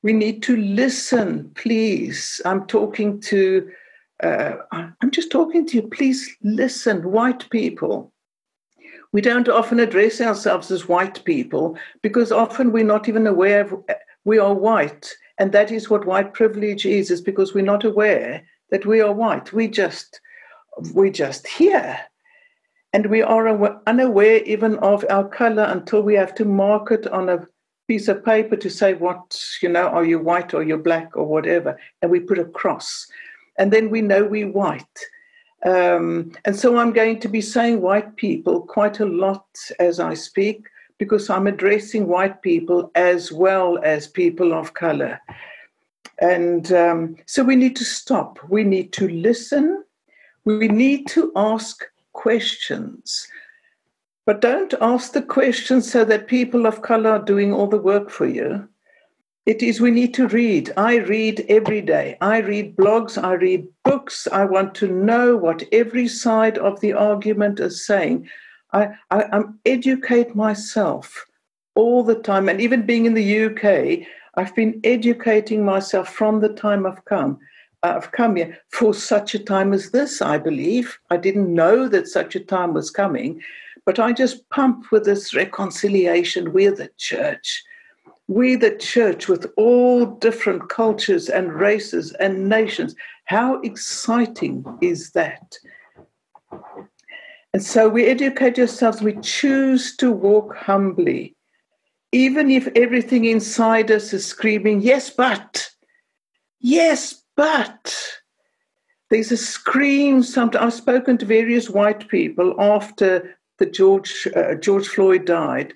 We 0.01 0.13
need 0.13 0.41
to 0.43 0.57
listen, 0.57 1.51
please. 1.55 2.41
I'm 2.45 2.65
talking 2.65 3.19
to, 3.21 3.69
uh, 4.23 4.53
I'm 4.71 5.11
just 5.11 5.31
talking 5.31 5.65
to 5.67 5.77
you. 5.77 5.87
Please 5.89 6.35
listen, 6.41 7.11
white 7.11 7.49
people. 7.49 8.11
We 9.13 9.21
don't 9.21 9.49
often 9.49 9.79
address 9.79 10.21
ourselves 10.21 10.69
as 10.71 10.87
white 10.87 11.23
people 11.23 11.77
because 12.01 12.31
often 12.31 12.71
we're 12.71 12.83
not 12.83 13.07
even 13.07 13.25
aware 13.25 13.61
of 13.61 13.83
we 14.25 14.37
are 14.37 14.53
white 14.53 15.13
and 15.37 15.51
that 15.51 15.71
is 15.71 15.89
what 15.89 16.05
white 16.05 16.33
privilege 16.33 16.85
is, 16.85 17.11
is 17.11 17.21
because 17.21 17.53
we're 17.53 17.63
not 17.63 17.83
aware 17.83 18.43
that 18.71 18.85
we 18.85 19.01
are 19.01 19.13
white. 19.13 19.53
We 19.53 19.67
just, 19.67 20.19
we 20.93 21.11
just 21.11 21.47
here. 21.47 21.99
And 22.93 23.07
we 23.07 23.21
are 23.21 23.81
unaware 23.85 24.37
even 24.43 24.77
of 24.79 25.05
our 25.09 25.27
color 25.27 25.63
until 25.63 26.01
we 26.01 26.15
have 26.15 26.33
to 26.35 26.45
mark 26.45 26.91
it 26.91 27.05
on 27.07 27.29
a 27.29 27.47
piece 27.87 28.07
of 28.07 28.25
paper 28.25 28.55
to 28.55 28.69
say 28.69 28.95
what, 28.95 29.39
you 29.61 29.69
know, 29.69 29.87
are 29.87 30.05
you 30.05 30.19
white 30.19 30.53
or 30.53 30.63
you're 30.63 30.77
black 30.77 31.15
or 31.15 31.25
whatever. 31.25 31.79
And 32.01 32.09
we 32.09 32.19
put 32.19 32.39
a 32.39 32.45
cross. 32.45 33.05
And 33.59 33.71
then 33.71 33.89
we 33.89 34.01
know 34.01 34.23
we're 34.25 34.51
white. 34.51 34.99
Um, 35.65 36.31
and 36.45 36.55
so 36.55 36.77
I'm 36.77 36.93
going 36.93 37.19
to 37.19 37.27
be 37.27 37.41
saying 37.41 37.81
white 37.81 38.15
people 38.15 38.61
quite 38.61 38.99
a 38.99 39.05
lot 39.05 39.45
as 39.79 39.99
I 39.99 40.13
speak 40.13 40.67
because 40.97 41.29
I'm 41.29 41.47
addressing 41.47 42.07
white 42.07 42.41
people 42.41 42.91
as 42.95 43.31
well 43.31 43.79
as 43.83 44.07
people 44.07 44.53
of 44.53 44.73
color. 44.73 45.19
And 46.19 46.71
um, 46.71 47.15
so 47.25 47.43
we 47.43 47.55
need 47.55 47.75
to 47.75 47.85
stop. 47.85 48.39
We 48.49 48.63
need 48.63 48.91
to 48.93 49.07
listen. 49.07 49.83
We 50.45 50.67
need 50.67 51.07
to 51.07 51.31
ask 51.35 51.83
questions. 52.13 53.27
But 54.25 54.41
don't 54.41 54.73
ask 54.81 55.13
the 55.13 55.21
questions 55.21 55.89
so 55.89 56.03
that 56.05 56.27
people 56.27 56.65
of 56.65 56.81
color 56.81 57.11
are 57.11 57.23
doing 57.23 57.53
all 57.53 57.67
the 57.67 57.77
work 57.77 58.09
for 58.09 58.27
you. 58.27 58.67
It 59.47 59.63
is 59.63 59.79
we 59.79 59.91
need 59.91 60.13
to 60.15 60.27
read. 60.27 60.73
I 60.75 60.97
read 60.97 61.45
every 61.47 61.79
day. 61.79 62.17
I 62.19 62.39
read 62.39 62.75
blogs. 62.75 63.17
I 63.17 63.31
read 63.35 63.65
books. 63.85 64.27
I 64.29 64.43
want 64.43 64.75
to 64.75 64.89
know 64.89 65.37
what 65.37 65.63
every 65.71 66.09
side 66.09 66.57
of 66.57 66.81
the 66.81 66.91
argument 66.91 67.61
is 67.61 67.85
saying 67.85 68.27
I, 68.73 68.87
I, 69.09 69.23
I 69.31 69.43
educate 69.65 70.35
myself 70.35 71.25
all 71.75 72.03
the 72.03 72.19
time. 72.19 72.49
And 72.49 72.59
even 72.59 72.85
being 72.85 73.05
in 73.05 73.13
the 73.13 73.45
UK, 73.45 74.05
I've 74.35 74.53
been 74.53 74.81
educating 74.83 75.63
myself 75.63 76.09
from 76.09 76.41
the 76.41 76.49
time 76.49 76.85
I've 76.85 77.05
come. 77.05 77.39
Uh, 77.83 77.93
I've 77.95 78.11
come 78.11 78.35
here 78.35 78.57
for 78.73 78.93
such 78.93 79.33
a 79.33 79.39
time 79.39 79.71
as 79.71 79.91
this, 79.91 80.21
I 80.21 80.39
believe. 80.39 80.99
I 81.09 81.15
didn't 81.15 81.53
know 81.53 81.87
that 81.87 82.09
such 82.09 82.35
a 82.35 82.41
time 82.41 82.73
was 82.73 82.91
coming, 82.91 83.41
but 83.85 83.97
I 83.97 84.11
just 84.11 84.49
pump 84.49 84.91
with 84.91 85.05
this 85.05 85.33
reconciliation. 85.33 86.51
We're 86.51 86.75
the 86.75 86.89
church. 86.97 87.63
We, 88.27 88.55
the 88.55 88.75
church, 88.75 89.27
with 89.27 89.47
all 89.55 90.05
different 90.05 90.69
cultures 90.69 91.29
and 91.29 91.53
races 91.53 92.11
and 92.13 92.49
nations. 92.49 92.95
How 93.25 93.61
exciting 93.61 94.65
is 94.81 95.11
that? 95.11 95.57
And 97.53 97.63
so 97.63 97.87
we 97.87 98.05
educate 98.05 98.59
ourselves, 98.59 99.01
we 99.01 99.17
choose 99.21 99.95
to 99.97 100.11
walk 100.11 100.55
humbly, 100.55 101.35
even 102.11 102.51
if 102.51 102.67
everything 102.75 103.25
inside 103.25 103.89
us 103.91 104.13
is 104.13 104.25
screaming, 104.25 104.81
Yes, 104.81 105.09
but, 105.09 105.69
yes, 106.59 107.23
but. 107.35 107.95
There's 109.09 109.31
a 109.31 109.37
scream. 109.37 110.21
Sometimes 110.21 110.63
I've 110.63 110.73
spoken 110.73 111.17
to 111.17 111.25
various 111.25 111.69
white 111.69 112.07
people 112.09 112.53
after 112.59 113.37
the 113.57 113.65
George 113.65 114.27
uh, 114.35 114.55
George 114.55 114.87
Floyd 114.87 115.25
died, 115.25 115.73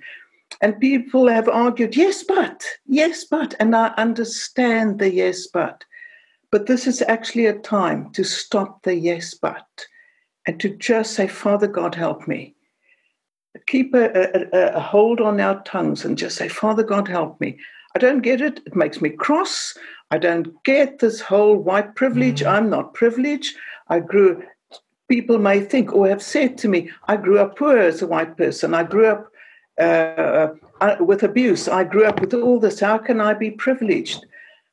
and 0.62 0.80
people 0.80 1.28
have 1.28 1.50
argued, 1.50 1.96
yes, 1.96 2.24
but, 2.24 2.64
yes, 2.86 3.26
but, 3.26 3.56
and 3.60 3.76
I 3.76 3.88
understand 3.98 5.00
the 5.00 5.12
yes, 5.12 5.48
but, 5.48 5.84
but 6.52 6.68
this 6.68 6.86
is 6.86 7.02
actually 7.08 7.48
a 7.48 7.58
time 7.60 8.12
to 8.12 8.24
stop 8.24 8.84
the 8.84 8.96
yes, 8.96 9.34
but, 9.34 9.66
and 10.46 10.60
to 10.60 10.70
just 10.70 11.14
say, 11.14 11.28
Father 11.28 11.68
God, 11.68 11.96
help 11.96 12.28
me. 12.28 12.56
Keep 13.68 13.96
a, 13.96 14.12
a, 14.54 14.76
a 14.76 14.80
hold 14.80 15.20
on 15.20 15.40
our 15.40 15.62
tongues 15.64 16.06
and 16.06 16.18
just 16.18 16.38
say, 16.38 16.48
Father 16.48 16.84
God, 16.84 17.08
help 17.08 17.42
me. 17.42 17.60
I 17.96 18.00
don't 18.00 18.22
get 18.22 18.40
it. 18.40 18.62
It 18.66 18.76
makes 18.76 19.02
me 19.02 19.10
cross. 19.10 19.76
I 20.12 20.18
don't 20.18 20.64
get 20.64 21.00
this 21.00 21.20
whole 21.20 21.58
white 21.58 21.96
privilege. 21.96 22.42
Mm. 22.42 22.52
I'm 22.52 22.70
not 22.70 22.94
privileged. 22.94 23.56
I 23.90 24.00
grew, 24.00 24.44
people 25.10 25.40
may 25.40 25.60
think 25.60 25.94
or 25.94 26.08
have 26.08 26.22
said 26.22 26.58
to 26.60 26.68
me, 26.68 26.92
I 27.08 27.18
grew 27.18 27.40
up 27.40 27.58
poor 27.58 27.78
as 27.78 28.02
a 28.02 28.08
white 28.08 28.38
person. 28.38 28.74
I 28.74 28.84
grew 28.84 29.08
up 29.08 29.31
uh, 29.82 30.54
uh, 30.82 30.96
with 31.00 31.24
abuse. 31.24 31.68
I 31.68 31.84
grew 31.84 32.06
up 32.06 32.22
with 32.22 32.34
all 32.34 32.60
this. 32.60 32.80
How 32.80 32.98
can 32.98 33.20
I 33.20 33.34
be 33.34 33.52
privileged? 33.52 34.26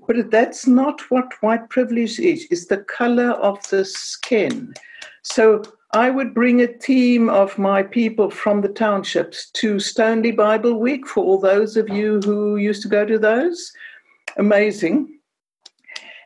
But 0.07 0.31
that's 0.31 0.67
not 0.67 1.01
what 1.11 1.43
white 1.43 1.69
privilege 1.69 2.19
is. 2.19 2.47
It's 2.51 2.67
the 2.67 2.79
color 2.79 3.33
of 3.33 3.57
the 3.69 3.85
skin. 3.85 4.75
So 5.23 5.63
I 5.93 6.11
would 6.11 6.35
bring 6.35 6.61
a 6.61 6.67
team 6.67 7.29
of 7.29 7.59
my 7.59 7.83
people 7.83 8.31
from 8.31 8.61
the 8.61 8.69
townships 8.69 9.51
to 9.53 9.77
Stoneleigh 9.77 10.37
Bible 10.37 10.79
Week 10.79 11.07
for 11.07 11.25
all 11.25 11.39
those 11.39 11.77
of 11.77 11.89
you 11.89 12.21
who 12.25 12.57
used 12.57 12.83
to 12.83 12.89
go 12.89 13.05
to 13.05 13.19
those. 13.19 13.73
Amazing. 14.37 15.19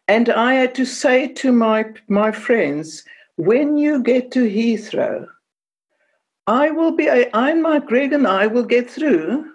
And 0.09 0.29
I 0.29 0.55
had 0.55 0.75
to 0.75 0.85
say 0.85 1.29
to 1.29 1.53
my, 1.53 1.87
my 2.09 2.33
friends, 2.33 3.05
when 3.37 3.79
you 3.79 4.03
get 4.03 4.31
to 4.33 4.49
Heathrow, 4.49 5.27
I 6.47 6.71
will 6.71 6.93
be, 6.93 7.09
I 7.09 7.29
and 7.33 7.63
my 7.63 7.79
Greg 7.79 8.13
and 8.13 8.27
I 8.27 8.49
will 8.49 8.65
get 8.65 8.91
through. 8.91 9.53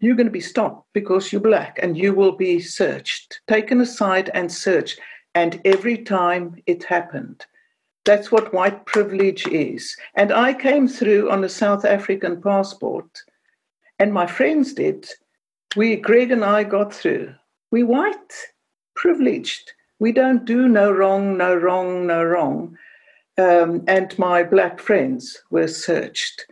You're 0.00 0.16
going 0.16 0.26
to 0.26 0.32
be 0.32 0.40
stopped 0.40 0.86
because 0.92 1.32
you're 1.32 1.40
black 1.40 1.78
and 1.82 1.96
you 1.96 2.14
will 2.14 2.32
be 2.32 2.60
searched, 2.60 3.40
taken 3.48 3.80
aside 3.80 4.30
and 4.34 4.52
searched. 4.52 5.00
And 5.34 5.60
every 5.64 5.98
time 5.98 6.56
it 6.66 6.84
happened. 6.84 7.46
That's 8.04 8.32
what 8.32 8.52
white 8.52 8.86
privilege 8.86 9.46
is. 9.46 9.96
And 10.14 10.32
I 10.32 10.54
came 10.54 10.88
through 10.88 11.30
on 11.30 11.44
a 11.44 11.48
South 11.48 11.84
African 11.84 12.40
passport, 12.40 13.22
and 13.98 14.12
my 14.12 14.26
friends 14.26 14.72
did. 14.72 15.06
We, 15.76 15.96
Greg 15.96 16.32
and 16.32 16.42
I, 16.42 16.64
got 16.64 16.94
through. 16.94 17.34
We 17.70 17.82
white, 17.82 18.32
privileged. 18.96 19.72
We 19.98 20.12
don't 20.12 20.46
do 20.46 20.66
no 20.66 20.90
wrong, 20.90 21.36
no 21.36 21.54
wrong, 21.54 22.06
no 22.06 22.24
wrong 22.24 22.76
um, 23.40 23.82
and 23.86 24.18
my 24.18 24.42
black 24.42 24.78
friends 24.80 25.42
were 25.50 25.68
searched. 25.68 26.46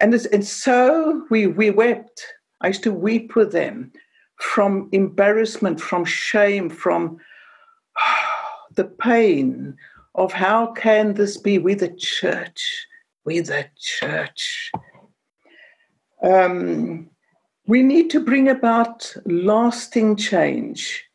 And, 0.00 0.12
and 0.14 0.44
so 0.44 1.24
we, 1.30 1.46
we 1.46 1.70
wept. 1.70 2.22
I 2.60 2.68
used 2.68 2.82
to 2.82 2.92
weep 2.92 3.34
with 3.34 3.52
them 3.52 3.92
from 4.36 4.90
embarrassment, 4.92 5.80
from 5.80 6.04
shame, 6.04 6.68
from 6.68 7.18
the 8.74 8.84
pain 8.84 9.76
of 10.14 10.32
how 10.32 10.72
can 10.72 11.14
this 11.14 11.38
be? 11.38 11.58
We 11.58 11.74
the 11.74 11.94
church, 11.94 12.86
we 13.24 13.40
the 13.40 13.66
church. 13.78 14.70
Um, 16.22 17.08
we 17.66 17.82
need 17.82 18.10
to 18.10 18.20
bring 18.20 18.48
about 18.48 19.14
lasting 19.24 20.16
change 20.16 21.05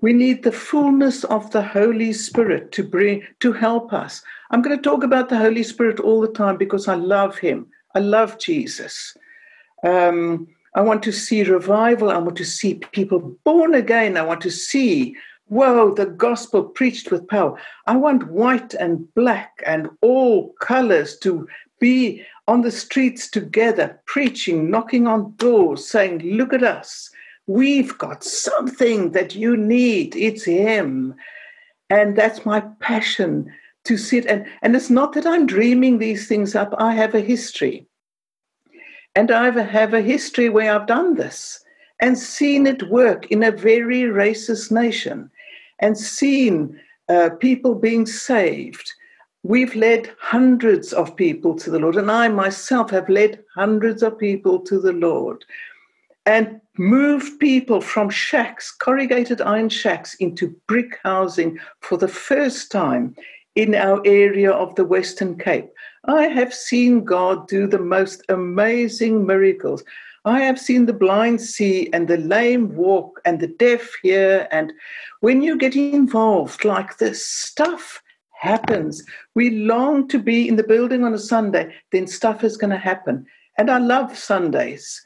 we 0.00 0.12
need 0.12 0.42
the 0.42 0.52
fullness 0.52 1.24
of 1.24 1.50
the 1.50 1.62
Holy 1.62 2.12
Spirit 2.12 2.72
to 2.72 2.84
bring 2.84 3.22
to 3.40 3.52
help 3.52 3.92
us. 3.92 4.22
I'm 4.50 4.62
going 4.62 4.76
to 4.76 4.82
talk 4.82 5.02
about 5.02 5.28
the 5.28 5.38
Holy 5.38 5.62
Spirit 5.62 6.00
all 6.00 6.20
the 6.20 6.28
time 6.28 6.56
because 6.56 6.86
I 6.86 6.94
love 6.94 7.38
him. 7.38 7.66
I 7.94 8.00
love 8.00 8.38
Jesus. 8.38 9.16
Um, 9.82 10.48
I 10.74 10.82
want 10.82 11.02
to 11.04 11.12
see 11.12 11.42
revival. 11.42 12.10
I 12.10 12.18
want 12.18 12.36
to 12.36 12.44
see 12.44 12.74
people 12.92 13.36
born 13.44 13.74
again. 13.74 14.18
I 14.18 14.22
want 14.22 14.42
to 14.42 14.50
see, 14.50 15.16
whoa, 15.46 15.94
the 15.94 16.06
gospel 16.06 16.64
preached 16.64 17.10
with 17.10 17.26
power. 17.28 17.58
I 17.86 17.96
want 17.96 18.30
white 18.30 18.74
and 18.74 19.12
black 19.14 19.62
and 19.64 19.88
all 20.02 20.52
colors 20.60 21.18
to 21.20 21.48
be 21.80 22.22
on 22.46 22.60
the 22.60 22.70
streets 22.70 23.28
together, 23.28 24.00
preaching, 24.06 24.70
knocking 24.70 25.06
on 25.06 25.34
doors, 25.36 25.88
saying, 25.88 26.18
Look 26.18 26.52
at 26.52 26.62
us. 26.62 27.10
We've 27.46 27.96
got 27.96 28.24
something 28.24 29.12
that 29.12 29.34
you 29.34 29.56
need. 29.56 30.16
It's 30.16 30.44
Him. 30.44 31.14
And 31.90 32.16
that's 32.16 32.44
my 32.44 32.60
passion 32.80 33.52
to 33.84 33.96
sit 33.96 34.26
and, 34.26 34.44
and 34.62 34.74
it's 34.74 34.90
not 34.90 35.12
that 35.12 35.26
I'm 35.26 35.46
dreaming 35.46 35.98
these 35.98 36.26
things 36.26 36.54
up. 36.56 36.74
I 36.76 36.92
have 36.94 37.14
a 37.14 37.20
history. 37.20 37.86
And 39.14 39.30
I 39.30 39.50
have 39.62 39.94
a 39.94 40.02
history 40.02 40.48
where 40.48 40.74
I've 40.74 40.86
done 40.86 41.14
this 41.14 41.64
and 42.00 42.18
seen 42.18 42.66
it 42.66 42.90
work 42.90 43.30
in 43.30 43.42
a 43.42 43.50
very 43.50 44.02
racist 44.02 44.70
nation 44.70 45.30
and 45.78 45.96
seen 45.96 46.78
uh, 47.08 47.30
people 47.40 47.74
being 47.74 48.04
saved. 48.04 48.92
We've 49.42 49.74
led 49.74 50.10
hundreds 50.20 50.92
of 50.92 51.16
people 51.16 51.54
to 51.56 51.70
the 51.70 51.78
Lord, 51.78 51.96
and 51.96 52.10
I 52.10 52.28
myself 52.28 52.90
have 52.90 53.08
led 53.08 53.42
hundreds 53.54 54.02
of 54.02 54.18
people 54.18 54.58
to 54.60 54.80
the 54.80 54.92
Lord 54.92 55.44
and 56.26 56.60
moved 56.76 57.38
people 57.38 57.80
from 57.80 58.10
shacks, 58.10 58.70
corrugated 58.72 59.40
iron 59.40 59.68
shacks, 59.68 60.14
into 60.14 60.54
brick 60.66 60.98
housing 61.02 61.58
for 61.80 61.96
the 61.96 62.08
first 62.08 62.70
time 62.70 63.14
in 63.54 63.74
our 63.74 64.02
area 64.04 64.50
of 64.50 64.74
the 64.74 64.84
Western 64.84 65.38
Cape. 65.38 65.70
I 66.04 66.24
have 66.24 66.52
seen 66.52 67.04
God 67.04 67.48
do 67.48 67.66
the 67.66 67.78
most 67.78 68.22
amazing 68.28 69.24
miracles. 69.24 69.82
I 70.24 70.40
have 70.40 70.58
seen 70.58 70.86
the 70.86 70.92
blind 70.92 71.40
see 71.40 71.88
and 71.92 72.08
the 72.08 72.18
lame 72.18 72.74
walk 72.74 73.20
and 73.24 73.40
the 73.40 73.46
deaf 73.46 73.92
hear. 74.02 74.48
And 74.50 74.72
when 75.20 75.40
you 75.40 75.56
get 75.56 75.76
involved 75.76 76.64
like 76.64 76.98
this, 76.98 77.24
stuff 77.24 78.02
happens. 78.32 79.04
We 79.34 79.50
long 79.50 80.08
to 80.08 80.18
be 80.18 80.48
in 80.48 80.56
the 80.56 80.64
building 80.64 81.04
on 81.04 81.14
a 81.14 81.18
Sunday, 81.18 81.74
then 81.92 82.06
stuff 82.06 82.44
is 82.44 82.56
going 82.56 82.70
to 82.70 82.76
happen. 82.76 83.26
And 83.56 83.70
I 83.70 83.78
love 83.78 84.18
Sundays 84.18 85.02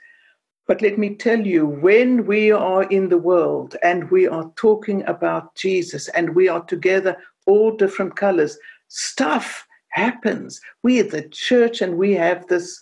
but 0.71 0.83
let 0.83 0.99
me 0.99 1.17
tell 1.17 1.45
you, 1.45 1.67
when 1.67 2.27
we 2.27 2.53
are 2.53 2.85
in 2.85 3.09
the 3.09 3.19
world 3.19 3.75
and 3.83 4.09
we 4.09 4.29
are 4.29 4.53
talking 4.55 5.03
about 5.09 5.53
Jesus 5.57 6.07
and 6.11 6.37
we 6.37 6.49
are 6.49 6.63
together, 6.63 7.17
all 7.47 7.73
different 7.73 8.15
colors, 8.15 8.57
stuff 8.87 9.67
happens. 9.89 10.61
We 10.85 11.01
are 11.01 11.11
the 11.11 11.23
church 11.23 11.81
and 11.81 11.99
we 11.99 12.13
have 12.13 12.47
this 12.47 12.81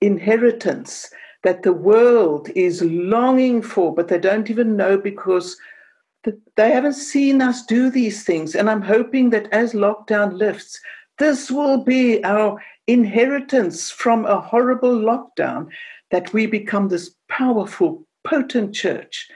inheritance 0.00 1.10
that 1.42 1.64
the 1.64 1.72
world 1.72 2.50
is 2.54 2.82
longing 2.82 3.62
for, 3.62 3.92
but 3.92 4.06
they 4.06 4.18
don't 4.18 4.48
even 4.48 4.76
know 4.76 4.96
because 4.96 5.56
they 6.54 6.70
haven't 6.70 6.92
seen 6.92 7.42
us 7.42 7.66
do 7.66 7.90
these 7.90 8.22
things. 8.22 8.54
And 8.54 8.70
I'm 8.70 8.82
hoping 8.82 9.30
that 9.30 9.48
as 9.50 9.72
lockdown 9.72 10.38
lifts, 10.38 10.80
this 11.18 11.50
will 11.50 11.78
be 11.78 12.22
our 12.22 12.62
inheritance 12.86 13.90
from 13.90 14.24
a 14.24 14.40
horrible 14.40 14.94
lockdown 14.94 15.66
that 16.14 16.32
we 16.32 16.46
become 16.46 16.86
this 16.86 17.10
powerful, 17.36 18.06
potent 18.22 18.74
church, 18.74 19.28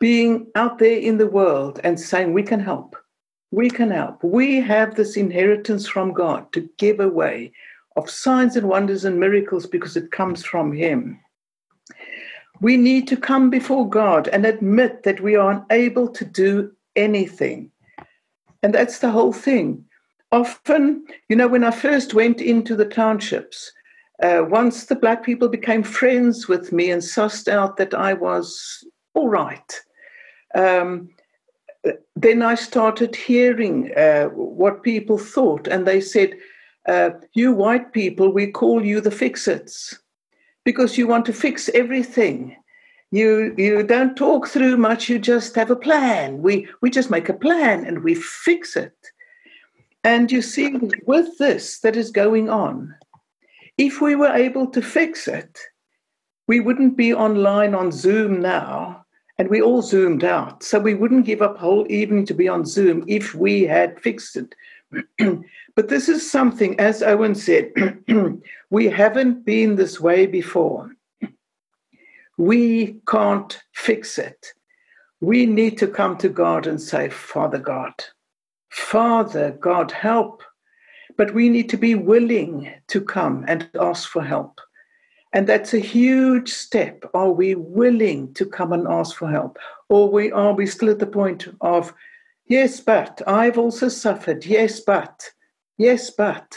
being 0.00 0.46
out 0.56 0.78
there 0.78 0.98
in 0.98 1.18
the 1.18 1.28
world 1.28 1.80
and 1.84 1.98
saying, 1.98 2.32
We 2.32 2.42
can 2.42 2.60
help. 2.60 2.96
We 3.52 3.70
can 3.70 3.90
help. 3.90 4.22
We 4.24 4.60
have 4.60 4.96
this 4.96 5.16
inheritance 5.16 5.86
from 5.86 6.12
God 6.12 6.52
to 6.52 6.68
give 6.78 6.98
away 6.98 7.52
of 7.96 8.10
signs 8.10 8.56
and 8.56 8.68
wonders 8.68 9.04
and 9.04 9.20
miracles 9.20 9.66
because 9.66 9.96
it 9.96 10.10
comes 10.10 10.44
from 10.44 10.72
Him. 10.72 11.20
We 12.60 12.76
need 12.76 13.06
to 13.08 13.16
come 13.16 13.48
before 13.48 13.88
God 13.88 14.28
and 14.28 14.44
admit 14.44 15.04
that 15.04 15.20
we 15.20 15.36
are 15.36 15.64
unable 15.70 16.08
to 16.08 16.24
do 16.24 16.72
anything. 16.96 17.70
And 18.62 18.74
that's 18.74 18.98
the 18.98 19.10
whole 19.10 19.32
thing. 19.32 19.84
Often, 20.32 21.04
you 21.28 21.36
know, 21.36 21.46
when 21.46 21.62
I 21.62 21.70
first 21.70 22.12
went 22.12 22.40
into 22.40 22.74
the 22.74 22.86
townships, 22.86 23.70
uh, 24.22 24.44
once 24.48 24.86
the 24.86 24.96
black 24.96 25.24
people 25.24 25.48
became 25.48 25.82
friends 25.82 26.48
with 26.48 26.72
me 26.72 26.90
and 26.90 27.02
sussed 27.02 27.48
out 27.48 27.76
that 27.76 27.92
I 27.94 28.14
was 28.14 28.84
all 29.14 29.28
right, 29.28 29.80
um, 30.54 31.10
then 32.14 32.42
I 32.42 32.54
started 32.54 33.14
hearing 33.14 33.92
uh, 33.96 34.26
what 34.26 34.82
people 34.82 35.18
thought, 35.18 35.68
and 35.68 35.86
they 35.86 36.00
said, 36.00 36.34
uh, 36.88 37.10
"You 37.34 37.52
white 37.52 37.92
people, 37.92 38.32
we 38.32 38.46
call 38.46 38.84
you 38.84 39.00
the 39.00 39.10
fix-its 39.10 39.98
because 40.64 40.98
you 40.98 41.06
want 41.06 41.26
to 41.26 41.32
fix 41.32 41.68
everything. 41.74 42.56
You 43.10 43.54
you 43.58 43.82
don't 43.82 44.16
talk 44.16 44.48
through 44.48 44.78
much. 44.78 45.08
You 45.08 45.18
just 45.18 45.54
have 45.56 45.70
a 45.70 45.76
plan. 45.76 46.42
We 46.42 46.68
we 46.80 46.90
just 46.90 47.10
make 47.10 47.28
a 47.28 47.34
plan 47.34 47.84
and 47.84 48.02
we 48.02 48.14
fix 48.14 48.76
it." 48.76 48.96
And 50.02 50.30
you 50.30 50.40
see, 50.40 50.76
with 51.04 51.36
this 51.38 51.80
that 51.80 51.96
is 51.96 52.10
going 52.10 52.48
on, 52.48 52.94
if 53.78 54.00
we 54.00 54.16
were 54.16 54.32
able 54.32 54.66
to 54.68 54.82
fix 54.82 55.28
it, 55.28 55.58
we 56.48 56.60
wouldn't 56.60 56.96
be 56.96 57.12
online 57.12 57.74
on 57.74 57.92
Zoom 57.92 58.40
now, 58.40 59.04
and 59.38 59.48
we 59.48 59.60
all 59.60 59.82
zoomed 59.82 60.24
out. 60.24 60.62
So 60.62 60.78
we 60.78 60.94
wouldn't 60.94 61.26
give 61.26 61.42
up 61.42 61.58
whole 61.58 61.86
evening 61.90 62.24
to 62.26 62.34
be 62.34 62.48
on 62.48 62.64
Zoom 62.64 63.04
if 63.06 63.34
we 63.34 63.62
had 63.62 64.00
fixed 64.00 64.36
it. 64.36 64.54
but 65.74 65.88
this 65.88 66.08
is 66.08 66.30
something, 66.30 66.78
as 66.80 67.02
Owen 67.02 67.34
said, 67.34 67.72
we 68.70 68.86
haven't 68.86 69.44
been 69.44 69.76
this 69.76 70.00
way 70.00 70.26
before. 70.26 70.92
We 72.38 73.00
can't 73.08 73.60
fix 73.72 74.18
it. 74.18 74.52
We 75.20 75.46
need 75.46 75.78
to 75.78 75.86
come 75.86 76.16
to 76.18 76.28
God 76.28 76.66
and 76.66 76.80
say, 76.80 77.08
Father 77.08 77.58
God, 77.58 77.92
Father 78.70 79.52
God, 79.52 79.90
help. 79.90 80.42
But 81.16 81.34
we 81.34 81.48
need 81.48 81.68
to 81.70 81.76
be 81.76 81.94
willing 81.94 82.72
to 82.88 83.00
come 83.00 83.44
and 83.48 83.68
ask 83.80 84.08
for 84.08 84.22
help. 84.22 84.60
And 85.32 85.46
that's 85.46 85.74
a 85.74 85.78
huge 85.78 86.50
step. 86.50 87.04
Are 87.12 87.30
we 87.30 87.54
willing 87.54 88.32
to 88.34 88.46
come 88.46 88.72
and 88.72 88.86
ask 88.88 89.16
for 89.16 89.28
help? 89.28 89.58
Or 89.88 90.10
we, 90.10 90.32
are 90.32 90.54
we 90.54 90.66
still 90.66 90.90
at 90.90 90.98
the 90.98 91.06
point 91.06 91.48
of, 91.60 91.92
yes, 92.46 92.80
but 92.80 93.20
I've 93.26 93.58
also 93.58 93.88
suffered. 93.88 94.46
Yes, 94.46 94.80
but. 94.80 95.30
Yes, 95.78 96.10
but. 96.10 96.56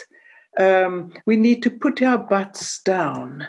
Um, 0.57 1.13
we 1.25 1.35
need 1.35 1.61
to 1.63 1.69
put 1.69 2.01
our 2.01 2.17
butts 2.17 2.81
down. 2.83 3.47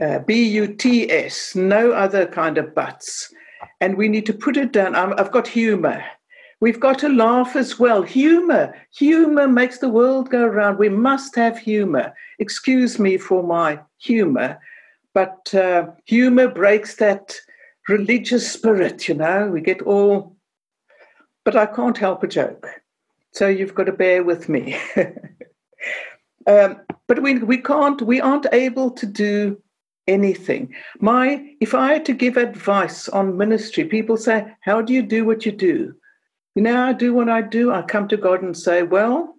Uh, 0.00 0.20
B 0.20 0.48
U 0.48 0.74
T 0.74 1.10
S, 1.10 1.54
no 1.54 1.92
other 1.92 2.26
kind 2.26 2.56
of 2.58 2.74
butts. 2.74 3.32
And 3.80 3.96
we 3.96 4.08
need 4.08 4.26
to 4.26 4.32
put 4.32 4.56
it 4.56 4.72
down. 4.72 4.94
i 4.94 5.12
I've 5.18 5.32
got 5.32 5.46
humor. 5.46 6.02
We've 6.62 6.78
got 6.78 7.00
to 7.00 7.08
laugh 7.08 7.56
as 7.56 7.80
well. 7.80 8.02
Humor. 8.02 8.72
Humor 8.96 9.48
makes 9.48 9.78
the 9.78 9.88
world 9.88 10.30
go 10.30 10.46
round. 10.46 10.78
We 10.78 10.88
must 10.88 11.34
have 11.34 11.58
humor. 11.58 12.14
Excuse 12.38 13.00
me 13.00 13.18
for 13.18 13.42
my 13.42 13.80
humor, 13.98 14.60
but 15.12 15.52
uh, 15.56 15.88
humor 16.04 16.46
breaks 16.46 16.94
that 16.96 17.34
religious 17.88 18.48
spirit, 18.48 19.08
you 19.08 19.14
know. 19.14 19.48
We 19.48 19.60
get 19.60 19.82
all, 19.82 20.36
but 21.44 21.56
I 21.56 21.66
can't 21.66 21.98
help 21.98 22.22
a 22.22 22.28
joke. 22.28 22.68
So 23.32 23.48
you've 23.48 23.74
got 23.74 23.86
to 23.86 23.92
bear 23.92 24.22
with 24.22 24.48
me. 24.48 24.78
um, 26.46 26.80
but 27.08 27.22
we, 27.22 27.38
we 27.38 27.56
can't, 27.56 28.00
we 28.02 28.20
aren't 28.20 28.46
able 28.52 28.92
to 28.92 29.06
do 29.06 29.60
anything. 30.06 30.72
My, 31.00 31.44
if 31.60 31.74
I 31.74 31.94
had 31.94 32.04
to 32.04 32.12
give 32.12 32.36
advice 32.36 33.08
on 33.08 33.36
ministry, 33.36 33.84
people 33.84 34.16
say, 34.16 34.46
How 34.60 34.80
do 34.80 34.92
you 34.92 35.02
do 35.02 35.24
what 35.24 35.44
you 35.44 35.50
do? 35.50 35.96
You 36.54 36.62
know, 36.62 36.82
I 36.82 36.92
do 36.92 37.14
what 37.14 37.30
I 37.30 37.40
do. 37.40 37.72
I 37.72 37.82
come 37.82 38.08
to 38.08 38.16
God 38.16 38.42
and 38.42 38.56
say, 38.56 38.82
Well, 38.82 39.36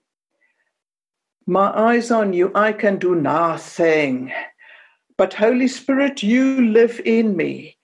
my 1.45 1.71
eyes 1.77 2.09
on 2.09 2.33
you, 2.33 2.51
I 2.55 2.71
can 2.71 2.97
do 2.97 3.13
nothing. 3.15 4.31
But 5.17 5.35
Holy 5.35 5.67
Spirit, 5.67 6.23
you 6.23 6.69
live 6.71 6.99
in 7.05 7.37
me. 7.37 7.77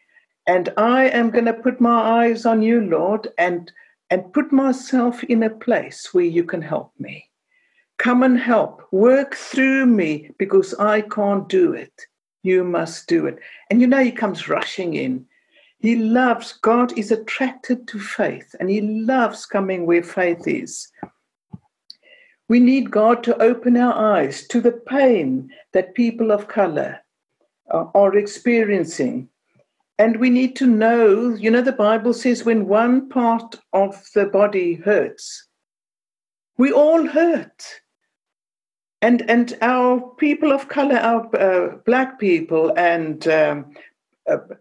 And 0.48 0.74
I 0.78 1.10
am 1.10 1.30
going 1.30 1.46
to 1.46 1.54
put 1.54 1.80
my 1.80 2.26
eyes 2.26 2.46
on 2.46 2.64
you, 2.64 2.82
Lord, 2.82 3.28
and, 3.38 3.72
and 4.10 4.34
put 4.34 4.52
myself 4.52 5.24
in 5.26 5.44
a 5.44 5.50
place 5.50 6.12
where 6.12 6.26
you 6.26 6.44
can 6.44 6.64
help 6.64 6.92
me. 6.98 7.30
Come 8.00 8.24
and 8.24 8.40
help. 8.40 8.82
Work 8.92 9.36
through 9.36 9.86
me 9.86 10.32
because 10.40 10.74
I 10.76 11.02
can't 11.02 11.48
do 11.48 11.74
it. 11.74 12.08
You 12.42 12.64
must 12.64 13.08
do 13.08 13.28
it. 13.28 13.38
And 13.70 13.80
you 13.80 13.86
know, 13.86 14.04
he 14.04 14.12
comes 14.12 14.50
rushing 14.50 14.96
in 14.96 15.28
he 15.80 15.96
loves, 15.96 16.54
God 16.54 16.98
is 16.98 17.10
attracted 17.10 17.88
to 17.88 18.00
faith 18.00 18.54
and 18.60 18.70
he 18.70 18.82
loves 18.82 19.46
coming 19.46 19.86
where 19.86 20.04
faith 20.04 20.46
is. 20.46 20.92
We 22.50 22.60
need 22.60 22.92
God 22.92 23.24
to 23.24 23.42
open 23.42 23.78
our 23.78 23.94
eyes 23.94 24.46
to 24.48 24.60
the 24.60 24.72
pain 24.72 25.52
that 25.72 25.94
people 25.94 26.32
of 26.32 26.48
color 26.48 27.00
are 27.72 28.18
experiencing. 28.18 29.30
And 29.98 30.18
we 30.18 30.30
need 30.30 30.56
to 30.58 30.66
know, 30.66 31.30
you 31.36 31.52
know, 31.52 31.62
the 31.62 31.72
Bible 31.72 32.14
says 32.14 32.44
when 32.44 32.68
one 32.68 33.08
part 33.10 33.56
of 33.72 34.04
the 34.16 34.26
body 34.26 34.76
hurts, 34.76 35.48
we 36.58 36.72
all 36.72 37.08
hurt. 37.08 37.64
And, 39.02 39.30
and 39.30 39.58
our 39.62 40.02
people 40.18 40.52
of 40.52 40.68
color, 40.68 40.98
our 40.98 41.36
uh, 41.36 41.78
black 41.86 42.20
people 42.20 42.74
and 42.76 43.26
um, 43.28 43.74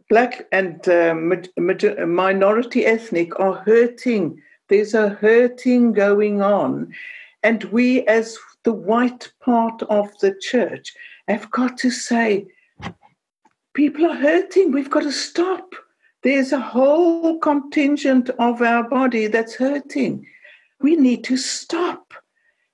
black 0.08 0.46
and 0.52 0.88
uh, 0.88 1.14
minority 1.14 2.86
ethnic 2.86 3.38
are 3.38 3.62
hurting. 3.66 4.40
There's 4.68 4.94
a 4.94 5.10
hurting 5.10 5.92
going 5.92 6.42
on. 6.42 6.92
And 7.42 7.64
we, 7.64 8.06
as 8.06 8.36
the 8.64 8.72
white 8.72 9.32
part 9.40 9.82
of 9.84 10.10
the 10.20 10.34
church, 10.40 10.94
have 11.28 11.50
got 11.50 11.78
to 11.78 11.90
say, 11.90 12.46
people 13.74 14.06
are 14.06 14.16
hurting. 14.16 14.72
We've 14.72 14.90
got 14.90 15.04
to 15.04 15.12
stop. 15.12 15.74
There's 16.22 16.52
a 16.52 16.60
whole 16.60 17.38
contingent 17.38 18.30
of 18.38 18.60
our 18.60 18.82
body 18.88 19.28
that's 19.28 19.54
hurting. 19.54 20.26
We 20.80 20.96
need 20.96 21.24
to 21.24 21.36
stop 21.36 22.12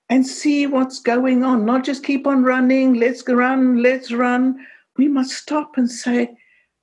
and 0.09 0.25
see 0.25 0.67
what's 0.67 0.99
going 0.99 1.43
on, 1.43 1.65
not 1.65 1.83
just 1.83 2.03
keep 2.03 2.27
on 2.27 2.43
running, 2.43 2.95
let's 2.95 3.27
run, 3.27 3.81
let's 3.81 4.11
run. 4.11 4.65
We 4.97 5.07
must 5.07 5.31
stop 5.31 5.77
and 5.77 5.89
say, 5.89 6.37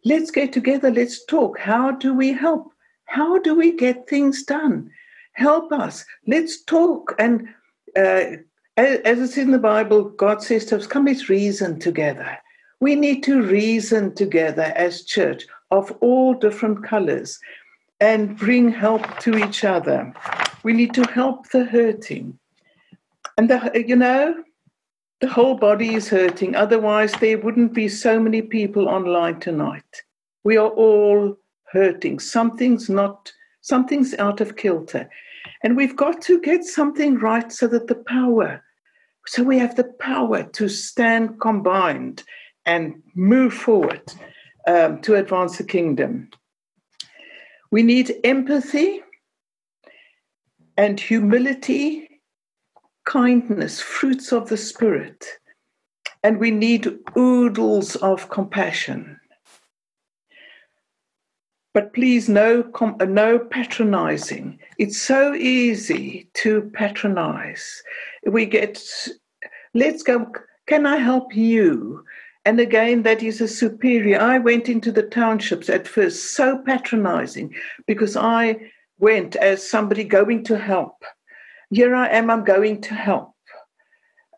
let's 0.04 0.30
get 0.30 0.52
together, 0.52 0.90
let's 0.90 1.24
talk. 1.26 1.58
How 1.58 1.92
do 1.92 2.14
we 2.14 2.32
help? 2.32 2.72
How 3.04 3.38
do 3.38 3.54
we 3.54 3.72
get 3.76 4.08
things 4.08 4.42
done? 4.42 4.90
Help 5.34 5.72
us. 5.72 6.04
Let's 6.26 6.62
talk. 6.64 7.14
And 7.18 7.48
uh, 7.96 8.36
as 8.76 9.20
it's 9.20 9.36
in 9.36 9.50
the 9.50 9.58
Bible, 9.58 10.04
God 10.04 10.42
says 10.42 10.64
to 10.66 10.76
us, 10.76 10.86
come, 10.86 11.06
let's 11.06 11.28
reason 11.28 11.78
together. 11.78 12.38
We 12.80 12.94
need 12.94 13.22
to 13.24 13.42
reason 13.42 14.14
together 14.14 14.72
as 14.76 15.04
church 15.04 15.44
of 15.70 15.92
all 16.00 16.34
different 16.34 16.84
colors 16.84 17.38
and 18.00 18.36
bring 18.36 18.70
help 18.70 19.20
to 19.20 19.36
each 19.38 19.64
other. 19.64 20.12
We 20.64 20.72
need 20.72 20.92
to 20.94 21.04
help 21.04 21.48
the 21.50 21.64
hurting. 21.64 22.38
And, 23.38 23.48
the, 23.48 23.84
you 23.86 23.96
know, 23.96 24.42
the 25.22 25.28
whole 25.28 25.54
body 25.54 25.94
is 25.94 26.08
hurting. 26.08 26.56
Otherwise, 26.56 27.12
there 27.12 27.38
wouldn't 27.38 27.72
be 27.72 27.88
so 27.88 28.18
many 28.18 28.42
people 28.42 28.88
online 28.88 29.38
tonight. 29.38 30.02
We 30.42 30.56
are 30.56 30.70
all 30.70 31.36
hurting. 31.70 32.18
Something's 32.18 32.90
not, 32.90 33.32
something's 33.60 34.14
out 34.18 34.40
of 34.40 34.56
kilter. 34.56 35.08
And 35.62 35.76
we've 35.76 35.94
got 35.94 36.20
to 36.22 36.40
get 36.40 36.64
something 36.64 37.20
right 37.20 37.52
so 37.52 37.68
that 37.68 37.86
the 37.86 37.94
power, 37.94 38.64
so 39.28 39.44
we 39.44 39.60
have 39.60 39.76
the 39.76 39.92
power 40.00 40.42
to 40.42 40.68
stand 40.68 41.40
combined 41.40 42.24
and 42.66 43.00
move 43.14 43.54
forward 43.54 44.02
um, 44.66 45.00
to 45.02 45.14
advance 45.14 45.56
the 45.56 45.64
kingdom. 45.64 46.30
We 47.70 47.84
need 47.84 48.12
empathy 48.24 49.02
and 50.76 50.98
humility 50.98 52.08
kindness, 53.04 53.80
fruits 53.80 54.32
of 54.32 54.48
the 54.48 54.56
Spirit. 54.56 55.26
And 56.22 56.38
we 56.38 56.50
need 56.50 56.98
oodles 57.16 57.96
of 57.96 58.30
compassion. 58.30 59.18
But 61.74 61.94
please, 61.94 62.28
no, 62.28 62.70
no 63.00 63.38
patronizing. 63.38 64.58
It's 64.78 65.00
so 65.00 65.34
easy 65.34 66.28
to 66.34 66.70
patronize. 66.74 67.82
We 68.26 68.44
get, 68.44 68.82
let's 69.72 70.02
go, 70.02 70.30
can 70.66 70.84
I 70.84 70.96
help 70.96 71.34
you? 71.34 72.04
And 72.44 72.60
again, 72.60 73.04
that 73.04 73.22
is 73.22 73.40
a 73.40 73.48
superior. 73.48 74.20
I 74.20 74.38
went 74.38 74.68
into 74.68 74.92
the 74.92 75.04
townships 75.04 75.70
at 75.70 75.88
first 75.88 76.34
so 76.34 76.58
patronizing 76.58 77.54
because 77.86 78.16
I 78.16 78.70
went 78.98 79.36
as 79.36 79.68
somebody 79.68 80.04
going 80.04 80.44
to 80.44 80.58
help 80.58 81.04
here 81.72 81.94
I 81.94 82.08
am, 82.08 82.30
I'm 82.30 82.44
going 82.44 82.80
to 82.82 82.94
help. 82.94 83.34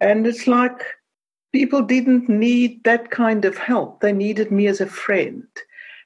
And 0.01 0.27
it's 0.27 0.47
like 0.47 0.85
people 1.53 1.83
didn't 1.83 2.29
need 2.29 2.85
that 2.85 3.11
kind 3.11 3.45
of 3.45 3.59
help. 3.59 4.01
They 4.01 4.13
needed 4.13 4.51
me 4.51 4.67
as 4.69 4.81
a 4.81 4.87
friend. 4.87 5.45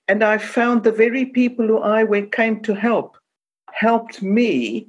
And 0.09 0.25
I 0.25 0.39
found 0.39 0.85
the 0.85 0.93
very 0.93 1.27
people 1.27 1.67
who 1.67 1.83
I 1.83 2.07
came 2.33 2.61
to 2.63 2.75
help 2.75 3.19
helped 3.73 4.23
me 4.23 4.89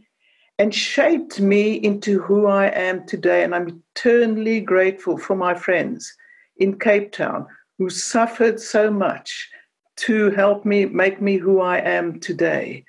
and 0.57 0.73
shaped 0.73 1.39
me 1.39 1.73
into 1.73 2.21
who 2.21 2.47
I 2.47 2.67
am 2.67 3.05
today. 3.05 3.43
And 3.43 3.53
I'm 3.53 3.83
eternally 3.95 4.61
grateful 4.61 5.17
for 5.17 5.35
my 5.35 5.53
friends 5.53 6.13
in 6.57 6.79
Cape 6.79 7.11
Town 7.11 7.47
who 7.77 7.89
suffered 7.89 8.59
so 8.59 8.89
much 8.89 9.49
to 9.97 10.29
help 10.31 10.65
me 10.65 10.85
make 10.85 11.21
me 11.21 11.37
who 11.37 11.59
I 11.59 11.79
am 11.79 12.19
today. 12.19 12.85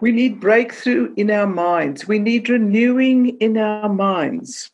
We 0.00 0.12
need 0.12 0.40
breakthrough 0.40 1.14
in 1.16 1.30
our 1.30 1.46
minds. 1.46 2.06
We 2.06 2.18
need 2.18 2.48
renewing 2.48 3.36
in 3.38 3.56
our 3.56 3.88
minds. 3.88 4.70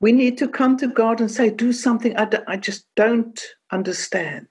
We 0.00 0.12
need 0.12 0.38
to 0.38 0.48
come 0.48 0.76
to 0.78 0.88
God 0.88 1.20
and 1.20 1.30
say, 1.30 1.50
Do 1.50 1.72
something 1.72 2.16
I, 2.16 2.28
I 2.48 2.56
just 2.56 2.86
don't 2.96 3.40
understand. 3.70 4.48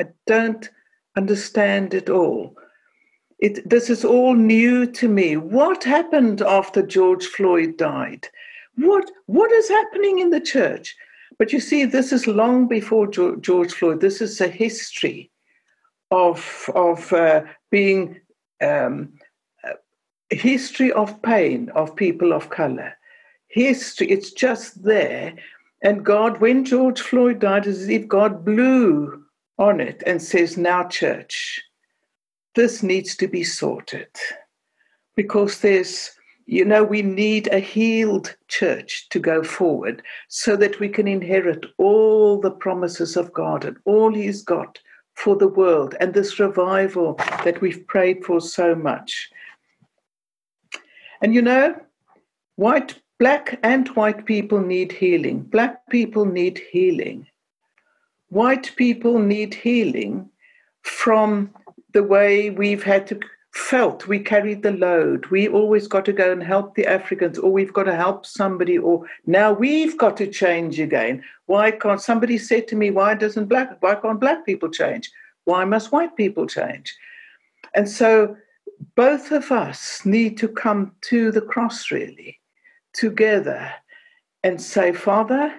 I 0.00 0.06
don't 0.26 0.68
understand 1.16 1.94
it 1.94 2.08
all. 2.08 2.56
it, 3.38 3.68
this 3.68 3.90
is 3.90 4.04
all 4.04 4.34
new 4.34 4.86
to 4.86 5.08
me. 5.08 5.36
What 5.36 5.84
happened 5.84 6.40
after 6.40 6.82
George 6.82 7.26
Floyd 7.26 7.76
died? 7.76 8.28
What, 8.76 9.10
what 9.26 9.52
is 9.52 9.68
happening 9.68 10.18
in 10.18 10.30
the 10.30 10.40
church? 10.40 10.96
But 11.38 11.52
you 11.52 11.60
see, 11.60 11.84
this 11.84 12.12
is 12.12 12.26
long 12.26 12.66
before 12.68 13.06
George 13.06 13.72
Floyd. 13.74 14.00
This 14.00 14.20
is 14.20 14.40
a 14.40 14.48
history 14.48 15.30
of, 16.10 16.70
of 16.74 17.12
uh, 17.12 17.42
being 17.70 18.20
um, 18.60 19.12
history 20.30 20.92
of 20.92 21.20
pain 21.22 21.70
of 21.70 21.96
people 21.96 22.32
of 22.32 22.50
color. 22.50 22.94
History, 23.48 24.10
it's 24.10 24.32
just 24.32 24.82
there. 24.82 25.34
And 25.82 26.04
God, 26.04 26.40
when 26.40 26.64
George 26.64 27.00
Floyd 27.00 27.40
died, 27.40 27.66
it's 27.66 27.80
as 27.80 27.88
if 27.88 28.08
God 28.08 28.44
blew 28.44 29.24
on 29.58 29.80
it 29.80 30.02
and 30.06 30.20
says, 30.20 30.56
Now, 30.56 30.84
church, 30.88 31.60
this 32.54 32.82
needs 32.82 33.16
to 33.16 33.28
be 33.28 33.44
sorted. 33.44 34.08
Because 35.14 35.60
there's, 35.60 36.10
you 36.46 36.64
know, 36.64 36.82
we 36.82 37.02
need 37.02 37.46
a 37.48 37.60
healed 37.60 38.34
church 38.48 39.08
to 39.10 39.20
go 39.20 39.44
forward 39.44 40.02
so 40.28 40.56
that 40.56 40.80
we 40.80 40.88
can 40.88 41.06
inherit 41.06 41.66
all 41.78 42.40
the 42.40 42.50
promises 42.50 43.16
of 43.16 43.32
God 43.32 43.64
and 43.64 43.76
all 43.84 44.12
He's 44.12 44.42
got 44.42 44.78
for 45.14 45.36
the 45.36 45.48
world 45.48 45.94
and 46.00 46.12
this 46.12 46.38
revival 46.38 47.14
that 47.44 47.60
we've 47.60 47.86
prayed 47.86 48.24
for 48.24 48.40
so 48.40 48.74
much. 48.74 49.30
And 51.20 51.34
you 51.34 51.42
know, 51.42 51.74
white, 52.56 53.00
black 53.18 53.58
and 53.62 53.88
white 53.88 54.26
people 54.26 54.60
need 54.60 54.92
healing. 54.92 55.42
Black 55.42 55.88
people 55.88 56.24
need 56.24 56.60
healing. 56.70 57.26
White 58.28 58.74
people 58.76 59.18
need 59.18 59.54
healing 59.54 60.28
from 60.82 61.50
the 61.92 62.02
way 62.02 62.50
we've 62.50 62.82
had 62.82 63.06
to 63.06 63.20
felt 63.54 64.08
we 64.08 64.18
carried 64.18 64.62
the 64.62 64.72
load. 64.72 65.26
We 65.26 65.46
always 65.46 65.86
got 65.86 66.04
to 66.06 66.12
go 66.12 66.32
and 66.32 66.42
help 66.42 66.74
the 66.74 66.86
Africans, 66.86 67.38
or 67.38 67.52
we've 67.52 67.72
got 67.72 67.84
to 67.84 67.94
help 67.94 68.26
somebody, 68.26 68.76
or 68.76 69.06
now 69.26 69.52
we've 69.52 69.96
got 69.96 70.16
to 70.16 70.26
change 70.26 70.80
again. 70.80 71.22
Why 71.46 71.70
can't 71.70 72.00
somebody 72.00 72.36
said 72.36 72.66
to 72.68 72.76
me, 72.76 72.90
why 72.90 73.14
doesn't 73.14 73.46
black 73.46 73.76
why 73.80 73.94
can't 73.94 74.20
black 74.20 74.44
people 74.44 74.68
change? 74.70 75.10
Why 75.44 75.64
must 75.64 75.92
white 75.92 76.16
people 76.16 76.46
change? 76.46 76.96
And 77.74 77.88
so 77.88 78.36
both 78.96 79.30
of 79.30 79.52
us 79.52 80.04
need 80.04 80.36
to 80.38 80.48
come 80.48 80.92
to 81.02 81.30
the 81.30 81.40
cross 81.40 81.90
really 81.92 82.40
together 82.92 83.70
and 84.42 84.60
say, 84.60 84.92
Father, 84.92 85.54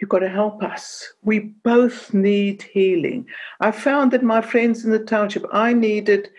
you've 0.00 0.10
got 0.10 0.20
to 0.20 0.28
help 0.28 0.62
us. 0.62 1.12
We 1.22 1.38
both 1.38 2.12
need 2.12 2.62
healing. 2.62 3.26
I 3.60 3.70
found 3.70 4.10
that 4.10 4.24
my 4.24 4.40
friends 4.40 4.84
in 4.84 4.90
the 4.90 4.98
township, 4.98 5.44
I 5.52 5.72
needed. 5.72 6.30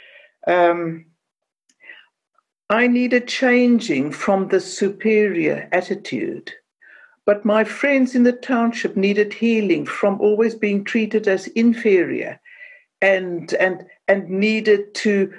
Um, 0.48 1.06
I 2.70 2.88
needed 2.88 3.28
changing 3.28 4.12
from 4.12 4.48
the 4.48 4.60
superior 4.60 5.68
attitude. 5.72 6.52
But 7.26 7.46
my 7.46 7.64
friends 7.64 8.16
in 8.16 8.24
the 8.24 8.34
township 8.34 8.98
needed 8.98 9.34
healing 9.34 9.86
from 9.86 10.20
always 10.20 10.56
being 10.56 10.84
treated 10.84 11.28
as 11.28 11.48
inferior 11.48 12.40
and, 13.02 13.54
and, 13.54 13.86
and 14.08 14.30
needed 14.30 14.94
to 14.96 15.34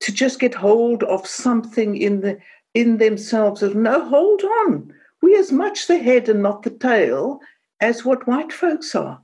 to 0.00 0.12
just 0.12 0.38
get 0.38 0.54
hold 0.54 1.02
of 1.04 1.26
something 1.26 1.96
in 1.96 2.20
the 2.20 2.38
in 2.74 2.98
themselves 2.98 3.62
of 3.62 3.74
no 3.74 4.08
hold 4.08 4.42
on 4.42 4.92
we 5.20 5.36
as 5.36 5.52
much 5.52 5.86
the 5.86 5.98
head 5.98 6.28
and 6.28 6.42
not 6.42 6.62
the 6.62 6.70
tail 6.70 7.40
as 7.80 8.04
what 8.04 8.26
white 8.26 8.52
folks 8.52 8.94
are 8.94 9.20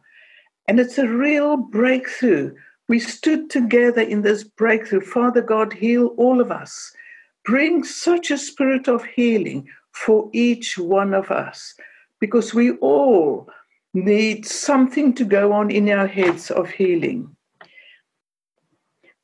and 0.66 0.80
it's 0.80 0.98
a 0.98 1.08
real 1.08 1.56
breakthrough 1.56 2.52
we 2.88 2.98
stood 2.98 3.50
together 3.50 4.02
in 4.02 4.22
this 4.22 4.44
breakthrough 4.44 5.00
father 5.00 5.42
god 5.42 5.72
heal 5.72 6.08
all 6.16 6.40
of 6.40 6.50
us 6.50 6.92
bring 7.44 7.84
such 7.84 8.30
a 8.30 8.38
spirit 8.38 8.88
of 8.88 9.04
healing 9.04 9.66
for 9.92 10.30
each 10.32 10.78
one 10.78 11.14
of 11.14 11.30
us 11.30 11.74
because 12.20 12.54
we 12.54 12.72
all 12.78 13.48
need 13.94 14.46
something 14.46 15.14
to 15.14 15.24
go 15.24 15.52
on 15.52 15.70
in 15.70 15.88
our 15.88 16.06
heads 16.06 16.50
of 16.50 16.70
healing 16.70 17.34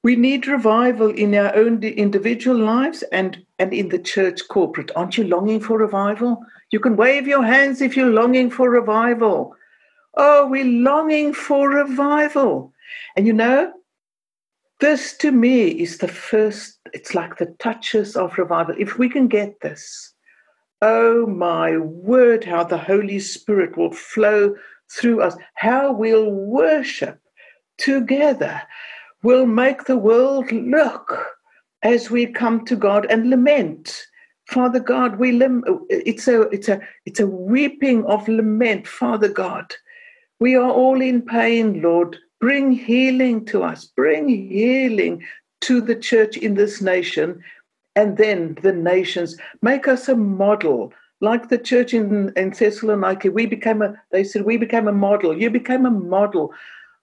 we 0.05 0.17
need 0.17 0.47
revival 0.47 1.09
in 1.09 1.35
our 1.35 1.57
own 1.57 1.83
individual 1.83 2.59
lives 2.59 3.03
and, 3.11 3.43
and 3.59 3.73
in 3.73 3.89
the 3.89 3.99
church 3.99 4.47
corporate. 4.49 4.91
Aren't 4.95 5.17
you 5.17 5.25
longing 5.25 5.61
for 5.61 5.79
revival? 5.79 6.45
You 6.71 6.79
can 6.79 6.95
wave 6.95 7.27
your 7.27 7.43
hands 7.43 7.81
if 7.81 7.97
you're 7.97 8.11
longing 8.11 8.51
for 8.51 8.69
revival. 8.69 9.57
Oh, 10.15 10.47
we're 10.47 10.67
longing 10.67 11.33
for 11.33 11.71
revival. 11.71 12.74
And 13.17 13.27
you 13.27 13.33
know, 13.33 13.73
this 14.81 15.17
to 15.19 15.31
me 15.31 15.69
is 15.69 15.99
the 15.99 16.09
first, 16.09 16.79
it's 16.93 17.15
like 17.15 17.39
the 17.39 17.55
touches 17.59 18.17
of 18.17 18.37
revival. 18.39 18.75
If 18.79 18.99
we 18.99 19.09
can 19.09 19.29
get 19.29 19.61
this, 19.61 20.13
oh 20.83 21.27
my 21.27 21.77
word, 21.79 22.45
how 22.45 22.65
the 22.65 22.79
Holy 22.79 23.19
Spirit 23.19 23.77
will 23.77 23.93
flow 23.93 24.55
through 24.91 25.23
us, 25.23 25.37
how 25.55 25.93
we'll 25.93 26.31
worship 26.31 27.21
together 27.79 28.63
We'll 29.25 29.47
make 29.47 29.85
the 29.85 29.97
world 29.97 30.53
look 30.53 31.19
as 31.83 32.11
we 32.11 32.27
come 32.27 32.67
to 32.67 32.77
God 32.77 33.07
and 33.09 33.31
lament. 33.31 33.99
Father 34.51 34.79
God, 34.79 35.17
we 35.17 35.33
lim- 35.33 35.65
it's 35.89 36.29
a 36.29 36.43
it's 36.51 36.69
a 36.69 36.79
it's 37.07 37.21
a 37.21 37.27
weeping 37.27 38.05
of 38.05 38.29
lament, 38.29 38.87
Father 38.87 39.31
God. 39.31 39.73
We 40.41 40.57
are 40.57 40.71
all 40.71 41.01
in 41.01 41.23
pain, 41.23 41.81
Lord. 41.81 42.19
Bring 42.45 42.73
healing 42.73 43.47
to 43.47 43.63
us. 43.63 43.87
Bring 43.87 44.29
healing 44.29 45.25
to 45.63 45.81
the 45.81 45.97
church 45.97 46.37
in 46.37 46.55
this 46.55 46.83
nation 46.83 47.43
and 47.97 48.19
then 48.19 48.59
the 48.61 48.73
nations. 48.73 49.39
Make 49.63 49.89
us 49.89 50.11
a 50.11 50.15
model. 50.15 50.93
Like 51.21 51.49
the 51.49 51.57
church 51.57 51.95
in, 51.95 52.33
in 52.37 52.53
we 53.33 53.47
became 53.47 53.81
a, 53.81 53.95
they 54.11 54.25
said, 54.25 54.43
we 54.45 54.59
became 54.59 54.89
a 54.89 54.93
model. 54.93 55.35
You 55.35 55.49
became 55.49 55.87
a 55.87 55.91
model 55.91 56.53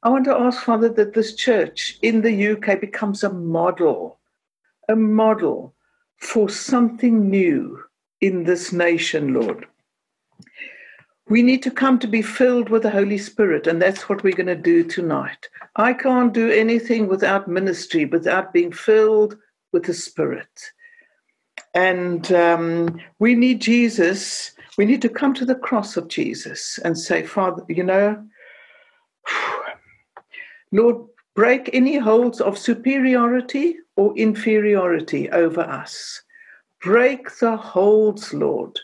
I 0.03 0.09
want 0.09 0.25
to 0.25 0.35
ask, 0.35 0.63
Father, 0.63 0.89
that 0.89 1.13
this 1.13 1.35
church 1.35 1.97
in 2.01 2.21
the 2.21 2.51
UK 2.51 2.79
becomes 2.79 3.23
a 3.23 3.31
model, 3.31 4.19
a 4.89 4.95
model 4.95 5.73
for 6.17 6.49
something 6.49 7.29
new 7.29 7.83
in 8.19 8.43
this 8.43 8.73
nation, 8.73 9.33
Lord. 9.33 9.67
We 11.29 11.43
need 11.43 11.63
to 11.63 11.71
come 11.71 11.99
to 11.99 12.07
be 12.07 12.21
filled 12.21 12.69
with 12.69 12.83
the 12.83 12.89
Holy 12.89 13.17
Spirit, 13.17 13.67
and 13.67 13.81
that's 13.81 14.09
what 14.09 14.23
we're 14.23 14.35
going 14.35 14.47
to 14.47 14.55
do 14.55 14.83
tonight. 14.83 15.47
I 15.75 15.93
can't 15.93 16.33
do 16.33 16.49
anything 16.49 17.07
without 17.07 17.47
ministry, 17.47 18.05
without 18.05 18.51
being 18.51 18.71
filled 18.71 19.37
with 19.71 19.83
the 19.83 19.93
Spirit. 19.93 20.71
And 21.73 22.31
um, 22.33 22.99
we 23.19 23.35
need 23.35 23.61
Jesus. 23.61 24.51
We 24.77 24.85
need 24.85 25.01
to 25.03 25.09
come 25.09 25.33
to 25.35 25.45
the 25.45 25.55
cross 25.55 25.95
of 25.95 26.09
Jesus 26.09 26.79
and 26.83 26.97
say, 26.97 27.23
Father, 27.23 27.63
you 27.69 27.83
know, 27.83 28.23
Lord, 30.71 31.05
break 31.35 31.69
any 31.71 31.97
holds 31.97 32.41
of 32.41 32.57
superiority 32.57 33.77
or 33.95 34.15
inferiority 34.17 35.29
over 35.29 35.61
us. 35.61 36.21
Break 36.81 37.37
the 37.37 37.55
holds, 37.55 38.33
Lord. 38.33 38.79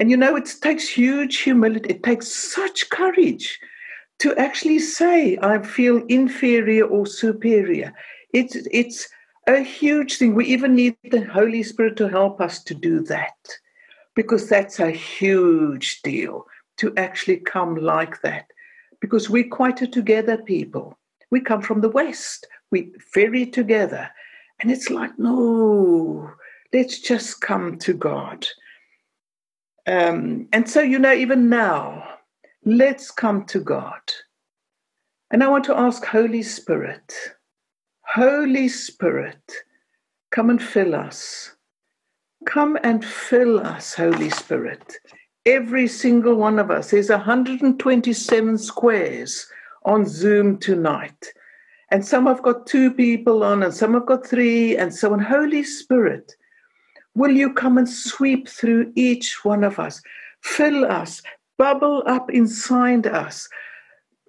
And 0.00 0.10
you 0.10 0.16
know, 0.16 0.34
it 0.34 0.50
takes 0.62 0.88
huge 0.88 1.40
humility, 1.40 1.90
it 1.90 2.02
takes 2.02 2.32
such 2.32 2.88
courage 2.88 3.60
to 4.20 4.34
actually 4.36 4.78
say, 4.78 5.38
I 5.42 5.60
feel 5.60 6.02
inferior 6.08 6.86
or 6.86 7.06
superior. 7.06 7.92
It's, 8.32 8.56
it's 8.70 9.08
a 9.46 9.60
huge 9.60 10.16
thing. 10.16 10.34
We 10.34 10.46
even 10.46 10.74
need 10.74 10.96
the 11.10 11.24
Holy 11.24 11.62
Spirit 11.62 11.96
to 11.98 12.08
help 12.08 12.40
us 12.40 12.64
to 12.64 12.74
do 12.74 13.00
that 13.04 13.36
because 14.14 14.48
that's 14.48 14.80
a 14.80 14.90
huge 14.90 16.00
deal 16.02 16.46
to 16.78 16.94
actually 16.96 17.36
come 17.36 17.76
like 17.76 18.22
that 18.22 18.46
because 19.00 19.28
we're 19.28 19.48
quite 19.48 19.82
a 19.82 19.86
together 19.86 20.38
people. 20.38 20.98
We 21.30 21.40
come 21.40 21.60
from 21.60 21.82
the 21.82 21.90
West. 21.90 22.46
We 22.70 22.92
ferry 23.12 23.44
together. 23.44 24.10
And 24.60 24.70
it's 24.70 24.90
like, 24.90 25.18
no, 25.18 26.30
let's 26.72 27.00
just 27.00 27.42
come 27.42 27.78
to 27.78 27.92
God. 27.92 28.46
Um, 29.90 30.46
and 30.52 30.70
so, 30.70 30.80
you 30.80 31.00
know, 31.00 31.12
even 31.12 31.48
now, 31.48 32.04
let's 32.64 33.10
come 33.10 33.44
to 33.46 33.58
God. 33.58 34.00
And 35.32 35.42
I 35.42 35.48
want 35.48 35.64
to 35.64 35.76
ask 35.76 36.04
Holy 36.04 36.44
Spirit, 36.44 37.12
Holy 38.02 38.68
Spirit, 38.68 39.52
come 40.30 40.48
and 40.48 40.62
fill 40.62 40.94
us. 40.94 41.56
Come 42.46 42.78
and 42.84 43.04
fill 43.04 43.58
us, 43.58 43.94
Holy 43.94 44.30
Spirit. 44.30 44.96
Every 45.44 45.88
single 45.88 46.36
one 46.36 46.60
of 46.60 46.70
us. 46.70 46.92
There's 46.92 47.10
127 47.10 48.58
squares 48.58 49.46
on 49.84 50.06
Zoom 50.06 50.58
tonight. 50.58 51.32
And 51.90 52.06
some 52.06 52.26
have 52.26 52.42
got 52.42 52.66
two 52.66 52.92
people 52.92 53.42
on, 53.42 53.64
and 53.64 53.74
some 53.74 53.94
have 53.94 54.06
got 54.06 54.24
three, 54.24 54.76
and 54.76 54.94
so 54.94 55.12
on. 55.12 55.18
Holy 55.18 55.64
Spirit, 55.64 56.36
will 57.20 57.32
you 57.32 57.52
come 57.52 57.76
and 57.76 57.88
sweep 57.88 58.48
through 58.48 58.90
each 58.96 59.44
one 59.44 59.62
of 59.62 59.78
us? 59.78 60.00
Fill 60.40 60.86
us, 60.86 61.20
bubble 61.58 62.02
up 62.06 62.30
inside 62.30 63.06
us. 63.06 63.46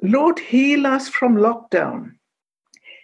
Lord, 0.04 0.38
heal 0.40 0.86
us 0.86 1.08
from 1.08 1.38
lockdown. 1.38 2.16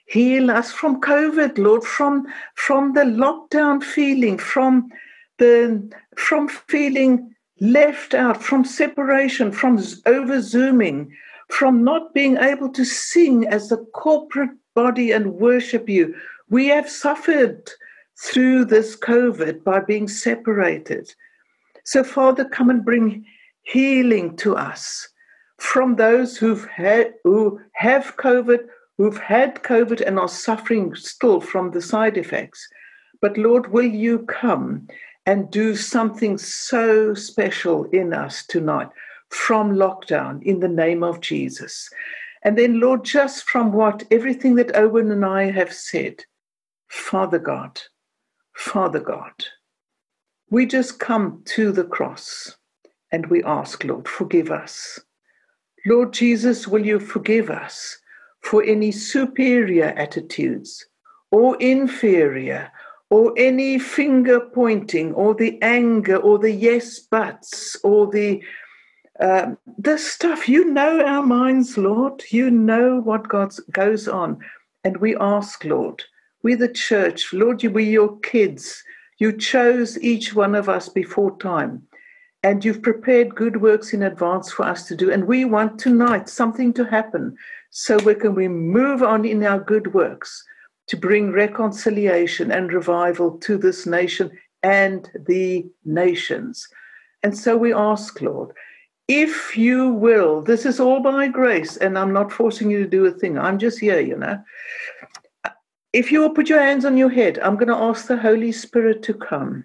Heal 0.08 0.52
us 0.52 0.74
from 0.74 1.00
COVID, 1.00 1.58
Lord, 1.58 1.86
from, 1.86 2.28
from 2.56 2.94
the 2.96 3.06
lockdown 3.06 3.82
feeling, 3.82 4.38
from 4.38 4.90
the 5.38 5.90
from 6.18 6.50
feeling 6.50 7.34
left 7.62 8.14
out, 8.14 8.44
from 8.44 8.66
separation, 8.66 9.54
from 9.54 9.80
over 10.06 10.42
zooming, 10.42 11.16
from 11.50 11.84
not 11.84 12.14
being 12.14 12.36
able 12.38 12.70
to 12.74 12.84
sing 12.84 13.48
as 13.48 13.72
a 13.72 13.78
corporate 13.78 14.52
body 14.76 15.12
and 15.12 15.36
worship 15.36 15.88
you. 15.88 16.14
We 16.50 16.68
have 16.68 16.90
suffered 16.90 17.70
through 18.20 18.66
this 18.66 18.96
COVID 18.96 19.64
by 19.64 19.80
being 19.80 20.08
separated. 20.08 21.14
So, 21.84 22.04
Father, 22.04 22.46
come 22.46 22.70
and 22.70 22.84
bring 22.84 23.26
healing 23.64 24.36
to 24.38 24.56
us 24.56 25.08
from 25.58 25.96
those 25.96 26.38
who've 26.38 26.68
had, 26.68 27.14
who 27.24 27.60
have 27.74 28.18
COVID, 28.18 28.68
who've 28.98 29.18
had 29.18 29.64
COVID 29.64 30.02
and 30.02 30.20
are 30.20 30.28
suffering 30.28 30.96
still 30.96 31.40
from 31.40 31.72
the 31.72 31.82
side 31.82 32.18
effects. 32.18 32.68
But 33.22 33.38
Lord, 33.38 33.72
will 33.72 33.86
you 33.86 34.20
come 34.20 34.88
and 35.26 35.52
do 35.52 35.76
something 35.76 36.38
so 36.38 37.14
special 37.14 37.86
in 37.86 38.14
us 38.14 38.46
tonight 38.46 38.90
from 39.30 39.74
lockdown 39.74 40.42
in 40.44 40.60
the 40.60 40.68
name 40.68 41.04
of 41.04 41.22
Jesus? 41.22 41.90
And 42.44 42.58
then, 42.58 42.80
Lord, 42.80 43.04
just 43.04 43.50
from 43.50 43.74
what 43.74 44.04
everything 44.12 44.56
that 44.56 44.76
Owen 44.76 45.12
and 45.12 45.26
I 45.26 45.52
have 45.52 45.74
said, 45.74 46.24
Father 46.88 47.40
God, 47.40 47.82
Father 48.58 49.00
God, 49.00 49.46
we 50.50 50.66
just 50.66 51.00
come 51.00 51.44
to 51.46 51.72
the 51.72 51.84
cross 51.84 52.58
and 53.12 53.28
we 53.28 53.44
ask, 53.44 53.84
Lord, 53.84 54.08
forgive 54.08 54.50
us. 54.50 55.00
Lord 55.86 56.12
Jesus, 56.12 56.68
will 56.68 56.84
you 56.84 57.00
forgive 57.00 57.52
us 57.52 58.00
for 58.42 58.64
any 58.64 58.92
superior 58.92 59.94
attitudes 59.96 60.88
or 61.30 61.56
inferior 61.58 62.72
or 63.12 63.32
any 63.38 63.78
finger 63.78 64.40
pointing 64.40 65.14
or 65.14 65.36
the 65.36 65.62
anger 65.62 66.18
or 66.18 66.40
the 66.40 66.52
yes 66.52 66.98
buts 66.98 67.78
or 67.84 68.10
the 68.10 68.44
um, 69.20 69.60
the 69.78 70.00
stuff? 70.00 70.50
You 70.50 70.66
know 70.66 71.06
our 71.06 71.24
minds 71.24 71.78
lord. 71.78 72.24
You 72.32 72.50
know 72.50 73.02
what 73.02 73.30
god 73.30 73.54
goes 73.72 74.08
on. 74.08 74.40
And 74.84 74.98
we 74.98 75.16
ask 75.16 75.64
lord 75.64 76.04
we 76.44 76.56
the 76.56 76.70
church 76.70 77.34
lord 77.34 77.64
you 77.64 77.72
we 77.72 77.84
your 77.86 78.18
kids. 78.20 78.84
You 79.20 79.36
chose 79.36 80.00
each 80.02 80.36
one 80.36 80.54
of 80.56 80.70
us 80.70 80.90
before 80.90 81.38
time. 81.40 81.82
And 82.44 82.64
you've 82.64 82.84
prepared 82.84 83.36
good 83.36 83.62
works 83.62 83.94
in 83.94 84.04
advance 84.04 84.52
for 84.52 84.64
us 84.64 84.88
to 84.88 84.96
do. 84.96 85.12
And 85.12 85.26
we 85.26 85.44
want 85.44 85.80
tonight 85.80 86.30
something 86.30 86.72
to 86.74 86.86
happen. 86.86 87.36
So 87.72 87.98
we 87.98 88.14
can 88.16 88.36
we 88.36 88.48
move 88.48 89.02
on 89.02 89.26
in 89.26 89.44
our 89.44 89.60
good 89.60 89.94
works 89.94 90.44
to 90.88 90.98
bring 90.98 91.32
reconciliation 91.32 92.52
and 92.52 92.72
revival 92.72 93.38
to 93.40 93.58
this 93.58 93.86
nation 93.86 94.32
and 94.64 95.10
the 95.28 95.66
nations. 95.84 96.68
And 97.24 97.38
so 97.38 97.58
we 97.58 97.74
ask, 97.74 98.22
Lord, 98.22 98.52
if 99.08 99.58
you 99.58 99.90
will, 99.90 100.42
this 100.42 100.66
is 100.66 100.80
all 100.80 101.02
by 101.02 101.28
grace, 101.28 101.78
and 101.78 101.98
I'm 101.98 102.14
not 102.14 102.32
forcing 102.32 102.70
you 102.70 102.84
to 102.84 102.90
do 102.90 103.06
a 103.06 103.12
thing, 103.12 103.38
I'm 103.38 103.58
just 103.58 103.80
here, 103.80 104.00
you 104.00 104.18
know. 104.18 104.38
If 105.98 106.12
you 106.12 106.22
will 106.22 106.30
put 106.30 106.48
your 106.48 106.62
hands 106.62 106.86
on 106.86 106.96
your 106.96 107.10
head, 107.10 107.40
I'm 107.40 107.56
going 107.56 107.70
to 107.70 107.84
ask 107.90 108.06
the 108.06 108.18
Holy 108.18 108.52
Spirit 108.52 109.02
to 109.02 109.16
come. 109.16 109.64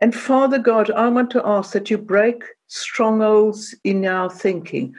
And 0.00 0.14
Father 0.14 0.58
God, 0.58 0.90
I 0.90 1.08
want 1.08 1.30
to 1.32 1.46
ask 1.46 1.72
that 1.72 1.90
you 1.90 1.98
break 1.98 2.42
strongholds 2.68 3.74
in 3.84 4.06
our 4.06 4.30
thinking. 4.30 4.94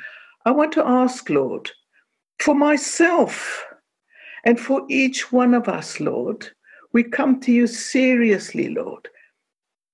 I 0.45 0.51
want 0.51 0.73
to 0.73 0.87
ask, 0.87 1.27
Lord, 1.27 1.71
for 2.37 2.53
myself 2.53 3.65
and 4.43 4.59
for 4.59 4.85
each 4.89 5.31
one 5.31 5.55
of 5.55 5.67
us, 5.67 5.99
Lord. 5.99 6.47
We 6.93 7.01
come 7.01 7.39
to 7.39 7.51
you 7.51 7.65
seriously, 7.65 8.69
Lord. 8.69 9.09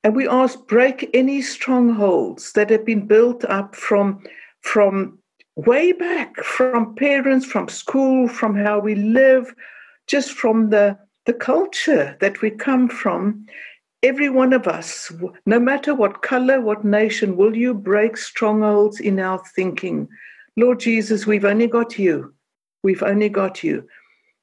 And 0.04 0.14
we 0.14 0.28
ask, 0.28 0.60
break 0.68 1.10
any 1.14 1.42
strongholds 1.42 2.52
that 2.52 2.70
have 2.70 2.86
been 2.86 3.08
built 3.08 3.46
up 3.46 3.78
from, 3.78 4.22
from 4.60 5.20
way 5.56 5.94
back, 5.94 6.36
from 6.44 6.96
parents, 6.96 7.46
from 7.46 7.70
school, 7.70 8.28
from 8.28 8.56
how 8.58 8.80
we 8.80 8.96
live, 8.96 9.56
just 10.08 10.32
from 10.32 10.70
the, 10.70 10.98
the 11.26 11.34
culture 11.34 12.18
that 12.20 12.42
we 12.42 12.52
come 12.52 12.88
from. 12.90 13.46
Every 14.04 14.30
one 14.30 14.54
of 14.54 14.68
us, 14.68 15.12
no 15.46 15.60
matter 15.60 15.96
what 15.96 16.22
color, 16.22 16.62
what 16.62 16.86
nation, 16.86 17.38
will 17.38 17.56
you 17.56 17.74
break 17.74 18.18
strongholds 18.18 19.00
in 19.00 19.20
our 19.20 19.42
thinking? 19.56 20.08
Lord 20.58 20.80
Jesus, 20.80 21.26
we've 21.26 21.46
only 21.46 21.68
got 21.68 21.98
you. 21.98 22.34
We've 22.84 23.04
only 23.04 23.30
got 23.30 23.64
you. 23.64 23.88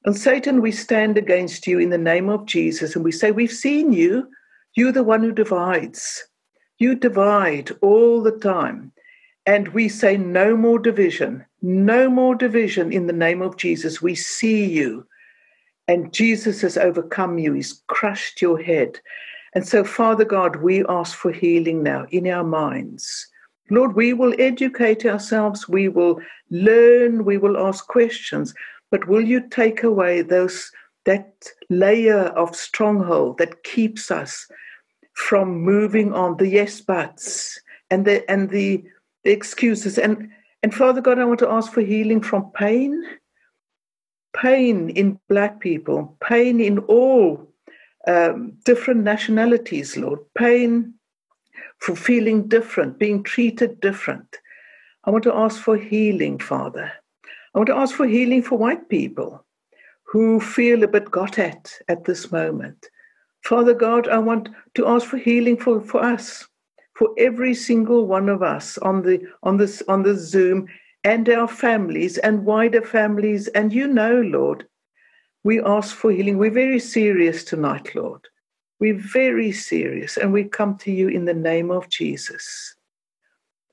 And 0.05 0.17
Satan, 0.17 0.61
we 0.61 0.71
stand 0.71 1.17
against 1.17 1.65
you 1.65 1.79
in 1.79 1.89
the 1.89 1.97
name 1.97 2.27
of 2.27 2.45
Jesus 2.45 2.95
and 2.95 3.05
we 3.05 3.11
say, 3.11 3.31
We've 3.31 3.51
seen 3.51 3.93
you. 3.93 4.27
You're 4.75 4.91
the 4.91 5.03
one 5.03 5.21
who 5.21 5.31
divides. 5.31 6.23
You 6.77 6.95
divide 6.95 7.71
all 7.81 8.21
the 8.21 8.37
time. 8.37 8.91
And 9.45 9.69
we 9.69 9.87
say, 9.87 10.17
No 10.17 10.57
more 10.57 10.77
division. 10.77 11.45
No 11.61 12.09
more 12.09 12.35
division 12.35 12.91
in 12.91 13.07
the 13.07 13.13
name 13.13 13.41
of 13.41 13.55
Jesus. 13.55 14.01
We 14.01 14.15
see 14.15 14.65
you. 14.65 15.07
And 15.87 16.13
Jesus 16.13 16.61
has 16.61 16.77
overcome 16.77 17.37
you. 17.37 17.53
He's 17.53 17.81
crushed 17.87 18.41
your 18.41 18.61
head. 18.61 18.99
And 19.55 19.67
so, 19.67 19.83
Father 19.83 20.25
God, 20.25 20.57
we 20.57 20.85
ask 20.87 21.15
for 21.15 21.31
healing 21.31 21.83
now 21.83 22.05
in 22.09 22.27
our 22.27 22.43
minds. 22.43 23.27
Lord, 23.69 23.95
we 23.95 24.13
will 24.13 24.33
educate 24.39 25.05
ourselves, 25.05 25.69
we 25.69 25.87
will 25.87 26.19
learn, 26.49 27.25
we 27.25 27.37
will 27.37 27.57
ask 27.57 27.87
questions, 27.87 28.53
but 28.91 29.07
will 29.07 29.23
you 29.23 29.47
take 29.49 29.83
away 29.83 30.21
those 30.21 30.71
that 31.05 31.33
layer 31.69 32.25
of 32.35 32.55
stronghold 32.55 33.37
that 33.37 33.63
keeps 33.63 34.11
us 34.11 34.47
from 35.13 35.61
moving 35.61 36.13
on 36.13 36.37
the 36.37 36.47
yes 36.47 36.81
buts 36.81 37.59
and 37.89 38.05
the 38.05 38.29
and 38.29 38.49
the, 38.49 38.83
the 39.23 39.31
excuses 39.31 39.97
and 39.97 40.29
and 40.61 40.73
Father 40.73 41.01
God, 41.01 41.19
I 41.19 41.25
want 41.25 41.39
to 41.39 41.49
ask 41.49 41.73
for 41.73 41.81
healing 41.81 42.21
from 42.21 42.49
pain, 42.51 43.03
pain 44.33 44.89
in 44.89 45.19
Black 45.29 45.59
people, 45.59 46.17
pain 46.21 46.59
in 46.59 46.79
all 46.79 47.47
um, 48.07 48.53
different 48.65 49.03
nationalities, 49.03 49.95
Lord, 49.95 50.19
pain 50.35 50.93
for 51.79 51.95
feeling 51.95 52.47
different, 52.47 52.99
being 52.99 53.23
treated 53.23 53.79
different. 53.79 54.37
I 55.05 55.11
want 55.11 55.23
to 55.25 55.33
ask 55.33 55.61
for 55.61 55.77
healing, 55.77 56.39
Father. 56.39 56.91
I 57.53 57.59
want 57.59 57.67
to 57.67 57.75
ask 57.75 57.95
for 57.95 58.07
healing 58.07 58.41
for 58.41 58.57
white 58.57 58.89
people 58.89 59.45
who 60.03 60.39
feel 60.39 60.83
a 60.83 60.87
bit 60.87 61.11
got 61.11 61.39
at 61.39 61.71
at 61.87 62.05
this 62.05 62.31
moment. 62.31 62.87
Father 63.43 63.73
God, 63.73 64.07
I 64.07 64.17
want 64.19 64.49
to 64.75 64.87
ask 64.87 65.07
for 65.07 65.17
healing 65.17 65.57
for, 65.57 65.81
for 65.81 66.03
us, 66.03 66.47
for 66.95 67.09
every 67.17 67.53
single 67.53 68.07
one 68.07 68.29
of 68.29 68.41
us 68.41 68.77
on 68.79 69.01
the 69.01 69.21
on 69.43 69.57
this 69.57 69.83
on 69.87 70.03
the 70.03 70.15
Zoom 70.15 70.67
and 71.03 71.27
our 71.29 71.47
families 71.47 72.17
and 72.17 72.45
wider 72.45 72.81
families. 72.81 73.47
And 73.49 73.73
you 73.73 73.87
know, 73.87 74.21
Lord, 74.21 74.67
we 75.43 75.61
ask 75.61 75.95
for 75.95 76.11
healing. 76.11 76.37
We're 76.37 76.51
very 76.51 76.79
serious 76.79 77.43
tonight, 77.43 77.93
Lord. 77.95 78.21
We're 78.79 78.99
very 78.99 79.51
serious, 79.51 80.17
and 80.17 80.33
we 80.33 80.43
come 80.45 80.77
to 80.79 80.91
you 80.91 81.07
in 81.07 81.25
the 81.25 81.33
name 81.33 81.71
of 81.71 81.89
Jesus. 81.89 82.75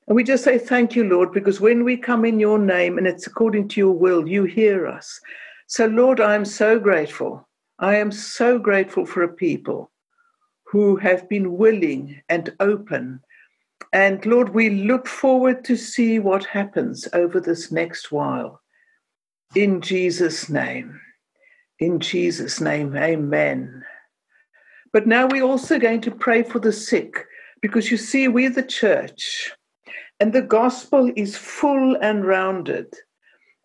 And 0.07 0.17
we 0.17 0.25
just 0.25 0.45
say 0.45 0.59
thank 0.59 0.97
you, 0.97 1.05
Lord, 1.05 1.33
because 1.33 1.61
when 1.61 1.85
we 1.85 1.97
come 1.97 2.25
in 2.25 2.41
your 2.41 2.59
name 2.59 2.99
and 2.99 3.07
it's 3.07 3.27
according 3.27 3.69
to 3.69 3.81
your 3.81 3.93
will, 3.93 4.29
you 4.29 4.45
hear 4.45 4.87
us. 4.87 5.21
So, 5.69 5.87
Lord, 5.87 6.21
I 6.21 6.35
am 6.35 6.45
so 6.45 6.81
grateful. 6.81 7.49
I 7.79 7.97
am 7.97 8.11
so 8.11 8.59
grateful 8.59 9.07
for 9.07 9.23
a 9.23 9.29
people 9.29 9.91
who 10.65 10.97
have 10.97 11.29
been 11.29 11.57
willing 11.57 12.21
and 12.29 12.53
open. 12.61 13.21
And 13.93 14.25
Lord, 14.25 14.51
we 14.51 14.71
look 14.71 15.07
forward 15.09 15.65
to 15.65 15.77
see 15.77 16.19
what 16.19 16.45
happens 16.45 17.09
over 17.13 17.41
this 17.41 17.73
next 17.73 18.13
while. 18.13 18.61
In 19.57 19.81
Jesus' 19.81 20.49
name. 20.49 21.01
In 21.81 21.99
Jesus' 21.99 22.61
name, 22.61 22.97
amen. 22.97 23.85
But 24.93 25.07
now 25.07 25.27
we're 25.27 25.43
also 25.43 25.79
going 25.79 26.03
to 26.03 26.11
pray 26.11 26.43
for 26.43 26.59
the 26.59 26.73
sick 26.73 27.25
because 27.61 27.91
you 27.91 27.97
see, 27.97 28.29
we're 28.29 28.51
the 28.51 28.63
church. 28.63 29.53
And 30.21 30.33
the 30.33 30.43
gospel 30.43 31.11
is 31.17 31.37
full 31.37 31.97
and 31.97 32.25
rounded. 32.25 32.93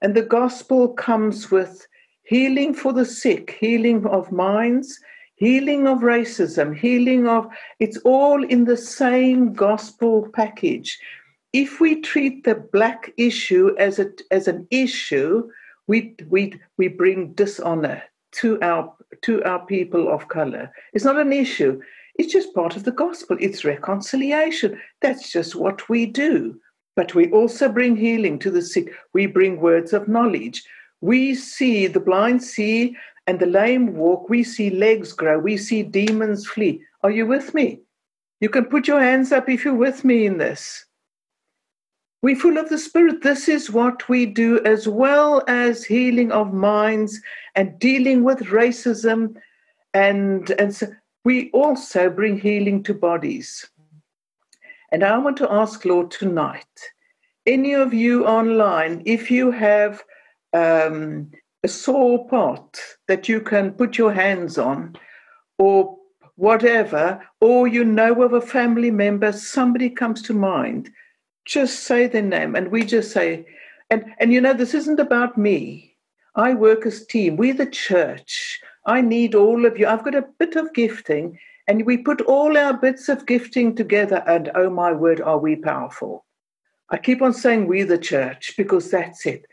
And 0.02 0.16
the 0.16 0.24
gospel 0.24 0.94
comes 0.94 1.52
with 1.52 1.86
healing 2.24 2.74
for 2.74 2.94
the 2.94 3.06
sick, 3.06 3.58
healing 3.60 4.06
of 4.08 4.32
minds, 4.32 5.00
healing 5.36 5.88
of 5.88 6.00
racism, 6.00 6.76
healing 6.76 7.28
of 7.28 7.48
it's 7.80 7.98
all 8.00 8.44
in 8.44 8.66
the 8.66 8.78
same 8.78 9.54
gospel 9.54 10.28
package. 10.34 11.00
If 11.54 11.80
we 11.80 12.02
treat 12.02 12.44
the 12.44 12.56
black 12.56 13.12
issue 13.18 13.76
as 13.78 14.00
a, 14.00 14.12
as 14.32 14.48
an 14.48 14.68
issue, 14.72 15.50
we, 15.88 16.16
we, 16.28 16.60
we 16.78 16.88
bring 16.88 17.34
dishonor 17.34 18.04
to 18.34 18.60
our 18.62 18.94
to 19.22 19.44
our 19.44 19.66
people 19.66 20.12
of 20.12 20.28
color. 20.28 20.72
It's 20.94 21.06
not 21.06 21.18
an 21.18 21.32
issue. 21.32 21.82
It's 22.16 22.34
just 22.34 22.54
part 22.54 22.76
of 22.76 22.84
the 22.84 22.92
gospel. 22.92 23.38
It's 23.40 23.64
reconciliation. 23.66 24.80
That's 25.02 25.32
just 25.32 25.56
what 25.56 25.88
we 25.90 26.06
do. 26.06 26.60
But 26.96 27.16
we 27.16 27.32
also 27.32 27.70
bring 27.70 27.96
healing 27.96 28.40
to 28.40 28.52
the 28.52 28.62
sick. 28.62 28.94
We 29.14 29.26
bring 29.26 29.60
words 29.60 29.94
of 29.94 30.08
knowledge. 30.08 30.64
We 31.02 31.36
see 31.36 31.88
the 31.88 32.00
blind 32.00 32.44
see 32.44 32.96
and 33.28 33.40
the 33.40 33.46
lame 33.46 33.96
walk. 33.96 34.30
We 34.30 34.44
see 34.44 34.70
legs 34.70 35.14
grow. 35.14 35.40
We 35.40 35.58
see 35.58 35.84
demons 35.84 36.46
flee. 36.46 36.82
Are 37.04 37.12
you 37.12 37.26
with 37.26 37.54
me? 37.54 37.80
You 38.42 38.50
can 38.50 38.66
put 38.66 38.88
your 38.88 39.02
hands 39.02 39.32
up 39.32 39.50
if 39.50 39.66
you're 39.66 39.74
with 39.74 40.04
me 40.04 40.26
in 40.26 40.38
this. 40.38 40.86
We're 42.22 42.36
full 42.36 42.58
of 42.58 42.70
the 42.70 42.78
Spirit. 42.78 43.22
This 43.22 43.48
is 43.48 43.70
what 43.70 44.10
we 44.10 44.26
do, 44.26 44.64
as 44.66 44.88
well 44.88 45.44
as 45.48 45.84
healing 45.84 46.32
of 46.32 46.54
minds 46.54 47.22
and 47.54 47.78
dealing 47.80 48.24
with 48.24 48.40
racism. 48.40 49.36
And, 49.94 50.50
and 50.52 50.76
so 50.76 50.88
we 51.24 51.52
also 51.52 52.10
bring 52.10 52.40
healing 52.40 52.82
to 52.84 52.94
bodies. 52.94 53.70
And 54.92 55.04
I 55.04 55.18
want 55.18 55.38
to 55.38 55.52
ask, 55.52 55.86
Lord, 55.86 56.10
tonight, 56.10 56.66
any 57.46 57.74
of 57.74 57.94
you 57.94 58.26
online, 58.26 59.04
if 59.06 59.30
you 59.30 59.52
have 59.52 60.04
um, 60.54 61.30
a 61.66 61.68
sore 61.68 62.28
part 62.28 62.80
that 63.08 63.28
you 63.28 63.42
can 63.42 63.72
put 63.72 63.98
your 63.98 64.14
hands 64.14 64.60
on, 64.60 64.96
or 65.58 65.98
whatever, 66.36 67.20
or 67.42 67.68
you 67.68 67.84
know 67.84 68.22
of 68.22 68.34
a 68.34 68.42
family 68.42 68.92
member, 68.92 69.32
somebody 69.32 69.90
comes 69.90 70.22
to 70.22 70.34
mind, 70.34 70.92
just 71.46 71.80
say 71.80 72.06
their 72.06 72.22
name. 72.22 72.56
And 72.56 72.68
we 72.68 72.86
just 72.86 73.12
say, 73.12 73.48
and, 73.90 74.06
and 74.20 74.32
you 74.32 74.40
know, 74.42 74.54
this 74.54 74.76
isn't 74.76 75.00
about 75.00 75.40
me. 75.40 75.96
I 76.36 76.54
work 76.54 76.86
as 76.86 77.04
team. 77.04 77.36
We're 77.36 77.56
the 77.56 77.66
church. 77.66 78.60
I 78.86 79.02
need 79.02 79.34
all 79.34 79.66
of 79.66 79.80
you. 79.80 79.88
I've 79.88 80.04
got 80.04 80.14
a 80.14 80.30
bit 80.38 80.56
of 80.56 80.72
gifting, 80.76 81.40
and 81.68 81.84
we 81.84 81.98
put 81.98 82.22
all 82.22 82.56
our 82.60 82.78
bits 82.78 83.10
of 83.10 83.26
gifting 83.26 83.76
together, 83.76 84.24
and 84.28 84.52
oh 84.54 84.70
my 84.70 84.92
word, 84.92 85.20
are 85.20 85.40
we 85.40 85.56
powerful. 85.56 86.26
I 86.92 86.98
keep 86.98 87.24
on 87.24 87.34
saying 87.34 87.66
we 87.66 87.82
the 87.82 87.98
church 87.98 88.54
because 88.56 88.92
that's 88.92 89.26
it. 89.26 89.46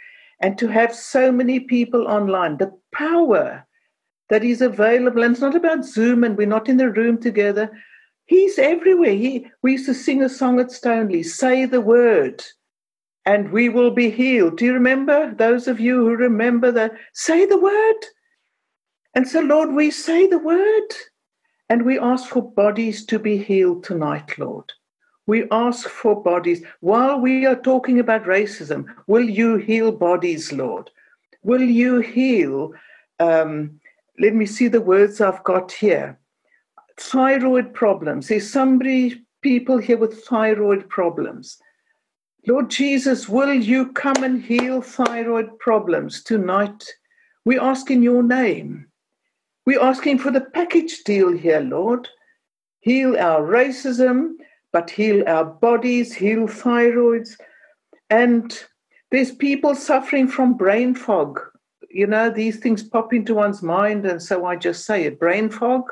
And 0.43 0.59
to 0.59 0.69
have 0.69 0.95
so 0.95 1.33
many 1.33 1.61
people 1.61 2.09
online, 2.09 2.59
the 2.59 2.73
power 2.93 3.65
that 4.29 4.43
is 4.43 4.61
available, 4.61 5.23
and 5.23 5.33
it's 5.33 5.41
not 5.41 5.55
about 5.55 5.85
Zoom 5.85 6.25
and 6.25 6.37
we're 6.37 6.47
not 6.47 6.69
in 6.69 6.79
the 6.79 6.91
room 6.91 7.19
together. 7.19 7.71
He's 8.27 8.59
everywhere. 8.59 9.15
He, 9.15 9.47
we 9.63 9.73
used 9.73 9.87
to 9.87 9.95
sing 9.95 10.23
a 10.23 10.29
song 10.29 10.59
at 10.59 10.73
Stoneleigh, 10.73 11.25
say 11.25 11.65
the 11.65 11.81
word, 11.81 12.43
and 13.25 13.53
we 13.53 13.69
will 13.69 13.91
be 13.91 14.11
healed. 14.11 14.59
Do 14.59 14.65
you 14.65 14.73
remember? 14.73 15.33
Those 15.35 15.69
of 15.69 15.79
you 15.79 15.97
who 15.97 16.17
remember 16.17 16.73
that, 16.73 16.93
say 17.15 17.47
the 17.47 17.59
word. 17.59 18.07
And 19.15 19.29
so, 19.29 19.41
Lord, 19.41 19.73
we 19.73 19.91
say 19.91 20.27
the 20.27 20.39
word 20.39 20.89
and 21.69 21.85
we 21.85 21.99
ask 21.99 22.29
for 22.29 22.43
bodies 22.43 23.05
to 23.07 23.19
be 23.19 23.39
healed 23.39 23.85
tonight, 23.85 24.39
Lord. 24.39 24.73
We 25.33 25.49
ask 25.51 25.89
for 25.89 26.23
bodies. 26.23 26.63
While 26.81 27.19
we 27.19 27.47
are 27.47 27.57
talking 27.57 27.99
about 27.99 28.25
racism, 28.25 28.85
will 29.07 29.27
you 29.27 29.57
heal 29.57 29.91
bodies, 29.91 30.53
Lord? 30.53 30.91
Will 31.43 31.63
you 31.63 32.01
heal? 32.01 32.75
Um, 33.19 33.81
let 34.19 34.35
me 34.35 34.45
see 34.45 34.69
the 34.69 34.83
words 34.83 35.23
I've 35.23 35.43
got 35.43 35.73
here. 35.73 36.19
Thyroid 36.99 37.73
problems. 37.73 38.29
There's 38.29 38.53
somebody, 38.53 39.25
people 39.41 39.79
here 39.79 39.97
with 39.97 40.23
thyroid 40.23 40.87
problems. 40.91 41.57
Lord 42.47 42.69
Jesus, 42.69 43.27
will 43.27 43.55
you 43.55 43.91
come 43.93 44.23
and 44.23 44.43
heal 44.43 44.83
thyroid 44.83 45.59
problems 45.61 46.23
tonight? 46.23 46.85
We 47.47 47.59
ask 47.59 47.91
in 47.91 48.03
your 48.03 48.23
name. 48.23 48.87
We're 49.65 49.81
asking 49.81 50.19
for 50.19 50.31
the 50.31 50.43
package 50.43 51.05
deal 51.05 51.33
here, 51.33 51.61
Lord. 51.61 52.07
Heal 52.81 53.17
our 53.17 53.41
racism, 53.41 54.35
but 54.73 54.91
heal 54.91 55.23
our 55.27 55.45
bodies, 55.45 56.15
heal 56.15 56.47
thyroids. 56.47 57.39
And 58.11 58.59
there's 59.11 59.31
people 59.31 59.75
suffering 59.75 60.29
from 60.29 60.55
brain 60.55 60.95
fog. 60.95 61.41
You 61.91 62.07
know, 62.07 62.31
these 62.31 62.59
things 62.59 62.83
pop 62.83 63.13
into 63.13 63.35
one's 63.35 63.63
mind, 63.63 64.07
and 64.07 64.23
so 64.23 64.47
I 64.47 64.57
just 64.57 64.87
say 64.87 65.05
it 65.05 65.21
brain 65.21 65.51
fog. 65.51 65.83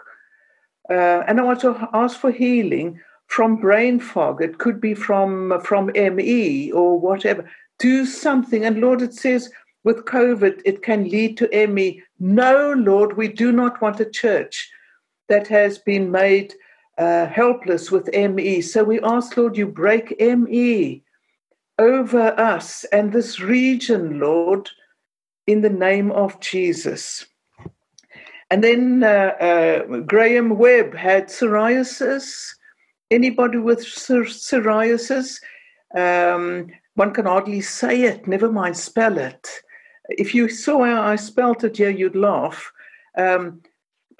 Uh, 0.90 1.22
and 1.28 1.38
I 1.38 1.44
want 1.44 1.60
to 1.60 1.88
ask 1.92 2.18
for 2.18 2.30
healing 2.32 2.98
from 3.26 3.56
brain 3.56 4.00
fog. 4.00 4.42
It 4.42 4.58
could 4.58 4.80
be 4.80 4.94
from, 4.94 5.60
from 5.62 5.92
ME 5.94 6.72
or 6.72 6.98
whatever. 6.98 7.48
Do 7.78 8.04
something. 8.04 8.64
And 8.64 8.80
Lord, 8.80 9.02
it 9.02 9.14
says 9.14 9.50
with 9.84 10.04
COVID, 10.04 10.60
it 10.64 10.82
can 10.82 11.08
lead 11.08 11.36
to 11.38 11.66
ME. 11.68 12.02
No, 12.18 12.72
Lord, 12.76 13.16
we 13.16 13.28
do 13.28 13.52
not 13.52 13.80
want 13.80 14.00
a 14.00 14.10
church 14.10 14.70
that 15.28 15.46
has 15.46 15.78
been 15.78 16.10
made 16.10 16.54
uh, 17.00 17.26
helpless 17.26 17.90
with 17.90 18.14
ME. 18.14 18.60
So 18.60 18.84
we 18.84 19.00
ask, 19.00 19.36
Lord, 19.36 19.56
you 19.56 19.66
break 19.66 20.20
ME 20.20 21.02
over 21.78 22.38
us 22.38 22.84
and 22.92 23.10
this 23.10 23.40
region, 23.40 24.20
Lord, 24.20 24.68
in 25.46 25.62
the 25.62 25.70
name 25.70 26.12
of 26.12 26.38
Jesus. 26.40 27.26
And 28.50 28.62
then 28.62 29.02
uh, 29.02 29.06
uh, 29.40 29.82
Graham 30.00 30.58
Webb 30.58 30.94
had 30.94 31.28
psoriasis. 31.28 32.50
Anybody 33.10 33.58
with 33.58 33.80
psoriasis? 33.80 35.40
Um, 35.96 36.66
one 36.96 37.14
can 37.14 37.24
hardly 37.24 37.62
say 37.62 38.02
it, 38.02 38.26
never 38.26 38.52
mind 38.52 38.76
spell 38.76 39.16
it. 39.16 39.48
If 40.10 40.34
you 40.34 40.48
saw 40.48 40.84
how 40.84 41.02
I 41.02 41.16
spelt 41.16 41.64
it 41.64 41.78
here, 41.78 41.90
you'd 41.90 42.14
laugh. 42.14 42.70
Um, 43.16 43.62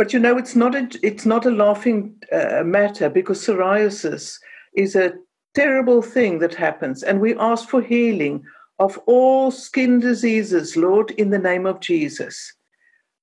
but 0.00 0.14
you 0.14 0.18
know, 0.18 0.38
it's 0.38 0.56
not 0.56 0.74
a 0.74 0.88
it's 1.02 1.26
not 1.26 1.44
a 1.44 1.50
laughing 1.50 2.14
uh, 2.32 2.62
matter 2.64 3.10
because 3.10 3.44
psoriasis 3.44 4.38
is 4.74 4.96
a 4.96 5.12
terrible 5.54 6.00
thing 6.00 6.38
that 6.38 6.54
happens, 6.54 7.02
and 7.02 7.20
we 7.20 7.36
ask 7.36 7.68
for 7.68 7.82
healing 7.82 8.42
of 8.78 8.96
all 9.04 9.50
skin 9.50 10.00
diseases, 10.00 10.74
Lord, 10.74 11.10
in 11.10 11.28
the 11.28 11.38
name 11.38 11.66
of 11.66 11.80
Jesus. 11.80 12.54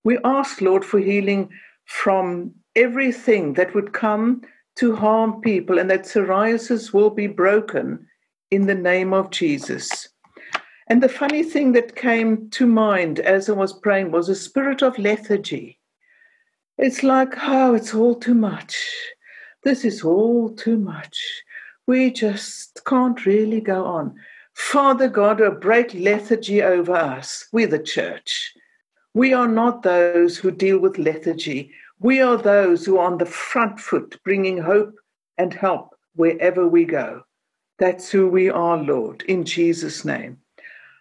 We 0.03 0.19
ask, 0.23 0.61
Lord, 0.61 0.85
for 0.85 0.99
healing 0.99 1.49
from 1.85 2.53
everything 2.75 3.53
that 3.53 3.73
would 3.73 3.93
come 3.93 4.43
to 4.75 4.95
harm 4.95 5.41
people, 5.41 5.79
and 5.79 5.89
that 5.89 6.03
psoriasis 6.03 6.93
will 6.93 7.09
be 7.09 7.25
broken 7.25 8.05
in 8.51 8.67
the 8.67 8.75
name 8.75 9.13
of 9.13 9.31
Jesus. 9.31 10.09
And 10.89 11.01
the 11.01 11.09
funny 11.09 11.41
thing 11.41 11.71
that 11.71 11.95
came 11.95 12.51
to 12.51 12.67
mind 12.67 13.19
as 13.19 13.49
I 13.49 13.53
was 13.53 13.73
praying 13.73 14.11
was 14.11 14.29
a 14.29 14.35
spirit 14.35 14.83
of 14.83 14.99
lethargy. 14.99 15.76
It's 16.77 17.01
like, 17.01 17.33
oh, 17.41 17.73
it's 17.73 17.93
all 17.93 18.13
too 18.13 18.35
much. 18.35 18.77
This 19.63 19.83
is 19.83 20.03
all 20.03 20.49
too 20.49 20.77
much. 20.77 21.17
We 21.87 22.11
just 22.11 22.81
can't 22.85 23.25
really 23.25 23.61
go 23.61 23.83
on. 23.85 24.15
Father 24.53 25.07
God, 25.07 25.41
a 25.41 25.51
break 25.51 25.93
lethargy 25.93 26.61
over 26.61 26.95
us. 26.95 27.47
We're 27.51 27.67
the 27.67 27.79
church. 27.79 28.53
We 29.15 29.33
are 29.33 29.47
not 29.47 29.81
those 29.81 30.37
who 30.37 30.51
deal 30.51 30.77
with 30.77 30.99
lethargy. 30.99 31.71
We 31.99 32.21
are 32.21 32.37
those 32.37 32.85
who 32.85 32.99
are 32.99 33.11
on 33.11 33.17
the 33.17 33.25
front 33.25 33.79
foot, 33.79 34.19
bringing 34.23 34.59
hope 34.59 34.93
and 35.37 35.53
help 35.53 35.95
wherever 36.15 36.67
we 36.67 36.85
go. 36.85 37.23
That's 37.79 38.11
who 38.11 38.27
we 38.27 38.49
are, 38.49 38.77
Lord, 38.77 39.23
in 39.23 39.45
Jesus' 39.45 40.05
name. 40.05 40.37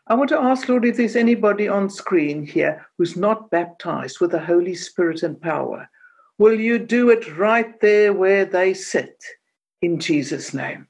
I 0.09 0.15
want 0.15 0.29
to 0.31 0.39
ask, 0.39 0.69
Lord, 0.69 0.85
if 0.85 0.97
there's 0.97 1.17
anybody 1.17 1.67
on 1.67 1.91
screen 1.91 2.47
here 2.47 2.87
who's 2.97 3.17
not 3.17 3.51
baptized 3.51 4.21
with 4.21 4.31
the 4.31 4.39
Holy 4.39 4.75
Spirit 4.75 5.25
and 5.25 5.41
power, 5.41 5.89
will 6.39 6.61
you 6.61 6.79
do 6.79 7.11
it 7.11 7.37
right 7.37 7.81
there 7.81 8.13
where 8.13 8.45
they 8.45 8.73
sit 8.73 9.21
in 9.83 9.99
Jesus' 9.99 10.55
name? 10.55 10.87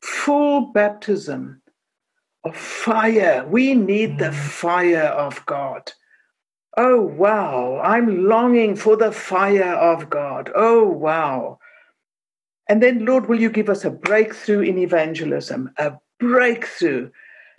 Full 0.00 0.72
baptism 0.72 1.60
of 2.44 2.56
fire. 2.56 3.44
We 3.46 3.74
need 3.74 4.18
the 4.18 4.30
mm. 4.30 4.34
fire 4.34 5.08
of 5.08 5.44
God. 5.44 5.92
Oh, 6.78 7.02
wow. 7.02 7.80
I'm 7.84 8.28
longing 8.28 8.76
for 8.76 8.96
the 8.96 9.12
fire 9.12 9.74
of 9.74 10.08
God. 10.08 10.50
Oh, 10.54 10.84
wow. 10.84 11.58
And 12.68 12.82
then, 12.82 13.04
Lord, 13.04 13.28
will 13.28 13.40
you 13.40 13.50
give 13.50 13.68
us 13.68 13.84
a 13.84 13.90
breakthrough 13.90 14.62
in 14.62 14.78
evangelism, 14.78 15.70
a 15.76 15.92
breakthrough 16.18 17.10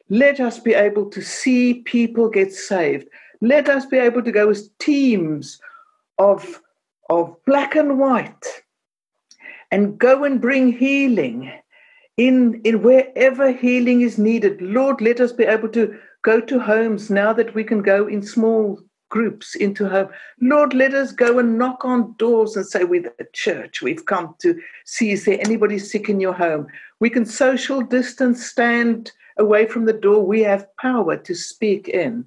let 0.09 0.39
us 0.39 0.59
be 0.59 0.73
able 0.73 1.09
to 1.09 1.21
see 1.21 1.75
people 1.75 2.29
get 2.29 2.53
saved. 2.53 3.07
Let 3.41 3.69
us 3.69 3.85
be 3.85 3.97
able 3.97 4.23
to 4.23 4.31
go 4.31 4.49
as 4.49 4.69
teams 4.79 5.59
of, 6.17 6.61
of 7.09 7.35
black 7.45 7.75
and 7.75 7.99
white 7.99 8.45
and 9.71 9.97
go 9.97 10.23
and 10.23 10.39
bring 10.39 10.71
healing 10.71 11.51
in, 12.17 12.61
in 12.63 12.81
wherever 12.81 13.51
healing 13.51 14.01
is 14.01 14.17
needed. 14.17 14.61
Lord, 14.61 15.01
let 15.01 15.19
us 15.19 15.31
be 15.31 15.43
able 15.43 15.69
to 15.69 15.97
go 16.23 16.39
to 16.39 16.59
homes 16.59 17.09
now 17.09 17.33
that 17.33 17.53
we 17.53 17.63
can 17.63 17.81
go 17.81 18.07
in 18.07 18.21
small 18.21 18.79
groups 19.15 19.55
into 19.55 19.87
home. 19.87 20.09
Lord, 20.41 20.73
let 20.73 20.93
us 20.93 21.13
go 21.13 21.39
and 21.39 21.57
knock 21.57 21.85
on 21.85 22.13
doors 22.17 22.57
and 22.57 22.65
say, 22.65 22.83
We're 22.83 23.03
the 23.03 23.27
church. 23.31 23.81
We've 23.81 24.05
come 24.05 24.35
to 24.41 24.59
see, 24.83 25.11
is 25.11 25.23
there 25.23 25.39
anybody 25.39 25.79
sick 25.79 26.09
in 26.09 26.19
your 26.19 26.33
home? 26.33 26.67
We 26.99 27.09
can 27.09 27.25
social 27.25 27.81
distance 27.81 28.45
stand 28.45 29.13
away 29.37 29.67
from 29.67 29.85
the 29.85 29.93
door, 29.93 30.25
we 30.25 30.41
have 30.41 30.67
power 30.75 31.15
to 31.15 31.33
speak 31.33 31.87
in. 31.87 32.25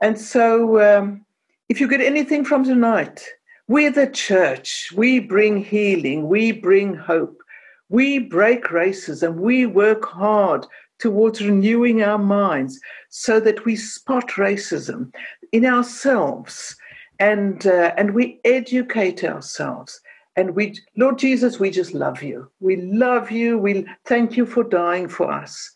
And 0.00 0.18
so, 0.18 0.80
um, 0.80 1.24
if 1.68 1.80
you 1.80 1.88
get 1.88 2.00
anything 2.00 2.44
from 2.44 2.62
tonight, 2.62 3.24
we're 3.66 3.90
the 3.90 4.06
church. 4.06 4.92
We 4.94 5.18
bring 5.18 5.56
healing. 5.56 6.28
We 6.28 6.52
bring 6.52 6.94
hope. 6.94 7.40
We 7.88 8.20
break 8.20 8.66
racism. 8.66 9.34
We 9.40 9.66
work 9.66 10.04
hard 10.04 10.66
towards 10.98 11.40
renewing 11.40 12.02
our 12.02 12.18
minds 12.18 12.80
so 13.10 13.40
that 13.40 13.64
we 13.64 13.76
spot 13.76 14.28
racism 14.36 15.12
in 15.56 15.64
ourselves 15.64 16.76
and 17.18 17.66
uh, 17.66 17.94
and 17.96 18.12
we 18.14 18.40
educate 18.44 19.24
ourselves. 19.24 20.00
And 20.38 20.54
we 20.54 20.78
lord 20.98 21.18
jesus 21.18 21.58
we 21.58 21.70
just 21.70 21.94
love 21.94 22.22
you. 22.22 22.50
We 22.60 22.76
love 22.76 23.30
you. 23.30 23.58
We 23.58 23.86
thank 24.04 24.36
you 24.36 24.44
for 24.44 24.62
dying 24.64 25.08
for 25.08 25.32
us. 25.32 25.72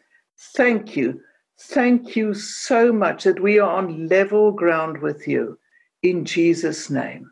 Thank 0.55 0.97
you. 0.97 1.21
Thank 1.59 2.15
you 2.15 2.35
so 2.35 2.93
much 2.93 3.25
that 3.25 3.41
we 3.41 3.59
are 3.59 3.71
on 3.71 4.07
level 4.09 4.53
ground 4.53 4.99
with 4.99 5.27
you. 5.27 5.59
In 6.03 6.27
jesus 6.27 6.91
name. 6.91 7.31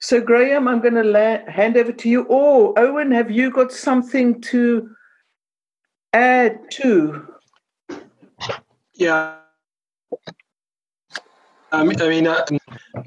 So 0.00 0.20
graham 0.20 0.68
i'm 0.68 0.82
going 0.82 1.00
to 1.02 1.04
la- 1.04 1.50
hand 1.50 1.78
over 1.78 1.92
to 1.92 2.08
you 2.08 2.26
oh 2.28 2.74
owen 2.76 3.10
have 3.12 3.30
you 3.30 3.50
got 3.50 3.72
something 3.72 4.42
to 4.52 4.90
add 6.12 6.58
to? 6.72 7.26
Yeah 8.94 9.36
um, 11.72 11.90
I 11.90 12.08
mean, 12.08 12.26
uh, 12.26 12.44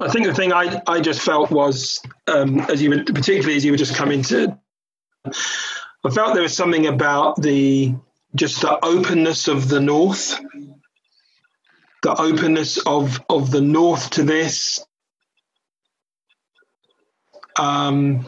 I 0.00 0.08
think 0.08 0.26
the 0.26 0.34
thing 0.34 0.52
I, 0.52 0.82
I 0.86 1.00
just 1.00 1.20
felt 1.20 1.50
was, 1.50 2.02
um, 2.26 2.60
as 2.60 2.82
you 2.82 2.90
were, 2.90 3.04
particularly 3.04 3.56
as 3.56 3.64
you 3.64 3.72
were 3.72 3.78
just 3.78 3.94
coming 3.94 4.22
to, 4.24 4.58
I 5.26 6.10
felt 6.10 6.34
there 6.34 6.42
was 6.42 6.56
something 6.56 6.86
about 6.86 7.40
the 7.40 7.94
just 8.34 8.60
the 8.60 8.84
openness 8.84 9.48
of 9.48 9.68
the 9.68 9.80
North, 9.80 10.38
the 12.02 12.14
openness 12.14 12.78
of 12.86 13.20
of 13.28 13.50
the 13.50 13.60
North 13.60 14.10
to 14.10 14.22
this. 14.22 14.84
Um, 17.58 18.26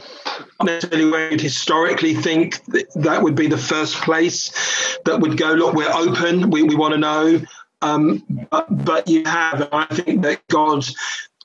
not 0.58 0.66
necessarily 0.66 1.10
where 1.10 1.30
you'd 1.30 1.40
historically 1.40 2.14
think 2.14 2.62
that, 2.66 2.92
that 2.96 3.22
would 3.22 3.34
be 3.34 3.46
the 3.46 3.56
first 3.56 3.96
place 4.02 4.98
that 5.04 5.20
would 5.20 5.38
go, 5.38 5.52
look, 5.52 5.74
we're 5.74 5.90
open, 5.90 6.50
we, 6.50 6.62
we 6.62 6.74
want 6.74 6.92
to 6.92 6.98
know. 6.98 7.40
Um, 7.82 8.22
but, 8.50 8.84
but 8.84 9.08
you 9.08 9.24
have, 9.24 9.68
I 9.72 9.86
think 9.86 10.22
that 10.22 10.46
God 10.48 10.84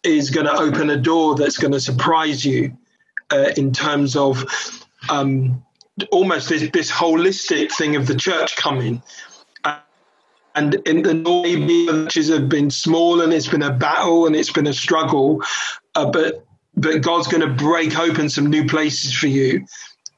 is 0.04 0.30
going 0.30 0.46
to 0.46 0.54
open 0.54 0.90
a 0.90 0.98
door 0.98 1.36
that's 1.36 1.58
going 1.58 1.74
to 1.74 1.80
surprise 1.80 2.46
you 2.46 2.78
uh, 3.32 3.52
in 3.58 3.74
terms 3.74 4.16
of 4.16 4.46
um, 5.10 5.64
almost 6.12 6.50
this, 6.50 6.70
this, 6.72 6.92
holistic 6.92 7.72
thing 7.72 7.96
of 7.96 8.08
the 8.08 8.16
church 8.16 8.56
coming. 8.56 9.02
and 10.56 10.76
in 10.86 11.02
the 11.02 11.14
Norway 11.14 11.86
churches 11.86 12.30
have 12.30 12.48
been 12.48 12.70
small 12.70 13.22
and 13.22 13.34
it's 13.34 13.48
been 13.48 13.64
a 13.64 13.74
battle 13.74 14.28
and 14.28 14.36
it's 14.36 14.52
been 14.52 14.68
a 14.68 14.74
struggle, 14.74 15.42
uh, 15.96 16.10
but 16.10 16.44
but 16.80 17.02
God's 17.02 17.28
going 17.28 17.42
to 17.42 17.54
break 17.54 17.98
open 17.98 18.30
some 18.30 18.46
new 18.46 18.68
places 18.68 19.12
for 19.12 19.26
you 19.26 19.66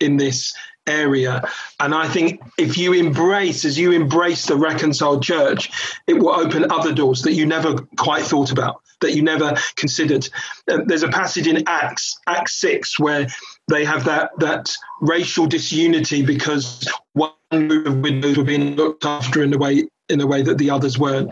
in 0.02 0.18
this 0.18 0.54
area. 0.90 1.44
And 1.80 1.94
I 1.94 2.08
think 2.08 2.42
if 2.58 2.78
you 2.78 2.94
embrace, 2.94 3.66
as 3.66 3.78
you 3.78 3.92
embrace 3.92 4.46
the 4.46 4.56
reconciled 4.56 5.24
church, 5.24 5.70
it 6.08 6.14
will 6.14 6.32
open 6.32 6.72
other 6.72 6.94
doors 6.94 7.22
that 7.24 7.34
you 7.34 7.46
never 7.46 7.76
quite 7.98 8.24
thought 8.24 8.52
about, 8.52 8.82
that 9.02 9.16
you 9.16 9.22
never 9.22 9.56
considered. 9.76 10.28
Uh, 10.70 10.80
there's 10.86 11.04
a 11.04 11.10
passage 11.10 11.48
in 11.48 11.64
Acts, 11.68 12.18
Acts 12.28 12.60
6, 12.60 13.00
where 13.00 13.28
they 13.68 13.86
have 13.86 14.06
that, 14.06 14.32
that 14.40 14.76
racial 15.02 15.46
disunity 15.46 16.24
because 16.26 16.88
one 17.14 17.32
group 17.52 17.88
of 17.88 18.00
widows 18.00 18.38
were 18.38 18.44
being 18.44 18.76
looked 18.76 19.06
after 19.06 19.44
in 19.44 19.54
a 19.54 19.58
way 19.58 19.88
in 20.10 20.22
a 20.22 20.28
way 20.28 20.42
that 20.42 20.58
the 20.58 20.72
others 20.72 20.98
weren't. 20.98 21.32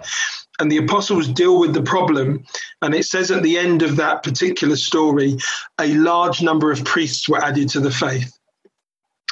And 0.60 0.72
the 0.72 0.78
apostles 0.78 1.28
deal 1.28 1.60
with 1.60 1.74
the 1.74 1.84
problem. 1.84 2.46
And 2.82 2.96
it 2.96 3.06
says 3.06 3.30
at 3.30 3.44
the 3.44 3.58
end 3.58 3.82
of 3.82 3.96
that 3.98 4.24
particular 4.24 4.76
story, 4.76 5.38
a 5.80 5.94
large 5.96 6.42
number 6.42 6.72
of 6.72 6.84
priests 6.86 7.28
were 7.28 7.44
added 7.44 7.70
to 7.70 7.80
the 7.80 7.92
faith. 7.92 8.37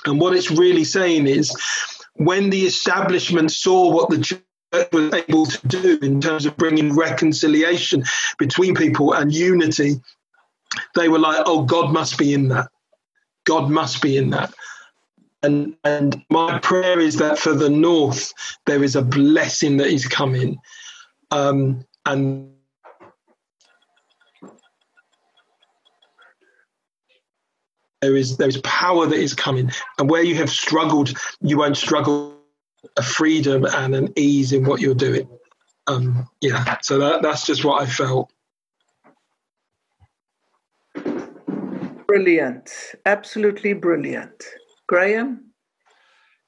And 0.06 0.20
what 0.20 0.36
it's 0.36 0.52
really 0.52 0.84
saying 0.84 1.28
is 1.28 1.56
when 2.14 2.50
the 2.50 2.62
establishment 2.66 3.52
saw 3.52 3.92
what 3.92 4.10
the 4.10 4.20
church 4.20 4.42
was 4.92 5.14
able 5.14 5.46
to 5.46 5.68
do 5.68 6.00
in 6.02 6.22
terms 6.22 6.46
of 6.46 6.58
bringing 6.58 6.96
reconciliation 6.96 8.04
between 8.38 8.76
people 8.76 9.14
and 9.14 9.34
unity, 9.34 10.02
they 10.96 11.10
were 11.10 11.20
like, 11.20 11.44
oh, 11.46 11.64
God 11.64 11.94
must 11.94 12.18
be 12.18 12.34
in 12.34 12.50
that. 12.50 12.70
God 13.46 13.70
must 13.70 14.02
be 14.02 14.18
in 14.18 14.32
that. 14.32 14.54
And, 15.44 15.76
and 15.84 16.24
my 16.30 16.60
prayer 16.60 17.00
is 17.00 17.18
that 17.18 17.38
for 17.38 17.54
the 17.54 17.70
North, 17.70 18.34
there 18.66 18.84
is 18.84 18.96
a 18.96 19.02
blessing 19.02 19.78
that 19.78 19.88
is 19.88 20.08
coming. 20.08 20.58
Um, 21.32 21.86
and 22.06 22.55
There 28.06 28.16
is 28.16 28.38
there 28.38 28.48
is 28.48 28.58
power 28.58 29.08
that 29.08 29.18
is 29.18 29.34
coming, 29.34 29.72
and 29.98 30.08
where 30.08 30.22
you 30.22 30.36
have 30.36 30.52
struggled, 30.52 31.18
you 31.42 31.58
won't 31.58 31.76
struggle 31.76 32.38
a 32.98 33.02
freedom 33.02 33.66
and 33.66 33.96
an 33.96 34.14
ease 34.16 34.54
in 34.54 34.64
what 34.64 34.80
you're 34.80 34.94
doing. 34.94 35.28
Um, 35.88 36.30
yeah, 36.40 36.78
so 36.84 37.00
that, 37.00 37.24
that's 37.24 37.48
just 37.48 37.66
what 37.66 37.82
I 37.82 37.88
felt. 37.88 38.32
Brilliant, 42.06 42.70
absolutely 43.08 43.74
brilliant, 43.74 44.44
Graham. 44.86 45.46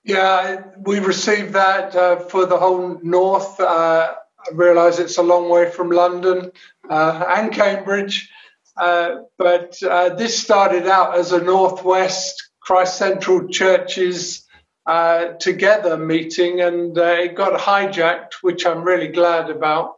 Yeah, 0.04 0.62
we 0.84 1.00
received 1.00 1.54
that 1.54 1.96
uh, 1.96 2.18
for 2.18 2.46
the 2.46 2.58
whole 2.58 3.00
north. 3.02 3.60
Uh, 3.60 4.14
I 4.14 4.54
realise 4.54 5.00
it's 5.00 5.18
a 5.18 5.24
long 5.24 5.50
way 5.50 5.72
from 5.72 5.90
London 5.90 6.52
uh, 6.88 7.26
and 7.36 7.52
Cambridge, 7.52 8.30
uh, 8.78 9.24
but 9.38 9.82
uh, 9.84 10.10
this 10.10 10.40
started 10.42 10.88
out 10.88 11.18
as 11.18 11.32
a 11.32 11.42
Northwest 11.42 12.52
Christ 12.62 12.98
Central 12.98 13.48
Churches 13.48 14.46
uh, 14.86 15.34
together 15.40 15.98
meeting, 15.98 16.62
and 16.62 16.98
uh, 16.98 17.04
it 17.04 17.36
got 17.36 17.60
hijacked, 17.60 18.36
which 18.42 18.66
I'm 18.66 18.84
really 18.84 19.08
glad 19.08 19.50
about. 19.50 19.96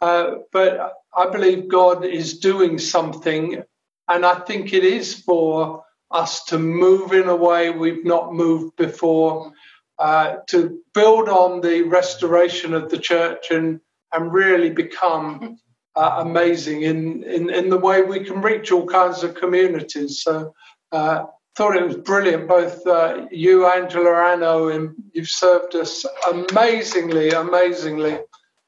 Uh, 0.00 0.36
but 0.52 0.94
I 1.16 1.30
believe 1.30 1.68
God 1.68 2.04
is 2.04 2.38
doing 2.38 2.78
something, 2.78 3.62
and 4.08 4.26
I 4.26 4.34
think 4.40 4.72
it 4.72 4.84
is 4.84 5.14
for 5.14 5.84
us 6.10 6.44
to 6.46 6.58
move 6.58 7.12
in 7.12 7.28
a 7.28 7.36
way 7.36 7.70
we've 7.70 8.04
not 8.04 8.34
moved 8.34 8.76
before, 8.76 9.52
to 9.98 10.78
build 10.94 11.28
on 11.28 11.60
the 11.60 11.82
restoration 11.82 12.74
of 12.74 12.90
the 12.90 12.98
church 12.98 13.50
and 13.50 13.80
and 14.12 14.32
really 14.32 14.70
become 14.70 15.58
uh, 15.96 16.16
amazing 16.18 16.82
in, 16.82 17.22
in, 17.24 17.50
in 17.50 17.70
the 17.70 17.78
way 17.78 18.02
we 18.02 18.20
can 18.20 18.42
reach 18.42 18.70
all 18.70 18.86
kinds 18.86 19.22
of 19.22 19.34
communities. 19.34 20.22
So 20.22 20.54
uh, 20.92 21.24
thought 21.56 21.76
it 21.76 21.86
was 21.86 21.96
brilliant. 21.96 22.48
Both 22.48 22.86
uh, 22.86 23.26
you, 23.30 23.66
Angela, 23.66 24.32
and 24.32 24.42
Owen, 24.42 24.94
you've 25.12 25.28
served 25.28 25.74
us 25.74 26.04
amazingly, 26.30 27.30
amazingly. 27.30 28.18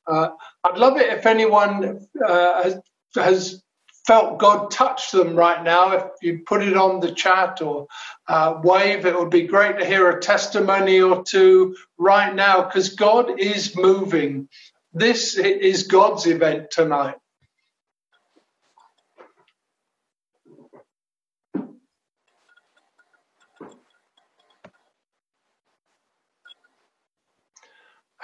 Uh, 0.06 0.30
I'd 0.64 0.78
love 0.78 0.96
it 0.96 1.12
if 1.12 1.26
anyone 1.26 2.06
uh, 2.26 2.62
has, 2.62 2.80
has, 3.14 3.62
felt 4.06 4.38
God 4.38 4.70
touch 4.70 5.10
them 5.10 5.36
right 5.36 5.62
now. 5.62 5.92
If 5.92 6.04
you 6.22 6.40
put 6.46 6.62
it 6.62 6.78
on 6.78 7.00
the 7.00 7.12
chat 7.12 7.60
or 7.60 7.86
uh, 8.26 8.58
wave, 8.64 9.04
it 9.04 9.14
would 9.14 9.28
be 9.28 9.42
great 9.42 9.78
to 9.78 9.84
hear 9.84 10.08
a 10.08 10.18
testimony 10.18 10.98
or 10.98 11.22
two 11.24 11.76
right 11.98 12.34
now 12.34 12.62
because 12.62 12.94
God 12.94 13.38
is 13.38 13.76
moving. 13.76 14.48
This 14.92 15.36
is 15.36 15.84
God's 15.84 16.26
event 16.26 16.70
tonight. 16.70 17.16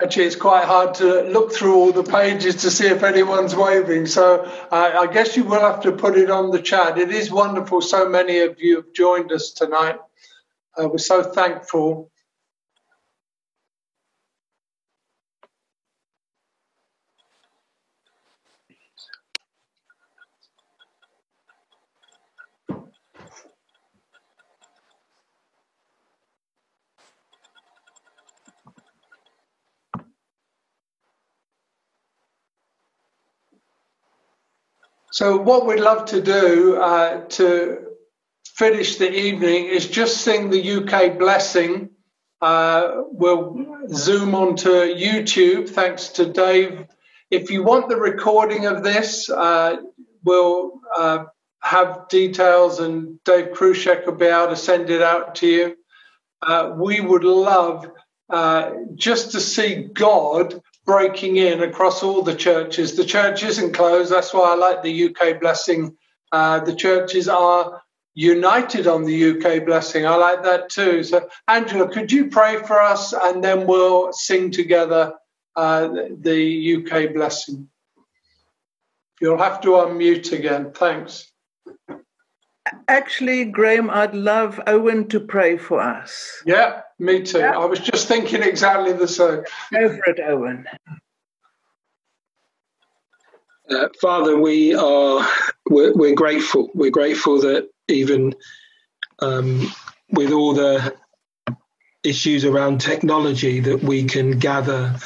Actually, 0.03 0.25
it's 0.25 0.37
quite 0.37 0.65
hard 0.65 0.95
to 0.97 1.23
look 1.23 1.53
through 1.53 1.77
all 1.77 1.93
the 1.93 2.03
pages 2.03 2.57
to 2.57 2.71
see 2.71 2.89
if 2.89 3.05
anyone's 3.05 3.55
waving. 3.55 4.07
So 4.07 4.43
uh, 4.73 4.93
I 4.99 5.07
guess 5.07 5.37
you 5.37 5.45
will 5.45 5.61
have 5.61 5.83
to 5.83 5.93
put 5.93 6.19
it 6.19 6.31
on 6.31 6.51
the 6.51 6.61
chat. 6.61 6.99
It 6.99 7.13
is 7.13 7.31
wonderful. 7.31 7.81
So 7.81 8.09
many 8.09 8.41
of 8.41 8.61
you 8.61 8.77
have 8.77 8.93
joined 8.93 9.31
us 9.31 9.53
tonight. 9.53 9.97
Uh, 10.77 10.89
we're 10.89 10.99
so 10.99 11.23
thankful. 11.23 12.11
So, 35.15 35.37
what 35.37 35.65
we'd 35.65 35.79
love 35.79 36.07
to 36.07 36.21
do 36.21 36.75
uh, 36.75 37.21
to 37.39 37.87
finish 38.57 38.97
the 38.97 39.09
evening 39.09 39.67
is 39.67 39.89
just 39.89 40.23
sing 40.23 40.51
the 40.51 40.73
UK 40.73 41.17
blessing. 41.21 41.91
Uh, 42.43 43.03
we'll 43.13 43.87
zoom 43.91 44.35
onto 44.35 44.71
YouTube, 44.71 45.69
thanks 45.69 46.09
to 46.09 46.27
Dave. 46.27 46.87
If 47.31 47.53
you 47.53 47.63
want 47.63 47.89
the 47.89 47.97
recording 47.97 48.67
of 48.67 48.83
this, 48.83 49.31
uh, 49.31 49.77
we'll 50.25 50.81
uh, 50.97 51.27
have 51.63 52.09
details, 52.09 52.81
and 52.81 53.23
Dave 53.23 53.53
Krushek 53.53 54.07
will 54.07 54.17
be 54.17 54.27
able 54.27 54.49
to 54.49 54.57
send 54.57 54.91
it 54.91 55.01
out 55.01 55.37
to 55.37 55.47
you. 55.47 55.77
Uh, 56.43 56.73
we 56.77 57.01
would 57.01 57.23
love 57.23 57.89
uh, 58.31 58.73
just 58.97 59.31
to 59.31 59.41
see 59.41 59.85
God 59.93 60.61
breaking 60.85 61.37
in 61.37 61.63
across 61.63 62.03
all 62.03 62.23
the 62.23 62.35
churches. 62.35 62.97
The 62.97 63.05
church 63.05 63.43
isn't 63.43 63.73
closed. 63.73 64.13
That's 64.13 64.35
why 64.35 64.53
I 64.53 64.55
like 64.55 64.83
the 64.83 65.09
UK 65.09 65.41
blessing. 65.41 65.97
Uh, 66.31 66.61
the 66.61 66.75
churches 66.75 67.29
are 67.29 67.81
united 68.15 68.87
on 68.87 69.05
the 69.05 69.31
UK 69.31 69.65
blessing. 69.65 70.07
I 70.07 70.17
like 70.17 70.43
that 70.45 70.69
too. 70.69 71.03
So, 71.03 71.29
Angela, 71.49 71.89
could 71.89 72.13
you 72.13 72.29
pray 72.29 72.59
for 72.59 72.81
us 72.81 73.13
and 73.13 73.43
then 73.43 73.67
we'll 73.67 74.13
sing 74.13 74.51
together 74.51 75.15
uh, 75.57 75.89
the 76.21 76.77
UK 76.77 77.15
blessing? 77.15 77.69
You'll 79.21 79.39
have 79.39 79.61
to 79.63 79.71
unmute 79.71 80.33
again. 80.33 80.73
Thanks. 80.73 81.31
Actually, 82.89 83.45
Graham, 83.45 83.91
I'd 83.91 84.15
love 84.15 84.59
Owen 84.67 85.09
to 85.09 85.21
pray 85.21 85.59
for 85.59 85.81
us. 85.81 86.43
Yeah, 86.47 86.81
me 86.99 87.23
too. 87.23 87.39
Yeah. 87.39 87.59
I 87.59 87.67
was 87.67 87.79
just 87.79 88.09
thinking 88.09 88.43
exactly 88.43 88.93
the 88.93 89.09
same. 89.09 89.45
Go 89.73 89.89
for 89.89 90.05
it, 90.07 90.21
Owen. 90.21 90.67
Uh, 93.71 93.89
Father, 94.01 94.39
we 94.39 94.75
are 94.75 95.27
we're, 95.69 95.93
we're, 95.95 96.15
grateful. 96.15 96.71
We're 96.75 96.91
grateful 96.91 97.41
that 97.43 97.69
even 97.89 98.35
um, 99.21 99.71
with 100.11 100.33
all 100.33 100.55
the 100.55 100.95
issues 102.03 102.45
around 102.45 102.81
technology, 102.81 103.61
that 103.61 103.83
we 103.83 104.05
can 104.05 104.39
gather 104.39 104.97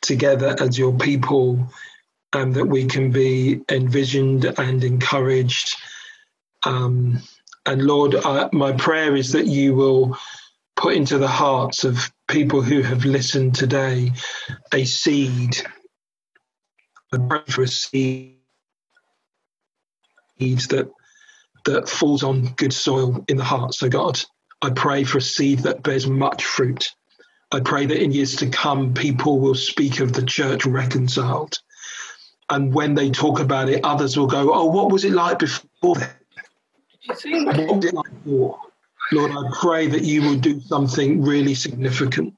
together 0.00 0.56
as 0.60 0.78
your 0.78 0.92
people, 0.92 1.68
and 2.32 2.54
that 2.54 2.66
we 2.66 2.86
can 2.86 3.10
be 3.10 3.60
envisioned 3.70 4.44
and 4.44 4.84
encouraged. 4.84 5.76
Um, 6.68 7.20
and 7.66 7.82
Lord, 7.82 8.14
I, 8.14 8.48
my 8.52 8.72
prayer 8.72 9.16
is 9.16 9.32
that 9.32 9.46
you 9.46 9.74
will 9.74 10.16
put 10.76 10.94
into 10.94 11.18
the 11.18 11.28
hearts 11.28 11.84
of 11.84 12.12
people 12.28 12.62
who 12.62 12.82
have 12.82 13.04
listened 13.04 13.54
today 13.54 14.12
a 14.72 14.84
seed 14.84 15.56
I 17.12 17.16
pray 17.16 17.40
for 17.48 17.62
a 17.62 17.68
seed 17.68 18.36
that 20.38 20.90
that 21.64 21.88
falls 21.88 22.22
on 22.22 22.54
good 22.56 22.72
soil 22.72 23.24
in 23.28 23.36
the 23.36 23.44
heart. 23.44 23.74
So 23.74 23.88
God, 23.88 24.20
I 24.62 24.70
pray 24.70 25.04
for 25.04 25.18
a 25.18 25.22
seed 25.22 25.60
that 25.60 25.82
bears 25.82 26.06
much 26.06 26.44
fruit. 26.44 26.92
I 27.50 27.60
pray 27.60 27.86
that 27.86 28.02
in 28.02 28.12
years 28.12 28.36
to 28.36 28.48
come, 28.50 28.94
people 28.94 29.40
will 29.40 29.54
speak 29.54 30.00
of 30.00 30.12
the 30.12 30.22
church 30.22 30.66
reconciled. 30.66 31.58
And 32.50 32.74
when 32.74 32.94
they 32.94 33.10
talk 33.10 33.40
about 33.40 33.68
it, 33.68 33.84
others 33.84 34.16
will 34.18 34.26
go, 34.26 34.52
Oh, 34.52 34.66
what 34.66 34.90
was 34.92 35.04
it 35.04 35.12
like 35.12 35.38
before 35.38 35.96
then? 37.22 37.44
What 37.46 37.76
was 37.76 37.84
it 37.84 37.94
like? 37.94 38.06
Lord, 39.10 39.30
I 39.32 39.42
pray 39.58 39.86
that 39.86 40.02
you 40.02 40.22
will 40.22 40.36
do 40.36 40.60
something 40.60 41.22
really 41.22 41.54
significant 41.54 42.34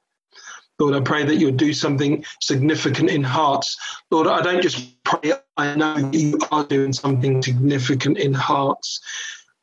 Lord, 0.81 0.95
I 0.95 1.01
pray 1.01 1.25
that 1.25 1.37
you'll 1.37 1.53
do 1.53 1.75
something 1.75 2.25
significant 2.41 3.11
in 3.11 3.23
hearts. 3.23 3.77
Lord, 4.11 4.27
I 4.27 4.41
don't 4.41 4.63
just 4.63 5.05
pray, 5.05 5.35
I 5.59 5.75
know 5.77 6.11
you 6.11 6.39
are 6.51 6.65
doing 6.65 6.95
something 6.95 7.43
significant 7.43 8.17
in 8.17 8.33
hearts 8.33 9.01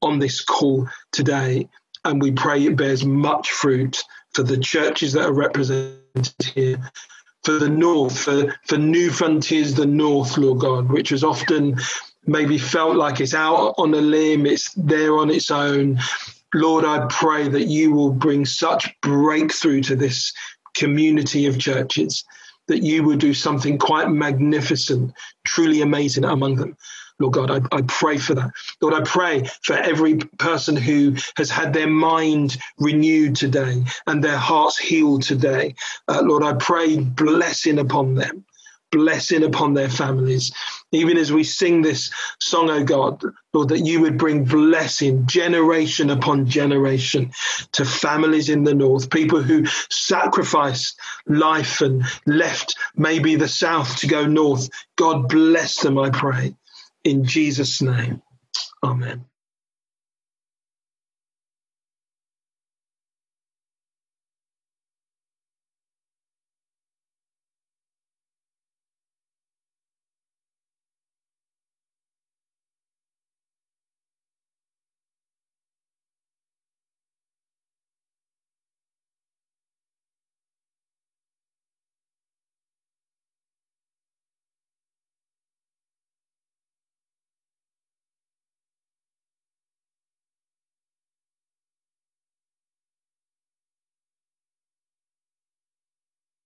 on 0.03 0.19
this 0.19 0.41
call 0.41 0.87
today. 1.11 1.67
And 2.05 2.21
we 2.21 2.31
pray 2.31 2.63
it 2.63 2.77
bears 2.77 3.03
much 3.03 3.49
fruit 3.49 3.97
for 4.33 4.43
the 4.43 4.57
churches 4.57 5.13
that 5.13 5.25
are 5.25 5.33
represented 5.33 6.53
here, 6.53 6.91
for 7.43 7.53
the 7.53 7.67
North, 7.67 8.19
for, 8.19 8.55
for 8.67 8.77
Newfrontiers, 8.77 9.75
the 9.75 9.87
North, 9.87 10.37
Lord 10.37 10.59
God, 10.59 10.91
which 10.91 11.11
is 11.11 11.23
often 11.23 11.79
maybe 12.27 12.57
felt 12.57 12.95
like 12.95 13.19
it's 13.19 13.33
out 13.33 13.73
on 13.77 13.93
a 13.93 14.01
limb, 14.01 14.45
it's 14.45 14.73
there 14.73 15.17
on 15.17 15.31
its 15.31 15.49
own. 15.49 15.99
Lord, 16.53 16.85
I 16.85 17.07
pray 17.09 17.47
that 17.47 17.67
you 17.67 17.93
will 17.93 18.11
bring 18.11 18.45
such 18.45 18.93
breakthrough 19.01 19.81
to 19.83 19.95
this 19.95 20.33
community 20.75 21.47
of 21.47 21.57
churches, 21.57 22.23
that 22.67 22.83
you 22.83 23.03
will 23.03 23.17
do 23.17 23.33
something 23.33 23.77
quite 23.77 24.09
magnificent, 24.09 25.13
truly 25.45 25.81
amazing 25.81 26.25
among 26.25 26.55
them. 26.55 26.77
Lord 27.19 27.33
God, 27.33 27.49
I, 27.49 27.75
I, 27.75 27.81
pray 27.87 28.17
for 28.17 28.35
that. 28.35 28.51
Lord, 28.79 28.93
I 28.93 29.01
pray 29.01 29.49
for 29.63 29.73
every 29.73 30.17
person 30.37 30.75
who 30.75 31.15
has 31.35 31.49
had 31.49 31.73
their 31.73 31.87
mind 31.87 32.57
renewed 32.77 33.35
today 33.35 33.83
and 34.05 34.23
their 34.23 34.37
hearts 34.37 34.77
healed 34.77 35.23
today. 35.23 35.73
Uh, 36.07 36.21
Lord, 36.23 36.43
I 36.43 36.53
pray 36.53 36.99
blessing 36.99 37.79
upon 37.79 38.13
them 38.13 38.45
blessing 38.91 39.43
upon 39.43 39.73
their 39.73 39.89
families. 39.89 40.51
Even 40.91 41.17
as 41.17 41.31
we 41.31 41.43
sing 41.43 41.81
this 41.81 42.11
song, 42.39 42.69
oh 42.69 42.83
God, 42.83 43.21
Lord, 43.53 43.69
that 43.69 43.85
you 43.85 44.01
would 44.01 44.17
bring 44.17 44.45
blessing 44.45 45.25
generation 45.27 46.09
upon 46.09 46.47
generation 46.47 47.31
to 47.73 47.85
families 47.85 48.49
in 48.49 48.63
the 48.63 48.73
north, 48.73 49.09
people 49.09 49.41
who 49.41 49.65
sacrificed 49.89 50.99
life 51.25 51.81
and 51.81 52.03
left 52.25 52.75
maybe 52.95 53.35
the 53.35 53.47
south 53.47 53.97
to 53.97 54.07
go 54.07 54.25
north. 54.25 54.69
God 54.95 55.27
bless 55.29 55.81
them, 55.81 55.97
I 55.97 56.09
pray. 56.09 56.55
In 57.03 57.25
Jesus' 57.25 57.81
name, 57.81 58.21
amen. 58.83 59.25